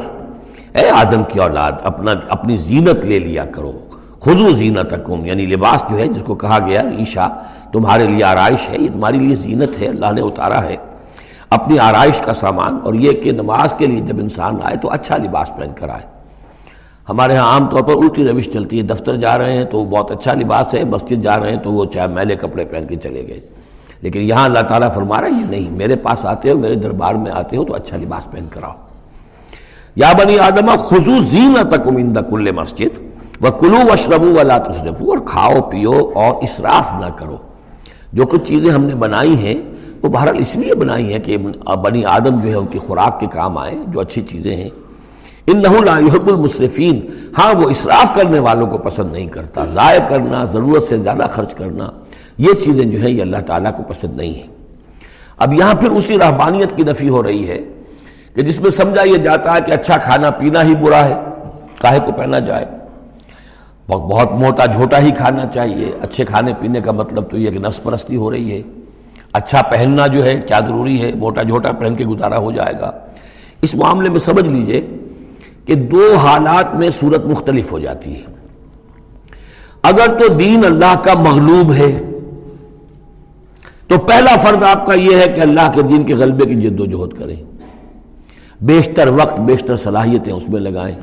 اے 0.76 0.90
آدم 0.90 1.22
کی 1.28 1.38
اولاد، 1.38 1.72
اپنا، 1.82 2.12
اپنی 2.28 2.56
زینت 2.56 3.04
لے 3.04 3.18
لیا 3.18 3.44
کرو۔ 3.44 3.72
خضو 4.20 4.52
زینت 4.52 4.94
یعنی 5.24 5.46
لباس 5.46 5.90
جو 5.90 5.98
ہے، 5.98 6.06
جس 6.06 6.22
کو 6.22 6.34
کہا 6.34 6.58
گیا 6.66 6.82
عیشا، 6.98 7.28
تمہارے 7.72 8.06
لیے 8.08 8.24
آرائش 8.24 8.68
ہے، 8.68 8.76
یہ 8.78 8.88
تمہاری 8.88 9.18
لیے 9.18 9.36
زینت 9.36 9.82
ہے، 9.82 9.86
اللہ 9.86 10.12
نے 10.12 10.20
اتارا 10.20 10.64
ہے۔ 10.64 10.76
اپنی 11.50 11.78
آرائش 11.78 12.20
کا 12.20 12.34
سامان، 12.34 12.78
اور 12.84 12.94
یہ 12.94 13.12
کہ 13.12 13.30
نماز 13.30 13.74
کے 13.78 13.86
لیے 13.86 14.00
جب 14.00 14.16
انسان 14.18 14.56
آئے 14.62 14.76
تو 14.76 14.90
اچھا 14.90 15.16
لباس 15.16 15.56
پہن 15.56 15.72
کر 15.76 15.88
آئے۔ 15.88 16.06
ہمارے 17.08 17.36
ہاں 17.36 17.52
عام 17.52 17.66
طور 17.66 17.82
پر 17.82 17.92
الٹی 17.92 18.28
روش 18.28 18.48
چلتی 18.52 18.78
ہے، 18.78 18.82
دفتر 18.82 19.16
جا 19.16 19.38
رہے 19.38 19.52
ہیں 19.52 19.64
تو 19.64 19.78
وہ 19.78 19.84
بہت 19.84 20.10
اچھا 20.10 20.34
لباس 20.34 20.74
ہے، 20.74 20.84
مسجد 20.84 21.22
جا 21.22 21.40
رہے 21.40 21.50
ہیں 21.50 21.60
تو 21.60 21.72
وہ 21.72 21.84
چاہے 21.84 22.06
میلے 22.06 22.36
کپڑے 22.36 22.64
پہن 22.64 22.86
کے 22.86 22.96
چلے 22.96 23.26
گئے۔ 23.28 23.40
لیکن 24.02 24.20
یہاں 24.20 24.44
اللہ 24.44 24.58
تعالیٰ 24.58 24.92
فرما 24.94 25.20
رہا 25.20 25.28
ہے، 25.28 25.40
یہ 25.40 25.46
نہیں، 25.50 25.70
میرے 25.70 25.96
پاس 25.96 26.26
آتے 26.26 26.50
ہو، 26.50 26.58
میرے 26.58 26.74
دربار 26.74 27.14
میں 27.14 27.30
آتے 27.30 27.56
ہو 27.56 27.64
تو 27.64 27.74
اچھا 27.74 27.96
لباس 27.96 28.30
پہن 28.30 28.46
کر 28.50 28.62
آؤ۔ 28.62 28.85
یا 29.96 30.12
بنی 30.12 30.38
آدمہ 30.38 30.76
خزو 30.76 31.20
زینتکم 31.20 31.96
اند 31.96 32.16
کل 32.30 32.52
مسجد 32.52 32.98
وہ 33.40 33.50
کلو 33.50 33.92
و 33.92 33.96
شربو 33.96 34.26
ولا 34.26 34.58
تصرفو 34.58 35.10
اور 35.10 35.18
کھاؤ، 35.24 35.70
پیو 35.70 36.10
اور 36.14 36.42
اسراف 36.42 36.92
نہ 37.00 37.10
کرو۔ 37.16 37.36
جو 38.12 38.26
کچھ 38.26 38.44
چیزیں 38.44 38.70
ہم 38.70 38.84
نے 38.84 38.94
بنائی 38.94 39.36
ہیں، 39.36 39.54
وہ 40.02 40.08
بہرحال 40.08 40.36
اس 40.38 40.56
لیے 40.56 40.74
بنائی 40.74 41.12
ہیں 41.12 41.18
کہ 41.18 41.38
بنی 41.82 42.04
آدم 42.04 42.40
جو 42.40 42.48
ہے 42.48 42.54
ان 42.54 42.66
کی 42.66 42.78
خوراک 42.78 43.20
کے 43.20 43.26
کام 43.26 43.58
آئیں 43.58 43.82
جو 43.86 44.00
اچھی 44.00 44.22
چیزیں 44.22 44.56
ہیں۔ 44.56 44.68
ان 45.46 45.62
لا 45.62 45.98
يحب 45.98 46.26
المصرفین۔ 46.26 47.00
ہاں 47.38 47.54
وہ 47.54 47.70
اسراف 47.70 48.14
کرنے 48.14 48.38
والوں 48.38 48.66
کو 48.66 48.78
پسند 48.78 49.12
نہیں 49.12 49.26
کرتا۔ 49.26 49.64
ضائع 49.64 50.00
کرنا، 50.08 50.44
ضرورت 50.44 50.82
سے 50.82 50.98
زیادہ 50.98 51.26
خرچ 51.30 51.54
کرنا، 51.54 51.90
یہ 52.38 52.52
چیزیں 52.52 52.84
جو 52.84 52.98
ہیں، 52.98 53.10
یہ 53.10 53.22
اللہ 53.22 53.40
تعالیٰ 53.46 53.76
کو 53.76 53.82
پسند 53.82 54.16
نہیں 54.16 54.32
ہیں۔ 54.32 54.46
اب 55.38 55.52
یہاں 55.52 55.74
پھر 55.74 55.90
اسی 55.90 56.18
رحبانیت 56.18 56.76
کی 56.76 56.82
نفی 56.82 57.08
ہو 57.08 57.22
رہی 57.22 57.48
ہے۔ 57.48 57.75
کہ 58.36 58.42
جس 58.42 58.60
میں 58.60 58.70
سمجھا 58.70 59.02
یہ 59.02 59.16
جاتا 59.16 59.52
ہے 59.52 59.58
کہ 59.66 59.72
اچھا 59.72 59.96
کھانا 59.96 60.30
پینا 60.30 60.62
ہی 60.62 60.74
برا 60.74 61.04
ہے، 61.04 61.14
کاہے 61.80 61.98
کو 62.06 62.12
پہنا 62.12 62.38
جائے۔ 62.38 62.64
بہت 63.86 64.32
موٹا 64.32 64.66
جھوٹا 64.66 64.98
ہی 64.98 65.10
کھانا 65.10 65.46
چاہیے۔ 65.46 65.92
اچھے 66.02 66.24
کھانے 66.24 66.52
پینے 66.60 66.80
کا 66.80 66.92
مطلب 66.92 67.30
تو 67.30 67.38
یہ 67.38 67.50
کہ 67.50 67.58
نس 67.58 67.82
پرستی 67.82 68.16
ہو 68.16 68.30
رہی 68.30 68.56
ہے۔ 68.56 68.62
اچھا 69.32 69.62
پہننا 69.62 70.06
جو 70.06 70.24
ہے، 70.24 70.40
کیا 70.46 70.60
ضروری 70.60 71.02
ہے؟ 71.02 71.12
موٹا 71.14 71.42
جھوٹا 71.42 71.72
پہن 71.72 71.94
کے 71.94 72.04
گزارا 72.04 72.38
ہو 72.38 72.52
جائے 72.52 72.72
گا۔ 72.80 72.90
اس 73.62 73.74
معاملے 73.74 74.08
میں 74.08 74.20
سمجھ 74.20 74.48
لیجیے 74.48 74.86
کہ 75.64 75.74
دو 75.74 76.16
حالات 76.16 76.74
میں 76.74 76.90
صورت 76.90 77.24
مختلف 77.24 77.72
ہو 77.72 77.78
جاتی 77.78 78.14
ہے۔ 78.14 78.22
اگر 79.82 80.18
تو 80.18 80.28
دین 80.28 80.64
اللہ 80.64 80.98
کا 81.02 81.14
مغلوب 81.14 81.72
ہے، 81.72 82.02
تو 83.88 83.98
پہلا 83.98 84.36
فرض 84.36 84.62
آپ 84.62 84.86
کا 84.86 84.94
یہ 84.94 85.16
ہے 85.16 85.26
کہ 85.26 85.40
اللہ 85.40 85.70
کے 85.74 85.82
دین 85.82 86.04
کے 86.04 86.14
غلبے 86.14 86.46
کی 86.46 86.54
جد 86.54 86.80
و 86.80 86.86
جہد 86.86 87.18
کریں۔ 87.18 87.55
بیشتر 88.60 89.08
وقت، 89.08 89.40
بیشتر 89.40 89.76
صلاحیتیں 89.76 90.32
اس 90.32 90.48
میں 90.48 90.60
لگائیں۔ 90.60 90.96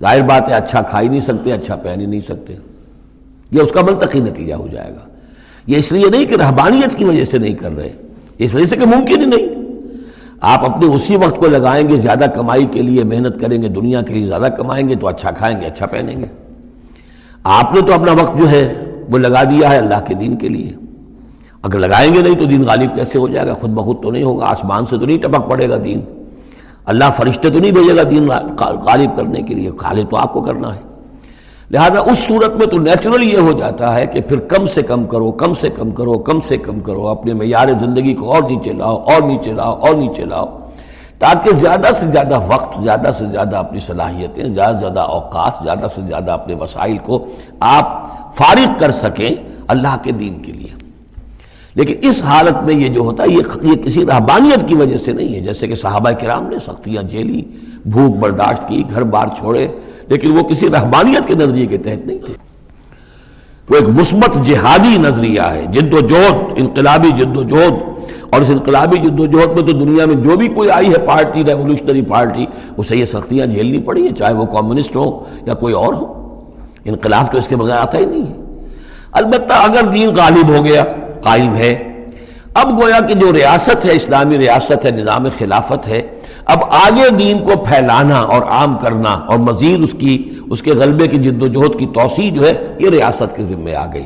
ظاہر 0.00 0.22
بات 0.22 0.48
ہے 0.48 0.54
اچھا 0.54 0.82
کھا 0.82 1.00
ہی 1.00 1.08
نہیں 1.08 1.20
سکتے 1.20 1.52
اچھا 1.52 1.76
پہن 1.76 2.00
ہی 2.00 2.06
نہیں 2.06 2.20
سکتے۔ 2.20 2.54
یہ 3.50 3.60
اس 3.60 3.72
کا 3.72 3.80
منطقی 3.82 4.20
نتیجہ 4.20 4.54
ہو 4.54 4.68
جائے 4.72 4.90
گا۔ 4.90 5.08
یہ 5.66 5.76
اس 5.76 5.92
لیے 5.92 6.10
نہیں 6.10 6.24
کہ 6.24 6.34
رہبانیت 6.34 6.96
کی 6.96 7.04
وجہ 7.04 7.24
سے 7.24 7.38
نہیں 7.38 7.54
کر 7.54 7.76
رہے، 7.76 7.92
اس 8.38 8.54
وجہ 8.54 8.64
سے 8.64 8.76
کہ 8.76 8.86
ممکن 8.86 9.20
ہی 9.20 9.26
نہیں۔ 9.26 9.48
آپ 10.40 10.70
اپنے 10.70 10.94
اسی 10.94 11.16
وقت 11.16 11.36
کو 11.36 11.46
لگائیں 11.46 11.88
گے، 11.88 11.96
زیادہ 11.96 12.24
کمائی 12.34 12.66
کے 12.70 12.82
لیے 12.82 13.04
محنت 13.04 13.40
کریں 13.40 13.62
گے، 13.62 13.68
دنیا 13.68 14.02
کے 14.02 14.14
لیے 14.14 14.26
زیادہ 14.26 14.48
کمائیں 14.56 14.88
گے، 14.88 14.94
تو 14.94 15.06
اچھا 15.06 15.30
کھائیں 15.30 15.60
گے 15.60 15.66
اچھا 15.66 15.86
پہنیں 15.86 16.16
گے۔ 16.16 16.26
آپ 17.44 17.74
نے 17.74 17.80
تو 17.80 17.92
اپنا 17.92 18.12
وقت 18.12 18.38
جو 18.38 18.50
ہے، 18.50 18.84
وہ 19.10 19.18
لگا 19.18 19.44
دیا 19.44 19.72
ہے 19.72 19.76
اللہ 19.78 20.00
کے 20.06 20.14
دین 20.14 20.36
کے 20.36 20.48
لیے۔ 20.48 20.72
اگر 21.62 21.78
لگائیں 21.78 22.14
گے 22.14 22.22
نہیں 22.22 22.34
تو 22.34 22.44
دین 22.44 22.62
غالب 22.62 22.96
کیسے 22.96 23.18
ہو 23.18 23.28
جائے 23.28 23.46
گا؟ 23.46 23.52
خود 23.52 23.70
بخود 23.70 24.02
تو 24.02 24.10
نہیں 24.10 24.22
ہوگا، 24.22 24.44
آسمان 24.44 24.84
سے 24.84 24.98
تو 24.98 25.06
نہیں 25.06 25.18
ٹپک 25.18 25.50
پڑے 25.50 25.68
گا 25.68 25.76
دین۔ 25.84 26.00
اللہ 26.86 27.10
فرشتے 27.16 27.50
تو 27.50 27.58
نہیں 27.58 27.72
بھیجے 27.72 27.96
گا 27.96 28.02
دین 28.10 28.28
غالب 28.58 29.16
کرنے 29.16 29.42
کے 29.42 29.54
لیے 29.54 29.70
غالب 29.80 30.10
تو 30.10 30.16
آپ 30.16 30.32
کو 30.32 30.40
کرنا 30.42 30.74
ہے۔ 30.74 30.80
لہذا 31.70 32.00
اس 32.00 32.18
صورت 32.18 32.54
میں 32.54 32.66
تو 32.66 32.78
نیچرل 32.78 33.22
یہ 33.22 33.38
ہو 33.38 33.52
جاتا 33.52 33.94
ہے 33.94 34.06
کہ 34.06 34.20
پھر 34.20 34.38
کم 34.48 34.64
سے 34.66 34.82
کم 34.82 35.04
کرو، 35.06 35.30
کم 35.32 35.54
سے 35.54 35.68
کم 35.68 35.90
کرو، 35.90 36.18
کم 36.18 36.40
سے 36.48 36.56
کم 36.56 36.80
کرو، 36.80 37.06
اپنے 37.08 37.34
معیار 37.34 37.68
زندگی 37.80 38.14
کو 38.14 38.32
اور 38.32 38.42
نیچے 38.42 38.72
لاؤ، 38.72 38.96
اور 38.96 39.22
نیچے 39.22 39.52
لاؤ، 39.52 39.74
اور 39.74 39.94
نیچے 39.94 40.24
لاؤ، 40.24 40.46
تاکہ 41.18 41.52
زیادہ 41.52 41.90
سے 42.00 42.06
زیادہ 42.10 42.38
وقت، 42.48 42.82
زیادہ 42.82 43.10
سے 43.18 43.26
زیادہ 43.26 43.56
اپنی 43.56 43.80
صلاحیتیں، 43.80 44.44
زیادہ 44.44 44.74
سے 44.74 44.80
زیادہ 44.80 45.00
اوقات، 45.00 45.62
زیادہ 45.62 45.86
سے 45.94 46.00
زیادہ 46.08 46.32
اپنے 46.32 46.54
وسائل 46.54 46.98
کو 46.98 47.24
آپ 47.60 47.86
فارغ 48.34 48.72
کر 48.78 48.90
سکیں 48.90 49.30
اللہ 49.68 49.96
کے 50.02 50.12
دین 50.12 50.42
کے 50.42 50.52
لیے۔ 50.52 50.79
لیکن 51.74 51.94
اس 52.02 52.22
حالت 52.22 52.64
میں 52.64 52.74
یہ 52.74 52.88
جو 52.88 53.00
ہوتا 53.00 53.22
ہے، 53.22 53.28
یہ 53.28 53.42
یہ 53.62 53.74
کسی 53.74 54.06
رہبانیت 54.06 54.68
کی 54.68 54.74
وجہ 54.74 54.96
سے 54.96 55.12
نہیں 55.12 55.34
ہے، 55.34 55.40
جیسے 55.40 55.66
کہ 55.66 55.74
صحابہ 55.74 56.10
کرام 56.10 56.46
نے 56.46 56.58
سختیاں 56.58 57.02
جھیلی، 57.02 57.42
بھوک 57.86 58.16
برداشت 58.16 58.68
کی، 58.68 58.82
گھر 58.90 59.02
بار 59.02 59.26
چھوڑے، 59.38 59.68
لیکن 60.08 60.38
وہ 60.38 60.42
کسی 60.42 60.66
رہبانیت 60.66 61.26
کے 61.26 61.34
نظریے 61.34 61.66
کے 61.66 61.78
تحت 61.78 62.06
نہیں 62.06 62.18
تھے۔ 62.26 62.34
وہ 63.70 63.76
ایک 63.76 63.88
مثبت 63.88 64.46
جہادی 64.46 64.96
نظریہ 64.98 65.40
ہے، 65.40 65.66
جد 65.72 65.94
و 65.94 66.00
جہد، 66.00 66.34
انقلابی 66.56 67.10
جد 67.10 67.36
و 67.36 67.42
جہد۔ 67.42 67.74
اور 68.30 68.40
اس 68.40 68.50
انقلابی 68.50 68.98
جد 68.98 69.20
و 69.20 69.26
جہد 69.26 69.46
میں 69.46 69.62
تو 69.62 69.72
دنیا 69.72 70.06
میں 70.06 70.14
جو 70.14 70.36
بھی 70.36 70.48
کوئی 70.48 70.70
آئی 70.70 70.88
ہے، 70.88 71.06
پارٹی 71.06 71.44
ریولوشنری 71.44 72.02
پارٹی، 72.02 72.46
اسے 72.76 72.96
یہ 72.96 73.04
سختیاں 73.04 73.46
جھیلنی 73.46 73.80
پڑی 73.80 74.06
ہیں، 74.06 74.14
چاہے 74.14 74.34
وہ 74.34 74.44
کمیونسٹ 74.44 74.96
ہو 74.96 75.24
یا 75.46 75.54
کوئی 75.54 75.74
اور 75.74 75.94
ہو۔ 75.94 76.30
انقلاب 76.84 77.32
تو 77.32 77.38
اس 77.38 77.48
کے 77.48 77.56
بغیر 77.56 77.76
آتا 77.76 77.98
ہی 77.98 78.04
نہیں 78.04 78.26
ہے۔ 78.26 78.32
البتہ 79.12 79.52
اگر 79.52 79.82
دین 79.82 80.08
غالب 80.08 80.48
ہو 80.48 80.64
گیا 80.64 80.84
قائم 81.22 81.54
ہے۔ 81.54 81.74
اب 82.54 82.80
گویا 82.80 83.00
کہ 83.00 83.14
جو 83.14 83.32
ریاست 83.32 83.84
ہے، 83.84 83.92
اسلامی 83.92 84.38
ریاست 84.38 84.86
ہے، 84.86 84.90
نظام 84.90 85.26
خلافت 85.38 85.88
ہے، 85.88 86.02
اب 86.44 86.64
آگے 86.70 87.08
دین 87.10 87.42
کو 87.42 87.52
پھیلانا 87.64 88.20
اور 88.20 88.42
عام 88.42 88.78
کرنا 88.78 89.10
اور 89.10 89.38
مزید 89.38 89.82
اس 89.82 89.94
کی، 89.98 90.30
اس 90.50 90.62
کے 90.62 90.70
غلبے 90.70 91.06
کی 91.06 91.18
جد 91.18 91.42
و 91.42 91.46
جہد 91.46 91.78
کی 91.78 91.86
توسیع 91.86 92.30
جو 92.30 92.46
ہے، 92.46 92.52
یہ 92.78 92.90
ریاست 92.90 93.36
کے 93.36 93.42
ذمے 93.42 93.74
آ 93.74 93.86
گئی۔ 93.92 94.04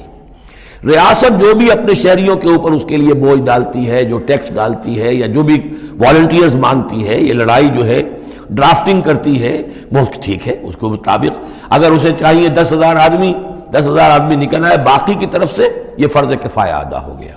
ریاست 0.84 1.40
جو 1.40 1.54
بھی 1.54 1.70
اپنے 1.70 1.94
شہریوں 1.94 2.36
کے 2.36 2.48
اوپر 2.48 2.72
اس 2.72 2.84
کے 2.88 2.96
لیے 2.96 3.14
بوجھ 3.14 3.40
ڈالتی 3.40 3.90
ہے، 3.90 4.04
جو 4.04 4.18
ٹیکس 4.18 4.54
ڈالتی 4.54 5.02
ہے 5.02 5.14
یا 5.14 5.26
جو 5.26 5.42
بھی 5.42 5.60
والنٹیئرز 6.00 6.56
مانگتی 6.56 7.08
ہے، 7.08 7.20
یہ 7.20 7.32
لڑائی 7.32 7.68
جو 7.68 7.86
ہے 7.86 8.02
ڈرافٹنگ 8.50 9.00
کرتی 9.00 9.42
ہے، 9.42 9.62
وہ 9.92 10.00
ٹھیک 10.20 10.48
ہے، 10.48 10.56
اس 10.62 10.76
کے 10.76 10.86
مطابق۔ 10.86 11.38
اگر 11.70 11.90
اسے 11.90 12.10
چاہیے 12.20 12.48
دس 12.48 12.72
ہزار 12.72 12.96
آدمی 12.96 13.32
دس 13.72 13.86
ہزار 13.86 14.10
آدمی 14.10 14.36
نکل 14.36 14.64
آئے 14.64 14.78
باقی 14.78 15.14
کی 15.14 15.26
طرف 15.26 15.50
سے 15.50 15.82
یہ 15.96 16.08
فرض 16.08 16.32
کفایہ 16.42 16.72
ادا 16.72 17.02
ہو 17.02 17.18
گیا۔ 17.18 17.34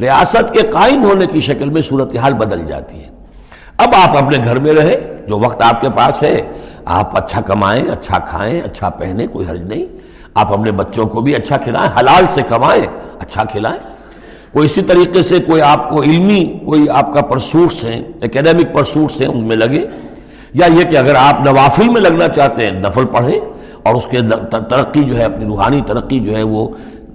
ریاست 0.00 0.52
کے 0.52 0.60
قائم 0.60 1.04
ہونے 1.04 1.26
کی 1.26 1.40
شکل 1.40 1.70
میں 1.70 1.82
صورتحال 1.82 2.34
بدل 2.34 2.64
جاتی 2.64 3.04
ہے۔ 3.04 3.08
اب 3.76 3.94
آپ 3.94 4.16
اپنے 4.16 4.38
گھر 4.44 4.58
میں 4.58 4.72
رہے 4.72 5.24
جو 5.28 5.38
وقت 5.38 5.62
آپ 5.62 5.80
کے 5.80 5.88
پاس 5.90 6.22
ہے، 6.22 6.42
آپ 6.84 7.16
اچھا 7.16 7.40
کمائیں 7.40 7.88
اچھا 7.88 8.18
کھائیں 8.18 8.60
اچھا 8.60 8.88
پہنیں، 8.88 9.26
کوئی 9.26 9.46
حرج 9.46 9.60
نہیں۔ 9.60 9.86
آپ 10.34 10.52
اپنے 10.52 10.70
بچوں 10.70 11.06
کو 11.06 11.20
بھی 11.20 11.34
اچھا 11.34 11.56
کھلائیں، 11.56 12.00
حلال 12.00 12.24
سے 12.30 12.42
کمائیں 12.48 12.86
اچھا 13.18 13.44
کھلائیں۔ 13.44 13.78
کوئی 14.52 14.66
اسی 14.66 14.82
طریقے 14.82 15.22
سے 15.22 15.38
کوئی 15.38 15.62
آپ 15.62 15.88
کو 15.88 16.02
علمی، 16.02 16.58
کوئی 16.64 16.88
آپ 16.88 17.12
کا 17.12 17.20
پرسوٹس 17.20 17.84
ہیں، 17.84 18.02
اکیڈیمک 18.22 18.74
پرسوٹس 18.74 19.20
ہیں، 19.20 19.28
ان 19.28 19.44
میں 19.44 19.56
لگے 19.56 19.86
یا 20.54 20.66
یہ 20.66 20.84
کہ 20.84 20.96
اگر 20.96 21.14
آپ 21.14 21.40
نوافل 21.46 21.88
میں 21.88 22.00
لگنا 22.00 22.28
چاہتے 22.28 22.64
ہیں، 22.64 22.72
نفل 22.72 23.04
پڑھیں 23.04 23.40
اور 23.84 23.94
اس 23.94 24.06
کے 24.10 24.18
ترقی 24.50 25.02
جو 25.02 25.16
ہے، 25.16 25.22
اپنی 25.22 25.44
روحانی 25.44 25.80
ترقی 25.86 26.20
جو 26.20 26.36
ہے، 26.36 26.42
وہ 26.42 26.68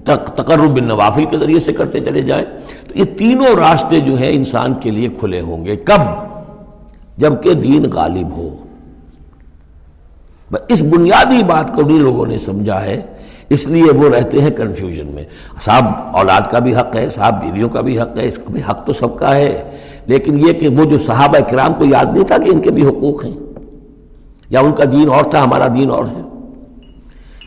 تقرب 0.04 0.80
نوافل 0.80 1.26
کے 1.26 1.38
ذریعے 1.38 1.60
سے 1.60 1.74
کرتے 1.74 2.00
چلے 2.00 2.22
جائیں۔ 2.22 2.46
تو 2.88 3.00
یہ 3.00 3.04
تینوں 3.04 3.56
راستے 3.60 4.00
جو 4.00 4.16
ہیں 4.16 4.30
انسان 4.30 4.74
کے 4.74 4.92
لیے 4.92 5.10
کھلے 5.20 5.42
ہوں 5.42 5.66
گے۔ 5.66 5.76
کب؟ 5.76 6.02
جبکہ 7.18 7.54
دین 7.54 7.86
غالب 7.94 8.38
ہو۔ 8.38 8.56
اس 10.70 10.82
بنیادی 10.82 11.44
بات 11.44 11.74
کو 11.74 11.84
بھی 11.84 12.00
لوگوں 12.00 12.26
نے 12.26 12.38
سمجھا 12.38 12.82
ہے، 12.82 13.02
اس 13.50 13.68
لیے 13.68 13.92
وہ 13.92 14.10
رہتے 14.10 14.42
ہیں 14.42 14.50
کنفیوژن 14.50 15.08
میں۔ 15.08 15.24
صاحب، 15.66 15.84
اولاد 16.14 16.42
کا 16.42 16.60
بھی 16.60 16.76
حق 16.76 16.96
ہے، 16.96 17.10
صاحب، 17.10 17.42
بیویوں 17.42 17.70
کا 17.70 17.82
بھی 17.82 18.00
حق 18.00 18.18
ہے، 18.18 18.28
اس 18.28 18.38
کا 18.38 18.52
بھی 18.52 18.62
حق 18.70 18.86
تو 18.86 18.94
سب 18.94 19.18
کا 19.18 19.36
ہے۔ 19.36 19.72
لیکن 20.06 20.40
یہ 20.40 20.54
کہ 20.54 20.68
وہ 20.68 20.86
جو 20.86 20.98
صحابہ 20.98 21.40
کرام 21.50 21.74
کو 21.74 21.86
یاد 21.86 22.06
نہیں 22.14 22.24
تھا 22.24 22.38
کہ 22.38 22.50
ان 22.50 22.62
کے 22.62 22.72
بھی 22.72 22.88
حقوق 22.88 23.26
ہیں، 23.26 23.34
یا 24.50 24.60
ان 24.60 24.72
کا 24.72 24.84
دین 24.92 25.10
اور 25.10 25.24
تھا، 25.24 25.44
ہمارا 25.44 25.68
دین 25.68 25.92
اور 25.92 26.06
ہے۔ 26.06 26.29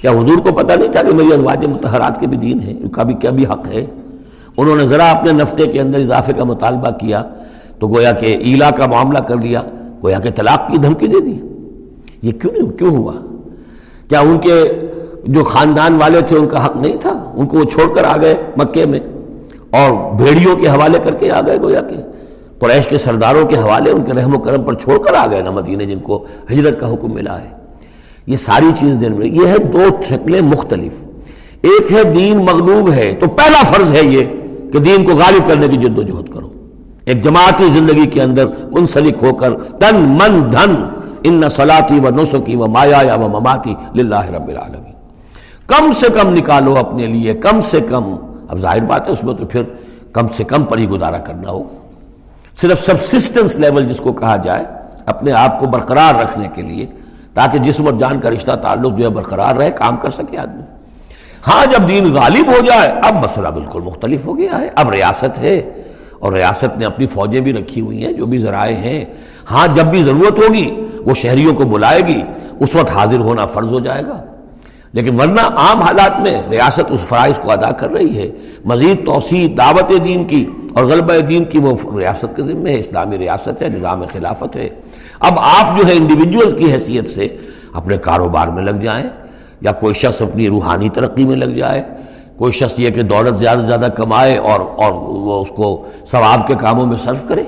کیا 0.02 0.10
حضور 0.10 0.38
کو 0.38 0.52
پتہ 0.52 0.72
نہیں 0.72 0.92
تھا 0.92 1.02
کہ 1.02 1.14
میری 1.14 1.32
ازواج 1.32 1.66
متحرات 1.66 2.20
کے 2.20 2.26
بھی 2.26 2.36
دین 2.36 2.60
ہیں؟ 2.60 2.74
ان 2.80 2.88
کا 2.88 3.02
بھی 3.02 3.14
کیا 3.14 3.30
بھی 3.30 3.44
حق 3.44 3.68
ہے؟ 3.68 3.86
انہوں 4.56 4.76
نے 4.76 4.86
ذرا 4.86 5.10
اپنے 5.10 5.32
نفتے 5.32 5.66
کے 5.66 5.80
اندر 5.80 5.98
اضافے 5.98 6.32
کا 6.32 6.44
مطالبہ 6.44 6.90
کیا 6.90 7.22
تو 7.78 7.88
گویا 7.88 8.12
کہ 8.12 8.26
ایلا 8.26 8.70
کا 8.70 8.86
معاملہ 8.86 9.18
کر 9.18 9.36
لیا، 9.36 9.62
گویا 10.02 10.18
کہ 10.18 10.30
طلاق 10.30 10.70
کی 10.70 10.76
دھمکی 10.76 11.06
دے 11.06 11.20
دی۔ 11.20 11.40
یہ 12.22 12.32
کیوں 12.32 12.52
نہیں، 12.52 12.70
کیوں 12.70 12.96
ہوا؟ 12.96 13.12
کیا 14.08 14.20
ان 14.20 14.38
کے 14.38 14.62
جو 15.24 15.44
خاندان 15.44 15.94
والے 15.94 16.20
تھے 16.20 16.36
ان 16.36 16.48
کا 16.48 16.66
حق 16.66 16.76
نہیں 16.76 16.96
تھا؟ 17.00 17.32
ان 17.34 17.46
کو 17.46 17.58
وہ 17.58 17.64
چھوڑ 17.64 17.94
کر 17.94 18.04
آ 18.04 18.16
گئے 18.16 18.34
مکے 18.56 18.86
میں 18.86 19.00
اور 19.70 20.14
بھیڑیوں 20.14 20.56
کے 20.56 20.68
حوالے 20.68 20.98
کر 20.98 21.14
کے 21.14 21.30
آ 21.30 21.40
گئے 21.40 21.56
گویا 21.60 21.80
کہ 21.80 21.96
قریش 22.58 22.86
کے 22.86 22.98
سرداروں 22.98 23.44
کے 23.44 23.56
حوالے 23.56 23.90
ان 23.90 24.02
کے 24.02 24.12
رحم 24.12 24.34
و 24.34 24.38
کرم 24.38 24.62
پر 24.62 24.74
چھوڑ 24.74 24.98
کر 24.98 25.14
آ 25.14 25.26
گئے 25.30 25.42
نا 25.42 25.50
مدینے 25.50 25.86
جن 25.86 25.98
کو 25.98 26.24
ہجرت 26.52 26.80
کا 26.80 26.94
حکم 26.94 27.14
ملا 27.14 27.40
ہے۔ 27.40 27.61
یہ 28.26 28.36
ساری 28.36 28.70
چیز 28.78 28.96
دن 29.00 29.12
میں 29.18 29.26
یہ 29.26 29.46
ہے 29.46 29.58
دو 29.58 29.82
شکلیں 30.08 30.40
مختلف۔ 30.40 31.04
ایک 31.62 31.92
ہے 31.92 32.04
دین 32.04 32.36
مغلوب 32.36 32.92
ہے، 32.92 33.12
تو 33.20 33.26
پہلا 33.26 33.64
فرض 33.64 33.92
ہے 33.92 34.02
یہ 34.02 34.24
کہ 34.72 34.78
دین 34.78 35.04
کو 35.04 35.12
غالب 35.12 35.48
کرنے 35.48 35.68
کی 35.68 35.76
جد 35.76 35.98
و 35.98 36.02
جہد 36.02 36.28
کرو۔ 36.32 36.48
ایک 37.04 37.20
جماعتی 37.20 37.68
زندگی 37.68 38.06
کے 38.06 38.22
اندر 38.22 38.44
منسلک 38.70 39.24
ہو 39.24 39.34
کر 39.34 39.54
تن 39.54 39.96
من 39.96 40.52
دھن، 40.52 40.74
ان 41.24 41.42
سلاتی 41.50 41.98
و 41.98 42.10
نسخی 42.10 42.56
و 42.56 42.66
مایا 42.66 42.98
یا 43.02 43.14
و 43.14 43.28
مماتی 43.28 43.74
للہ 43.94 44.30
رب 44.30 44.48
العالمین۔ 44.48 44.92
کم 45.66 45.90
سے 46.00 46.06
کم 46.12 46.34
نکالو 46.34 46.78
اپنے 46.78 47.06
لیے، 47.06 47.34
کم 47.34 47.60
سے 47.70 47.80
کم۔ 47.80 48.16
اب 48.48 48.58
ظاہر 48.58 48.80
بات 48.80 49.08
ہے، 49.08 49.12
اس 49.12 49.24
میں 49.24 49.34
تو 49.34 49.46
پھر 49.46 49.62
کم 50.12 50.26
سے 50.36 50.44
کم 50.44 50.64
پر 50.64 50.78
ہی 50.78 50.88
گزارا 50.88 51.18
کرنا 51.18 51.50
ہوگا۔ 51.50 51.76
صرف 52.60 52.86
سبسسٹنس 52.86 53.56
لیول 53.56 53.88
جس 53.88 53.96
کو 53.96 54.12
کہا 54.12 54.36
جائے، 54.36 54.64
اپنے 55.06 55.32
آپ 55.32 55.60
کو 55.60 55.66
برقرار 55.66 56.14
رکھنے 56.14 56.48
کے 56.54 56.62
لیے 56.62 56.86
تاکہ 57.34 57.58
جسم 57.58 57.86
اور 57.86 57.92
جان 57.92 58.20
کا 58.20 58.30
رشتہ 58.30 58.52
تعلق 58.52 58.98
جو 58.98 59.04
ہے 59.04 59.10
برقرار 59.10 59.54
رہے، 59.54 59.70
کام 59.70 59.96
کر 59.96 60.10
سکے 60.10 60.38
آدمی۔ 60.38 60.62
ہاں 61.46 61.66
جب 61.66 61.88
دین 61.88 62.12
غالب 62.12 62.48
ہو 62.48 62.64
جائے، 62.66 62.92
اب 63.02 63.14
مسئلہ 63.14 63.48
بالکل 63.48 63.80
مختلف 63.80 64.26
ہو 64.26 64.38
گیا 64.38 64.58
ہے۔ 64.58 64.68
اب 64.74 64.90
ریاست 64.90 65.38
ہے 65.38 65.56
اور 66.18 66.32
ریاست 66.32 66.78
نے 66.78 66.84
اپنی 66.84 67.06
فوجیں 67.06 67.40
بھی 67.40 67.52
رکھی 67.52 67.80
ہوئی 67.80 68.06
ہیں، 68.06 68.12
جو 68.12 68.26
بھی 68.26 68.38
ذرائع 68.38 68.76
ہیں۔ 68.76 69.04
ہاں 69.50 69.66
جب 69.74 69.84
بھی 69.84 70.02
ضرورت 70.02 70.38
ہوگی، 70.38 70.88
وہ 71.06 71.14
شہریوں 71.14 71.54
کو 71.54 71.64
بلائے 71.64 72.00
گی۔ 72.00 72.22
اس 72.60 72.74
وقت 72.74 72.90
حاضر 72.90 73.18
ہونا 73.18 73.46
فرض 73.46 73.72
ہو 73.72 73.80
جائے 73.80 74.02
گا۔ 74.06 74.22
لیکن 74.92 75.20
ورنہ 75.20 75.40
عام 75.40 75.82
حالات 75.82 76.20
میں 76.20 76.42
ریاست 76.50 76.84
اس 76.88 77.00
فرائض 77.00 77.38
کو 77.38 77.50
ادا 77.50 77.70
کر 77.70 77.90
رہی 77.90 78.18
ہے۔ 78.18 78.28
مزید 78.64 79.06
توسیع 79.06 79.48
دعوت 79.58 80.04
دین 80.04 80.24
کی 80.24 80.46
اور 80.74 80.84
غلبہ 80.84 81.20
دین 81.20 81.44
کی 81.44 81.58
وہ 81.58 81.98
ریاست 81.98 82.36
کے 82.36 82.42
ذمہ 82.42 82.68
ہے، 82.68 82.78
اسلامی 82.78 83.18
ریاست 83.18 83.62
ہے، 83.62 83.68
نظام 83.68 84.02
خلافت 84.12 84.56
ہے۔ 84.56 84.68
اب 85.22 85.38
آپ 85.38 85.76
جو 85.78 85.86
ہے 85.86 85.92
انڈیویجولز 85.92 86.54
کی 86.58 86.72
حیثیت 86.72 87.08
سے 87.08 87.28
اپنے 87.72 87.96
کاروبار 87.96 88.48
میں 88.48 88.62
لگ 88.62 88.80
جائیں، 88.82 89.08
یا 89.60 89.72
کوئی 89.72 89.94
شخص 89.94 90.22
اپنی 90.22 90.48
روحانی 90.48 90.88
ترقی 90.88 91.24
میں 91.24 91.36
لگ 91.36 91.44
جائے، 91.44 91.82
کوئی 92.36 92.52
شخص 92.52 92.78
یہ 92.78 92.90
کہ 92.90 93.02
دولت 93.02 93.38
زیادہ 93.38 93.58
سے 93.58 93.66
زیادہ 93.66 93.88
کمائے 93.96 94.36
اور 94.36 94.60
اور 94.60 94.92
وہ 94.92 95.42
اس 95.42 95.48
کو 95.48 95.86
ثواب 96.10 96.46
کے 96.48 96.54
کاموں 96.54 96.86
میں 96.86 96.96
صرف 97.04 97.28
کرے۔ 97.28 97.42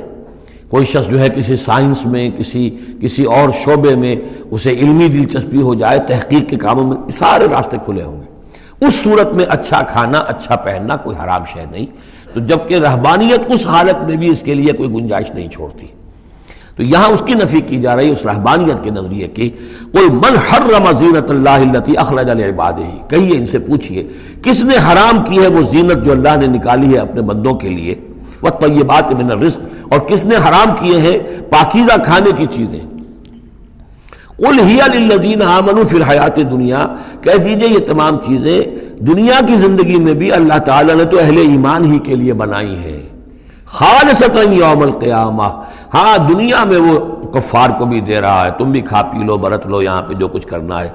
کوئی 0.68 0.86
شخص 0.86 1.10
جو 1.10 1.20
ہے 1.20 1.28
کسی 1.28 1.56
سائنس 1.56 2.06
میں، 2.06 2.30
کسی 2.30 2.78
کسی 3.00 3.24
اور 3.24 3.48
شعبے 3.64 3.94
میں 3.94 4.16
اسے 4.50 4.70
علمی 4.70 5.08
دلچسپی 5.08 5.62
ہو 5.62 5.74
جائے، 5.74 5.98
تحقیق 5.98 6.48
کے 6.48 6.56
کاموں 6.56 6.84
میں 6.84 6.96
سارے 7.10 7.46
راستے 7.50 7.76
کھلے 7.84 8.02
ہوں 8.02 8.20
گے۔ 8.20 8.86
اس 8.86 8.94
صورت 8.94 9.32
میں 9.32 9.44
اچھا 9.48 9.80
کھانا 9.82 10.18
اچھا 10.18 10.56
پہننا 10.56 10.96
کوئی 10.96 11.16
حرام 11.24 11.44
شہ 11.44 11.70
نہیں۔ 11.70 11.86
تو 12.34 12.40
جبکہ 12.40 12.74
رہبانیت 12.74 13.52
اس 13.52 13.66
حالت 13.66 14.02
میں 14.08 14.16
بھی 14.16 14.28
اس 14.28 14.42
کے 14.42 14.54
لیے 14.54 14.72
کوئی 14.72 14.88
گنجائش 14.88 15.30
نہیں 15.30 15.48
چھوڑتی۔ 15.48 15.86
تو 16.76 16.82
یہاں 16.82 17.08
اس 17.08 17.22
کی 17.26 17.34
نفی 17.34 17.60
کی 17.60 17.76
جا 17.76 17.96
رہی 17.96 18.06
ہے، 18.06 18.12
اس 18.12 18.26
رہبانیت 18.26 18.84
کے 18.84 18.90
نظریے 18.90 19.28
کی۔ 19.28 19.50
کوئی 19.92 20.10
من 20.10 20.36
حرم 20.36 20.92
زینت 20.98 21.30
اللہ 21.30 21.98
اخرج 21.98 22.30
العباد 22.30 22.72
ہی 22.72 22.98
کہیے 23.08 23.36
ان 23.38 23.46
سے 23.46 23.58
پوچھئے، 23.58 24.08
کس 24.42 24.64
نے 24.64 24.76
حرام 24.76 25.24
کی 25.24 25.42
ہے 25.42 25.48
وہ 25.48 25.62
زینت 25.62 26.04
جو 26.04 26.12
اللہ 26.12 26.36
نے 26.40 26.46
نکالی 26.46 26.94
ہے 26.94 26.98
اپنے 26.98 27.20
بندوں 27.20 27.54
کے 27.54 27.68
لیے؟ 27.68 27.94
وہ 28.42 28.48
طیبات 28.48 29.12
من 29.12 29.30
الرزق۔ 29.30 29.60
اور 29.88 30.00
کس 30.00 30.24
نے 30.24 30.36
حرام 30.36 30.74
کیے 30.80 31.00
ہیں؟ 31.00 31.18
پاکیزہ 31.50 32.02
کھانے 32.04 32.30
کی 32.36 32.46
چیزیں۔ 32.54 32.80
قل 34.36 34.58
ہی 34.58 34.78
للذین 34.94 35.42
آمنوا 35.42 35.84
فی 35.84 35.96
الحیات 35.96 36.36
دنیا۔ 36.36 36.86
کہہ 37.20 37.36
دیجیے 37.36 37.68
یہ 37.68 37.78
تمام 37.78 38.16
چیزیں 38.26 38.62
دنیا 38.98 39.40
کی 39.46 39.56
زندگی 39.56 39.96
میں 39.96 40.14
بھی 40.14 40.32
اللہ 40.32 40.58
تعالیٰ 40.58 40.94
نے 40.94 41.04
تو 41.04 41.18
اہل 41.18 41.38
ایمان 41.38 41.92
ہی 41.92 41.98
کے 41.98 42.16
لیے 42.16 42.32
بنائی 42.32 42.74
ہیں۔ 42.74 43.02
خالصتا 43.66 44.40
یوم 44.40 44.82
القیامہ۔ 44.82 45.62
ہاں 45.94 46.18
دنیا 46.18 46.64
میں 46.64 46.78
وہ 46.78 47.22
کفار 47.32 47.70
کو 47.78 47.84
بھی 47.84 48.00
دے 48.00 48.20
رہا 48.20 48.46
ہے، 48.46 48.50
تم 48.58 48.72
بھی 48.72 48.80
کھا 48.80 49.02
پی 49.02 49.18
لو، 49.18 49.36
برت 49.36 49.66
لو، 49.66 49.82
یہاں 49.82 50.02
پہ 50.02 50.14
جو 50.14 50.28
کچھ 50.28 50.46
کرنا 50.46 50.80
ہے۔ 50.80 50.88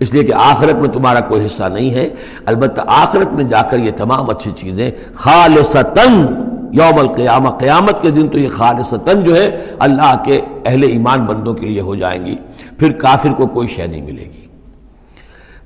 اس 0.00 0.14
لیے 0.14 0.22
کہ 0.22 0.32
آخرت 0.32 0.74
میں 0.74 0.88
تمہارا 0.88 1.20
کوئی 1.20 1.46
حصہ 1.46 1.62
نہیں 1.62 1.90
ہے۔ 1.90 2.08
البتہ 2.46 2.80
آخرت 2.86 3.32
میں 3.32 3.44
جا 3.44 3.62
کر 3.62 3.78
یہ 3.78 3.90
تمام 3.96 4.30
اچھی 4.30 4.52
چیزیں 4.56 4.90
خالصتاً 5.14 6.26
یوم 6.72 6.98
القیامہ، 6.98 7.48
قیامت 7.48 8.02
کے 8.02 8.10
دن 8.10 8.28
تو 8.28 8.38
یہ 8.38 8.48
خالصتاً 8.48 9.24
جو 9.24 9.36
ہے 9.36 9.64
اللہ 9.78 10.14
کے 10.24 10.40
اہل 10.64 10.82
ایمان 10.82 11.20
بندوں 11.20 11.54
کے 11.54 11.66
لیے 11.66 11.80
ہو 11.80 11.94
جائیں 11.94 12.26
گی۔ 12.26 12.36
پھر 12.78 12.92
کافر 12.92 13.30
کو 13.30 13.46
کوئی 13.46 13.68
شے 13.68 13.86
نہیں 13.86 14.02
ملے 14.02 14.22
گی۔ 14.22 14.45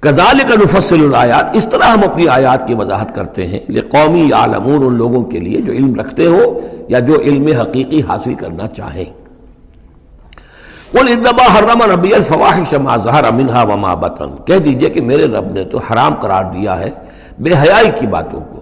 کزال 0.01 0.39
کا 0.49 0.55
نفصل 0.65 1.05
الآیات، 1.05 1.57
اس 1.57 1.67
طرح 1.71 1.85
ہم 1.85 2.01
اپنی 2.11 2.29
آیات 2.29 2.67
کی 2.67 2.75
وضاحت 2.75 3.15
کرتے 3.15 3.47
ہیں 3.47 3.59
یہ 3.69 3.81
قومی 3.81 4.33
عالمون 4.33 4.87
ان 4.87 4.95
لوگوں 4.95 5.25
کے 5.25 5.39
لیے 5.39 5.61
جو 5.61 5.73
علم 5.73 5.95
رکھتے 5.95 6.27
ہو 6.27 6.61
یا 6.89 6.99
جو 6.99 7.21
علم 7.21 7.47
حقیقی 7.61 8.03
حاصل 8.09 8.35
کرنا 8.35 8.69
چاہیں۔ 8.69 9.05
حرم 11.57 11.93
ربی 11.93 12.15
الفواحش 12.15 12.75
ما 12.75 12.97
ظہر 12.97 13.33
منہا 13.33 13.63
وما 13.63 13.95
بطن۔ 13.95 14.31
کہہ 14.45 14.59
دیجیے 14.59 14.91
کہ 14.91 15.01
میرے 15.01 15.27
رب 15.27 15.53
نے 15.53 15.65
تو 15.65 15.79
حرام 15.79 16.15
قرار 16.15 16.45
دیا 16.45 16.81
ہے 16.81 16.91
بے 17.39 17.51
حیائی 17.53 17.91
کی 18.01 18.07
باتوں 18.07 18.41
کو۔ 18.41 18.61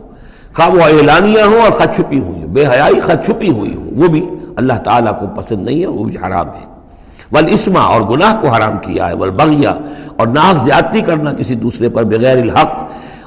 خواہ 0.57 0.69
وہ 0.69 0.83
اعلانیہ 0.83 1.43
ہوں 1.43 1.61
اور 1.61 1.71
خط 1.71 1.97
چھپی 1.97 2.19
ہوئی 2.19 2.43
ہوں، 2.43 2.49
بے 2.49 2.67
حیائی 2.67 3.01
خط 3.01 3.27
چھپی 3.27 3.51
ہوئی 3.51 3.75
ہوں، 3.75 3.91
وہ 3.97 4.09
بھی 4.09 4.29
اللہ 4.57 4.79
تعالیٰ 4.85 5.19
کو 5.19 5.27
پسند 5.27 5.65
نہیں 5.65 5.81
ہے، 5.81 5.87
وہ 5.87 6.05
بھی 6.05 6.17
حرام 6.17 6.49
ہے۔ 6.49 6.78
ولاسما 7.33 7.81
اور 7.81 8.01
گناہ 8.01 8.39
کو 8.41 8.49
حرام 8.49 8.79
کیا 8.79 9.09
ہے 9.09 9.15
ولبغیہ 9.15 9.69
اور 10.17 10.27
ناز 10.27 10.65
زیادتی 10.65 11.01
کرنا 11.01 11.33
کسی 11.33 11.55
دوسرے 11.55 11.89
پر 11.89 12.05
بغیر 12.05 12.37
الحق۔ 12.37 12.83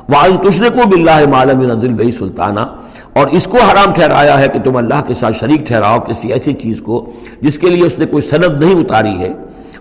وعن 0.09 0.37
تشرکو 0.37 0.89
باللہ 0.89 1.27
معلوم 1.29 1.61
نزل 1.61 1.93
بہی 1.93 2.11
سلطانہ 2.11 2.59
اور 3.13 3.27
اس 3.27 3.47
کو 3.47 3.57
حرام 3.57 3.93
ٹھہرایا 3.93 4.39
ہے 4.39 4.47
کہ 4.47 4.59
تم 4.59 4.77
اللہ 4.77 5.01
کے 5.07 5.13
ساتھ 5.13 5.37
شریک 5.37 5.67
ٹھہراؤ 5.67 5.99
کسی 5.99 6.31
ایسی 6.33 6.53
چیز 6.53 6.81
کو 6.81 7.11
جس 7.41 7.59
کے 7.59 7.69
لیے 7.69 7.85
اس 7.85 7.99
نے 7.99 8.05
کوئی 8.05 8.21
سند 8.21 8.63
نہیں 8.63 8.75
اتاری 8.75 9.17
ہے۔ 9.19 9.33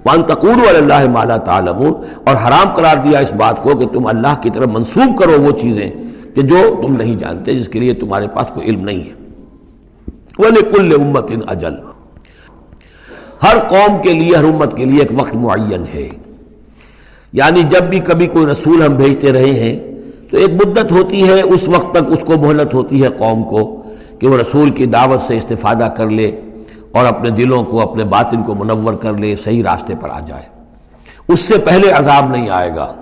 وان 0.05 0.23
تقور 0.23 0.75
اللہ 0.77 1.09
مالا 1.09 1.37
تعالمون 1.37 1.93
اور 2.27 2.37
حرام 2.37 2.73
قرار 2.75 2.97
دیا 2.97 3.19
اس 3.19 3.33
بات 3.33 3.63
کو 3.63 3.77
کہ 3.77 3.87
تم 3.87 4.07
اللہ 4.07 4.41
کی 4.43 4.51
طرف 4.51 4.69
منسوب 4.69 5.19
کرو 5.19 5.43
وہ 5.43 5.51
چیزیں 5.51 5.91
کہ 6.35 6.43
جو 6.43 6.57
تم 6.83 6.97
نہیں 6.97 7.17
جانتے، 7.17 7.55
جس 7.55 7.69
کے 7.69 7.79
لیے 7.79 7.93
تمہارے 7.93 8.29
پاس 8.29 8.47
کوئی 8.55 8.67
علم 8.67 8.81
نہیں 8.81 9.01
ہے۔ 9.01 9.13
وَلِكُلِّ 10.39 10.95
أُمَّةٍ 10.95 11.43
اجل 11.47 11.75
ہر 13.42 13.59
قوم 13.59 14.03
کے 14.03 14.12
لیے، 14.12 14.37
ہر 14.37 14.44
امت 14.44 14.76
کے 14.76 14.85
لیے 14.85 15.00
ایک 15.00 15.20
وقت 15.20 15.35
معین 15.35 15.85
ہے۔ 15.94 16.09
یعنی 17.33 17.62
جب 17.62 17.83
بھی 17.83 17.98
کبھی 17.98 18.26
کوئی 18.26 18.46
رسول 18.46 18.83
ہم 18.83 18.94
بھیجتے 18.94 19.33
رہے 19.33 19.50
ہیں، 19.50 19.81
تو 20.31 20.37
ایک 20.37 20.50
مدت 20.50 20.92
ہوتی 20.92 21.29
ہے، 21.29 21.42
اس 21.42 21.68
وقت 21.68 21.94
تک 21.94 22.05
اس 22.09 22.20
کو 22.20 22.33
مہلت 22.33 22.74
ہوتی 22.74 23.03
ہے 23.03 23.09
قوم 23.09 23.42
کو 23.42 23.83
کہ 24.18 24.29
وہ 24.29 24.37
رسول 24.37 24.70
کی 24.70 24.87
دعوت 24.87 25.20
سے 25.20 25.37
استفادہ 25.37 25.88
کر 25.96 26.11
لے 26.11 26.40
اور 26.92 27.05
اپنے 27.05 27.31
دلوں 27.31 27.64
کو، 27.64 27.81
اپنے 27.81 28.05
باطن 28.05 28.42
کو 28.42 28.55
منور 28.55 28.94
کر 28.94 29.12
لے، 29.12 29.37
صحیح 29.37 29.62
راستے 29.62 29.94
پر 30.00 30.09
آ 30.11 30.20
جائے۔ 30.20 30.42
اس 31.29 31.40
سے 31.40 31.59
پہلے 31.59 31.90
عذاب 31.90 32.31
نہیں 32.31 32.50
آئے 32.50 32.70
گا۔ 32.76 32.92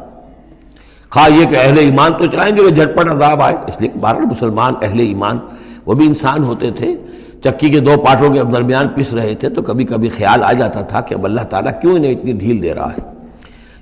خواہ 1.10 1.30
یہ 1.30 1.46
کہ 1.46 1.56
اہل 1.56 1.78
ایمان 1.78 2.12
تو 2.18 2.26
چاہیں 2.26 2.56
گے 2.56 2.60
وہ 2.60 2.68
جھٹپٹ 2.68 3.10
عذاب 3.10 3.42
آئے، 3.42 3.56
اس 3.68 3.80
لیے 3.80 3.90
بارہ 4.00 4.18
مسلمان 4.18 4.74
اہل 4.82 5.00
ایمان 5.00 5.38
وہ 5.86 5.94
بھی 5.94 6.06
انسان 6.06 6.44
ہوتے 6.44 6.70
تھے۔ 6.70 6.96
چکی 7.44 7.68
کے 7.68 7.80
دو 7.80 7.90
پاٹوں 8.06 8.34
کے 8.34 8.42
درمیان 8.42 8.88
پس 8.88 9.14
رہے 9.14 9.34
تھے، 9.34 9.48
تو 9.48 9.62
کبھی 9.62 9.84
کبھی 9.84 10.08
خیال 10.08 10.44
آ 10.44 10.52
جاتا 10.52 10.80
تھا 10.80 11.00
کہ 11.00 11.14
اب 11.14 11.24
اللہ 11.24 11.40
تعالیٰ 11.40 11.72
کیوں 11.80 11.94
انہیں 11.94 12.12
اتنی 12.12 12.32
ڈھیل 12.32 12.62
دے 12.62 12.74
رہا 12.74 12.92
ہے؟ 12.92 13.12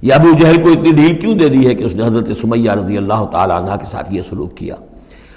یا 0.03 0.15
ابو 0.15 0.33
جہل 0.39 0.63
کو 0.63 0.69
اتنی 0.69 0.91
ڈھیل 0.91 1.17
کیوں 1.17 1.35
دے 1.35 1.49
دی 1.49 1.67
ہے 1.67 1.75
کہ 1.75 1.85
اس 1.85 1.95
نے 1.95 2.07
حضرت 2.07 2.29
سمیہ 2.41 2.71
رضی 2.71 2.97
اللہ 2.97 3.25
تعالیٰ 3.33 3.57
عنہ 3.57 3.77
کے 3.77 3.87
ساتھ 3.91 4.13
یہ 4.13 4.23
سلوک 4.31 4.57
کیا؟ 4.57 4.75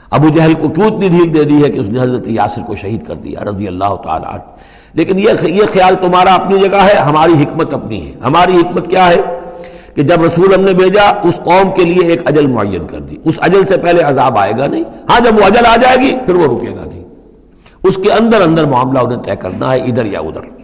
ابو 0.10 0.29
جہل 0.29 0.53
کو 0.53 0.69
کیوں 0.69 0.86
اتنی 0.88 1.08
ڈھیل 1.08 1.34
دے 1.34 1.43
دی 1.43 1.63
ہے 1.63 1.69
کہ 1.69 1.79
اس 1.79 1.89
نے 1.89 2.01
حضرت 2.01 2.27
یاسر 2.27 2.62
کو 2.62 2.75
شہید 2.75 3.08
کر 3.08 3.13
دیا 3.13 3.39
رضی 3.43 3.67
اللہ 3.67 3.95
تعالیٰ 4.03 4.29
عنہ؟ 4.29 4.41
لیکن 4.93 5.19
یہ 5.19 5.29
یہ 5.41 5.63
خیال 5.73 5.95
تمہارا 6.01 6.34
اپنی 6.34 6.60
جگہ 6.60 6.77
ہے، 6.77 6.93
ہماری 6.93 7.34
حکمت 7.43 7.73
اپنی 7.73 8.08
ہے۔ 8.08 8.12
ہماری 8.23 8.55
حکمت 8.55 8.88
کیا 8.88 9.08
ہے؟ 9.08 9.39
کہ 9.95 10.01
جب 10.01 10.23
رسول 10.23 10.53
ہم 10.53 10.62
نے 10.62 10.73
بھیجا، 10.73 11.10
اس 11.23 11.39
قوم 11.43 11.71
کے 11.75 11.86
لیے 11.86 12.08
ایک 12.08 12.21
اجل 12.25 12.47
معین 12.47 12.88
کر 12.88 12.99
دی۔ 12.99 13.15
اس 13.23 13.34
اجل 13.41 13.65
سے 13.65 13.77
پہلے 13.77 14.01
عذاب 14.01 14.38
آئے 14.38 14.51
گا 14.58 14.67
نہیں۔ 14.67 14.84
ہاں 15.10 15.19
جب 15.19 15.38
وہ 15.38 15.43
اجل 15.43 15.65
آ 15.65 15.75
جائے 15.75 15.97
گی، 15.97 16.15
پھر 16.25 16.34
وہ 16.34 16.58
رکے 16.58 16.75
گا 16.75 16.86
نہیں۔ 16.86 16.99
اس 17.84 17.98
کے 18.04 18.12
اندر 18.12 18.42
اندر 18.42 18.65
معاملہ 18.68 19.00
انہیں 19.00 19.22
طے 19.24 19.36
کرنا 19.42 19.72
ہے، 19.74 19.82
ادھر 19.82 20.06
یا 20.06 20.20
ادھر۔ 20.20 20.58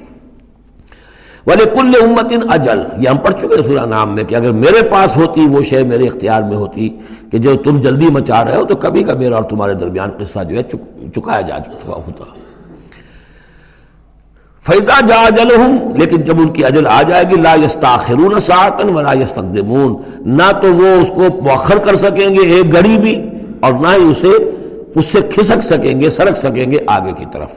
والے 1.48 1.66
کل 1.74 1.94
امت 2.02 2.32
اجل 2.54 2.80
یہ 2.98 3.10
ہم 3.10 3.18
پڑھ 3.24 3.34
چکے 3.34 3.56
رسول 3.60 3.80
نام 3.90 4.14
میں 4.16 4.24
کہ 4.24 4.36
اگر 4.36 4.52
میرے 4.54 4.82
پاس 4.90 5.16
ہوتی، 5.18 5.46
وہ 5.48 5.62
شے 5.64 5.84
میرے 5.84 6.08
اختیار 6.08 6.44
میں 6.44 6.58
ہوتی 6.58 6.90
کہ 7.32 7.38
جو 7.38 7.56
تم 7.66 7.80
جلدی 7.82 8.08
مچا 8.14 8.44
رہے 8.46 8.56
ہو، 8.56 8.64
تو 8.66 8.76
کبھی 8.76 9.04
کا 9.04 9.14
میرا 9.14 9.36
اور 9.36 9.44
تمہارے 9.50 9.74
درمیان 9.74 10.12
قصہ 10.20 10.44
جو 10.44 10.56
ہے 10.58 10.64
چکایا 10.64 11.42
جا 11.42 11.60
چکا 11.60 11.94
ہوتا۔ 11.96 12.24
فیضا 14.64 15.00
جا 15.08 15.16
اجل 15.22 15.56
ہوں 15.56 15.78
لیکن 15.98 16.22
جب 16.28 16.40
ان 16.42 16.48
کی 16.54 16.64
اجل 16.66 16.88
آ 16.88 17.02
جائے 17.08 17.24
گی، 17.30 17.36
لا 17.42 17.54
یستاخرون 17.64 18.40
ساعتن 18.40 18.90
ولا 18.90 19.14
یستقدمون 19.14 19.96
نہ 20.38 20.52
تو 20.62 20.74
وہ 20.76 20.96
اس 21.02 21.12
کو 21.16 21.28
مؤخر 21.42 21.78
کر 21.86 21.96
سکیں 22.04 22.34
گے 22.34 22.48
ایک 22.48 22.72
گھڑی 22.72 22.98
بھی، 23.00 23.16
اور 23.60 23.74
نہ 23.82 23.88
ہی 23.88 24.10
اسے 24.10 24.34
اس 24.96 25.06
سے 25.06 25.22
کھسک 25.22 25.62
سکیں 25.62 26.00
گے، 26.00 26.10
سرک 26.10 26.38
سکیں 26.38 26.72
گے 26.72 26.78
آگے 26.88 27.12
کی 27.18 27.26
طرف۔ 27.32 27.52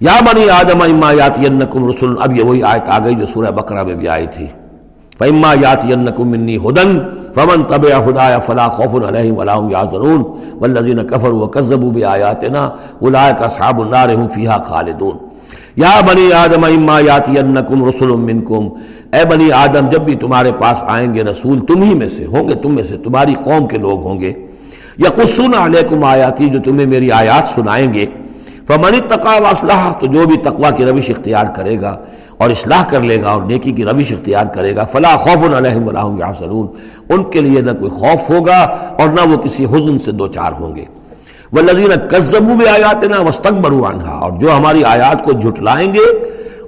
یا 0.00 0.12
بنی 0.20 0.50
آدم 0.50 0.82
اما 0.82 1.12
یاتینکم 1.12 1.90
رسول 1.90 2.16
اب 2.20 2.36
یہ 2.36 2.44
وہی 2.44 2.62
آیت 2.62 2.88
آ 2.88 2.98
گئی 3.04 3.14
جو 3.14 3.26
سورہ 3.26 3.50
بقرہ 3.50 3.82
میں 3.82 3.94
بھی 3.94 4.08
آئی 4.08 4.26
تھی۔ 4.26 4.46
فَإِمَّا 5.18 5.54
يَاتِيَنَّكُم 5.54 6.28
مِّنِّي 6.28 6.56
هُدًى 6.56 6.98
فَمَن 7.34 7.64
تَبِعَ 7.64 8.00
هُدَايَ 8.02 8.38
فَلَا 8.40 8.68
خَوْفٌ 8.68 9.06
عَلَيْهِمْ 9.06 9.38
وَلَا 9.38 9.60
هُمْ 9.60 9.72
يَحْزَنُونَ 9.72 10.22
وَالَّذِينَ 10.60 11.02
كَفَرُوا 11.02 11.46
وَكَذَّبُوا 11.46 11.92
بِآيَاتِنَا 11.92 12.68
أُولَٰئِكَ 13.00 13.44
أَصْحَابُ 13.44 13.84
النَّارِ 13.84 14.16
هُمْ 14.16 14.30
فِيهَا 14.30 14.58
خَالِدُونَ۔ 14.58 15.26
یا 15.76 16.00
بنی 16.06 16.32
آدم 16.32 16.64
اما 16.64 17.00
یاتینکم 17.00 17.88
رسول 17.88 18.08
منکم۔ 18.08 18.68
اے 19.12 19.24
بنی 19.24 19.52
آدم، 19.52 19.88
جب 19.88 20.00
بھی 20.00 20.14
تمہارے 20.14 20.52
پاس 20.58 20.82
آئیں 20.82 21.14
گے 21.14 21.22
رسول، 21.22 21.60
تم 21.60 21.82
ہی 21.82 21.94
میں 21.94 22.08
سے 22.08 22.26
ہوں 22.26 22.48
گے، 22.48 22.54
تم 22.54 22.74
میں 22.74 22.82
سے 22.82 22.96
تمہاری 22.96 23.34
قوم 23.34 23.66
کے 23.66 23.78
لوگ 23.78 24.02
ہوں 24.02 24.20
گے۔ 24.20 24.32
یا 24.98 25.10
قسن 25.10 25.54
علیکم 25.54 26.04
آیاتی، 26.04 26.48
جو 26.48 26.58
تمہیں 26.58 26.86
میری 26.86 27.12
آیات 27.12 27.54
سنائیں 27.54 27.92
گے۔ 27.92 28.06
فمن 28.66 29.08
تقا 29.08 29.42
و 29.42 29.46
اسلحہ 29.46 29.92
تو 29.92 30.06
جو 30.06 30.26
بھی 30.26 30.36
تقوا 30.36 30.70
کی 30.70 30.84
روش 30.84 31.10
اختیار 31.10 31.44
کرے 31.54 31.80
گا 31.80 31.96
اور 32.38 32.50
اصلاح 32.50 32.84
کر 32.84 33.00
لے 33.00 33.22
گا 33.22 33.30
اور 33.30 33.42
نیکی 33.42 33.70
کی 33.70 33.84
روش 33.84 34.12
اختیار 34.12 34.46
کرے 34.46 34.76
گا 34.76 34.84
فلاں 34.84 35.16
خوف 35.16 35.54
علیہم 35.54 35.86
ولاحم 35.88 36.18
یاسرون 36.18 36.66
ان 37.08 37.24
کے 37.24 37.40
لیے 37.40 37.60
نہ 37.60 37.70
کوئی 37.70 37.90
خوف 37.90 38.30
ہوگا 38.30 38.56
اور 38.98 39.08
نہ 39.08 39.30
وہ 39.30 39.36
کسی 39.36 39.64
حزن 39.64 39.98
سے 39.98 40.12
دو 40.12 40.26
چار 40.26 40.52
ہوں 40.60 40.76
گے۔ 40.76 40.84
وہ 41.52 41.60
لذین 41.60 42.08
کزبو 42.10 42.54
میں 42.54 42.68
آیات 42.68 43.04
نہ 43.04 44.10
اور 44.10 44.30
جو 44.40 44.56
ہماری 44.56 44.84
آیات 44.84 45.24
کو 45.24 45.32
جھٹلائیں 45.32 45.92
گے 45.92 46.06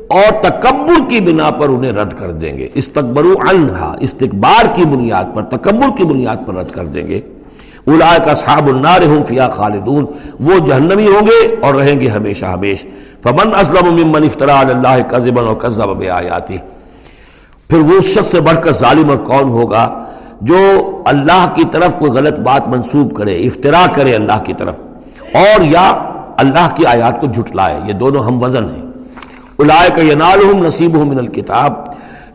اور 0.08 0.42
تکبر 0.42 1.08
کی 1.08 1.20
بنا 1.20 1.50
پر 1.50 1.68
انہیں 1.68 1.92
رد 1.92 2.12
کر 2.18 2.30
دیں 2.30 2.58
گے۔ 2.58 2.68
استقبرو 2.74 3.34
انہا 3.52 3.94
استقبار 4.00 4.66
کی 4.74 4.84
بنیاد 4.84 5.24
پر، 5.34 5.42
تکبر 5.42 5.96
کی 5.96 6.04
بنیاد 6.04 6.36
پر 6.46 6.54
رد 6.54 6.70
کر 6.70 6.84
دیں 6.84 7.06
گے۔ 7.06 7.20
اولائے 7.88 8.18
کا 8.24 8.34
صحاب 8.34 8.66
النار 8.66 9.02
ہوں 9.02 9.22
فیا 9.22 9.48
خالدون۔ 9.48 10.06
وہ 10.40 10.58
جہنمی 10.58 11.06
ہوں 11.06 11.26
گے 11.26 11.54
اور 11.60 11.74
رہیں 11.74 12.00
گے 12.00 12.08
ہمیشہ 12.08 12.44
ہمیش۔ 12.44 12.86
فمن 13.22 13.54
اسلم 13.54 14.04
ممن 14.04 14.22
افطرا 14.24 14.60
اللہ 14.60 15.02
کذبا 15.08 15.42
و 15.42 15.54
کذب 15.54 15.88
بآیاتی۔ 15.88 16.56
پھر 17.70 17.78
وہ 17.78 17.92
اس 17.92 18.04
شخص 18.04 18.30
سے 18.30 18.40
بڑھ 18.40 18.58
کر 18.64 18.72
ظالم 18.72 19.08
اور 19.08 19.16
کون 19.16 19.48
ہوگا 19.48 20.04
جو 20.40 20.56
اللہ 21.06 21.46
کی 21.54 21.62
طرف 21.72 21.98
کوئی 21.98 22.10
غلط 22.10 22.38
بات 22.38 22.68
منسوب 22.68 23.14
کرے 23.14 23.36
افطرا 23.36 23.86
کرے 23.94 24.14
اللہ 24.14 24.44
کی 24.44 24.52
طرف۔ 24.52 24.80
اور 25.34 25.62
یا 25.62 25.90
اللہ 26.38 26.68
کی 26.74 26.86
آیات 26.86 27.20
کو 27.20 27.26
جھٹلائے۔ 27.26 27.80
یہ 27.86 27.92
دونوں 27.92 28.22
ہم 28.22 28.42
وزن 28.42 28.64
ہیں۔ 28.64 28.82
اولائے 29.56 29.90
کا 29.94 30.02
ینالہم 30.02 30.66
نصیبہم 30.66 31.08
من 31.08 31.18
الکتاب۔ 31.18 31.72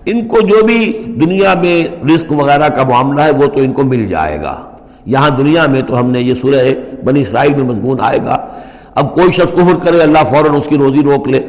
ان 0.06 0.28
کو 0.28 0.40
جو 0.42 0.66
بھی 0.66 1.04
دنیا 1.08 1.54
میں 1.54 2.06
رزق 2.14 2.32
وغیرہ 2.32 2.70
کا 2.70 2.84
معاملہ 2.84 3.22
ہے، 3.22 3.32
وہ 3.32 3.46
تو 3.46 3.60
ان 3.60 3.74
کو 3.74 3.84
مل 3.84 4.08
جائے 4.08 4.42
گا۔ 4.42 4.62
یہاں 5.06 5.30
دنیا 5.30 5.66
میں 5.68 5.82
تو 5.82 6.00
ہم 6.00 6.12
نے 6.12 6.22
یہ 6.22 6.34
سورہ 6.34 6.56
بنی 7.06 7.22
اسرائیل 7.22 7.54
میں 7.54 7.64
مضمون 7.64 7.98
آئے 8.02 8.18
گا۔ 8.26 8.38
اب 8.96 9.14
کوئی 9.14 9.32
شخص 9.32 9.52
کفر 9.52 9.80
کرے، 9.80 10.02
اللہ 10.02 10.24
فوراً 10.30 10.56
اس 10.56 10.66
کی 10.66 10.78
روزی 10.78 11.02
روک 11.02 11.28
لے 11.28 11.42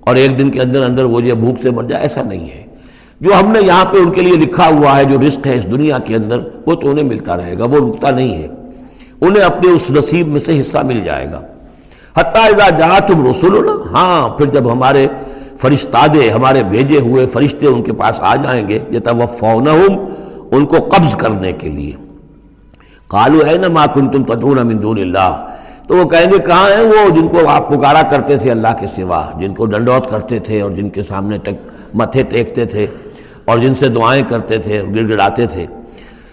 اور 0.00 0.16
ایک 0.16 0.38
دن 0.38 0.50
کے 0.50 0.60
اندر 0.60 0.82
اندر 0.82 1.04
وہ 1.04 1.22
یہ 1.22 1.34
بھوک 1.34 1.62
سے 1.62 1.70
مر 1.70 1.84
جائے، 1.84 2.02
ایسا 2.02 2.22
نہیں 2.22 2.50
ہے۔ 2.50 2.62
جو 3.20 3.30
ہم 3.40 3.52
نے 3.52 3.58
یہاں 3.66 3.84
پہ 3.84 3.96
ان 3.96 4.10
کے 4.10 4.22
لیے 4.22 4.36
لکھا 4.36 4.66
ہوا 4.66 4.96
ہے، 4.96 5.04
جو 5.04 5.18
رزق 5.26 5.46
ہے 5.46 5.58
اس 5.58 5.64
دنیا 5.64 5.98
کے 5.98 6.16
اندر، 6.16 6.40
وہ 6.66 6.74
تو 6.74 6.90
انہیں 6.90 7.04
ملتا 7.04 7.36
رہے 7.36 7.58
گا، 7.58 7.64
وہ 7.64 7.76
رکتا 7.76 8.10
نہیں 8.10 8.42
ہے۔ 8.42 8.48
انہیں 9.20 9.44
اپنے 9.44 9.72
اس 9.72 9.90
نصیب 9.90 10.28
میں 10.28 10.40
سے 10.40 10.60
حصہ 10.60 10.78
مل 10.78 11.00
جائے 11.04 11.26
گا۔ 11.32 11.40
حتیٰ 12.16 12.44
اذا 12.44 12.70
جہاں 12.70 13.00
تم 13.00 13.30
رسول 13.30 13.68
ہاں 13.92 14.28
پھر 14.28 14.46
جب 14.46 14.72
ہمارے 14.72 15.06
فرشتادے، 15.56 16.30
ہمارے 16.30 16.62
بھیجے 16.62 17.00
ہوئے 17.00 17.26
فرشتے 17.26 17.66
ان 17.66 17.82
کے 17.82 17.92
پاس 17.92 18.20
آ 18.20 18.36
جائیں 18.36 18.68
گے 18.68 18.78
یہ 18.90 18.98
تو 18.98 19.10
ان 20.52 20.66
کو 20.66 20.76
قبض 20.76 21.16
کرنے 21.16 21.52
کے 21.52 21.68
لیے۔ 21.68 21.92
کالو 23.10 23.46
ہے 23.46 23.56
نا 23.56 23.68
ماں 23.68 23.86
کن 23.94 24.08
تم 24.08 24.24
تدون 24.24 24.82
دون 24.82 24.98
اللہ۔ 24.98 25.46
تو 25.88 25.96
وہ 25.96 26.04
کہیں 26.04 26.30
گے، 26.32 26.38
کہاں 26.38 26.70
ہیں 26.70 26.84
وہ 26.84 27.10
جن 27.10 27.28
کو 27.28 27.48
آپ 27.48 27.68
پکارا 27.68 28.02
کرتے 28.02 28.36
تھے 28.36 28.50
اللہ 28.50 28.68
کے 28.80 28.86
سوا، 28.86 29.30
جن 29.38 29.54
کو 29.54 29.66
ڈنڈوت 29.66 30.10
کرتے 30.10 30.38
تھے 30.38 30.60
اور 30.60 30.70
جن 30.70 30.88
کے 30.90 31.02
سامنے 31.02 31.38
تک 31.38 31.50
متھے 31.94 32.22
ٹیکتے 32.22 32.64
تھے 32.64 32.86
اور 33.44 33.58
جن 33.58 33.74
سے 33.74 33.88
دعائیں 33.88 34.22
کرتے 34.28 34.58
تھے 34.58 34.78
اور 34.78 34.88
گڑ 34.88 35.12
گڑاتے 35.12 35.46
تھے۔ 35.46 35.66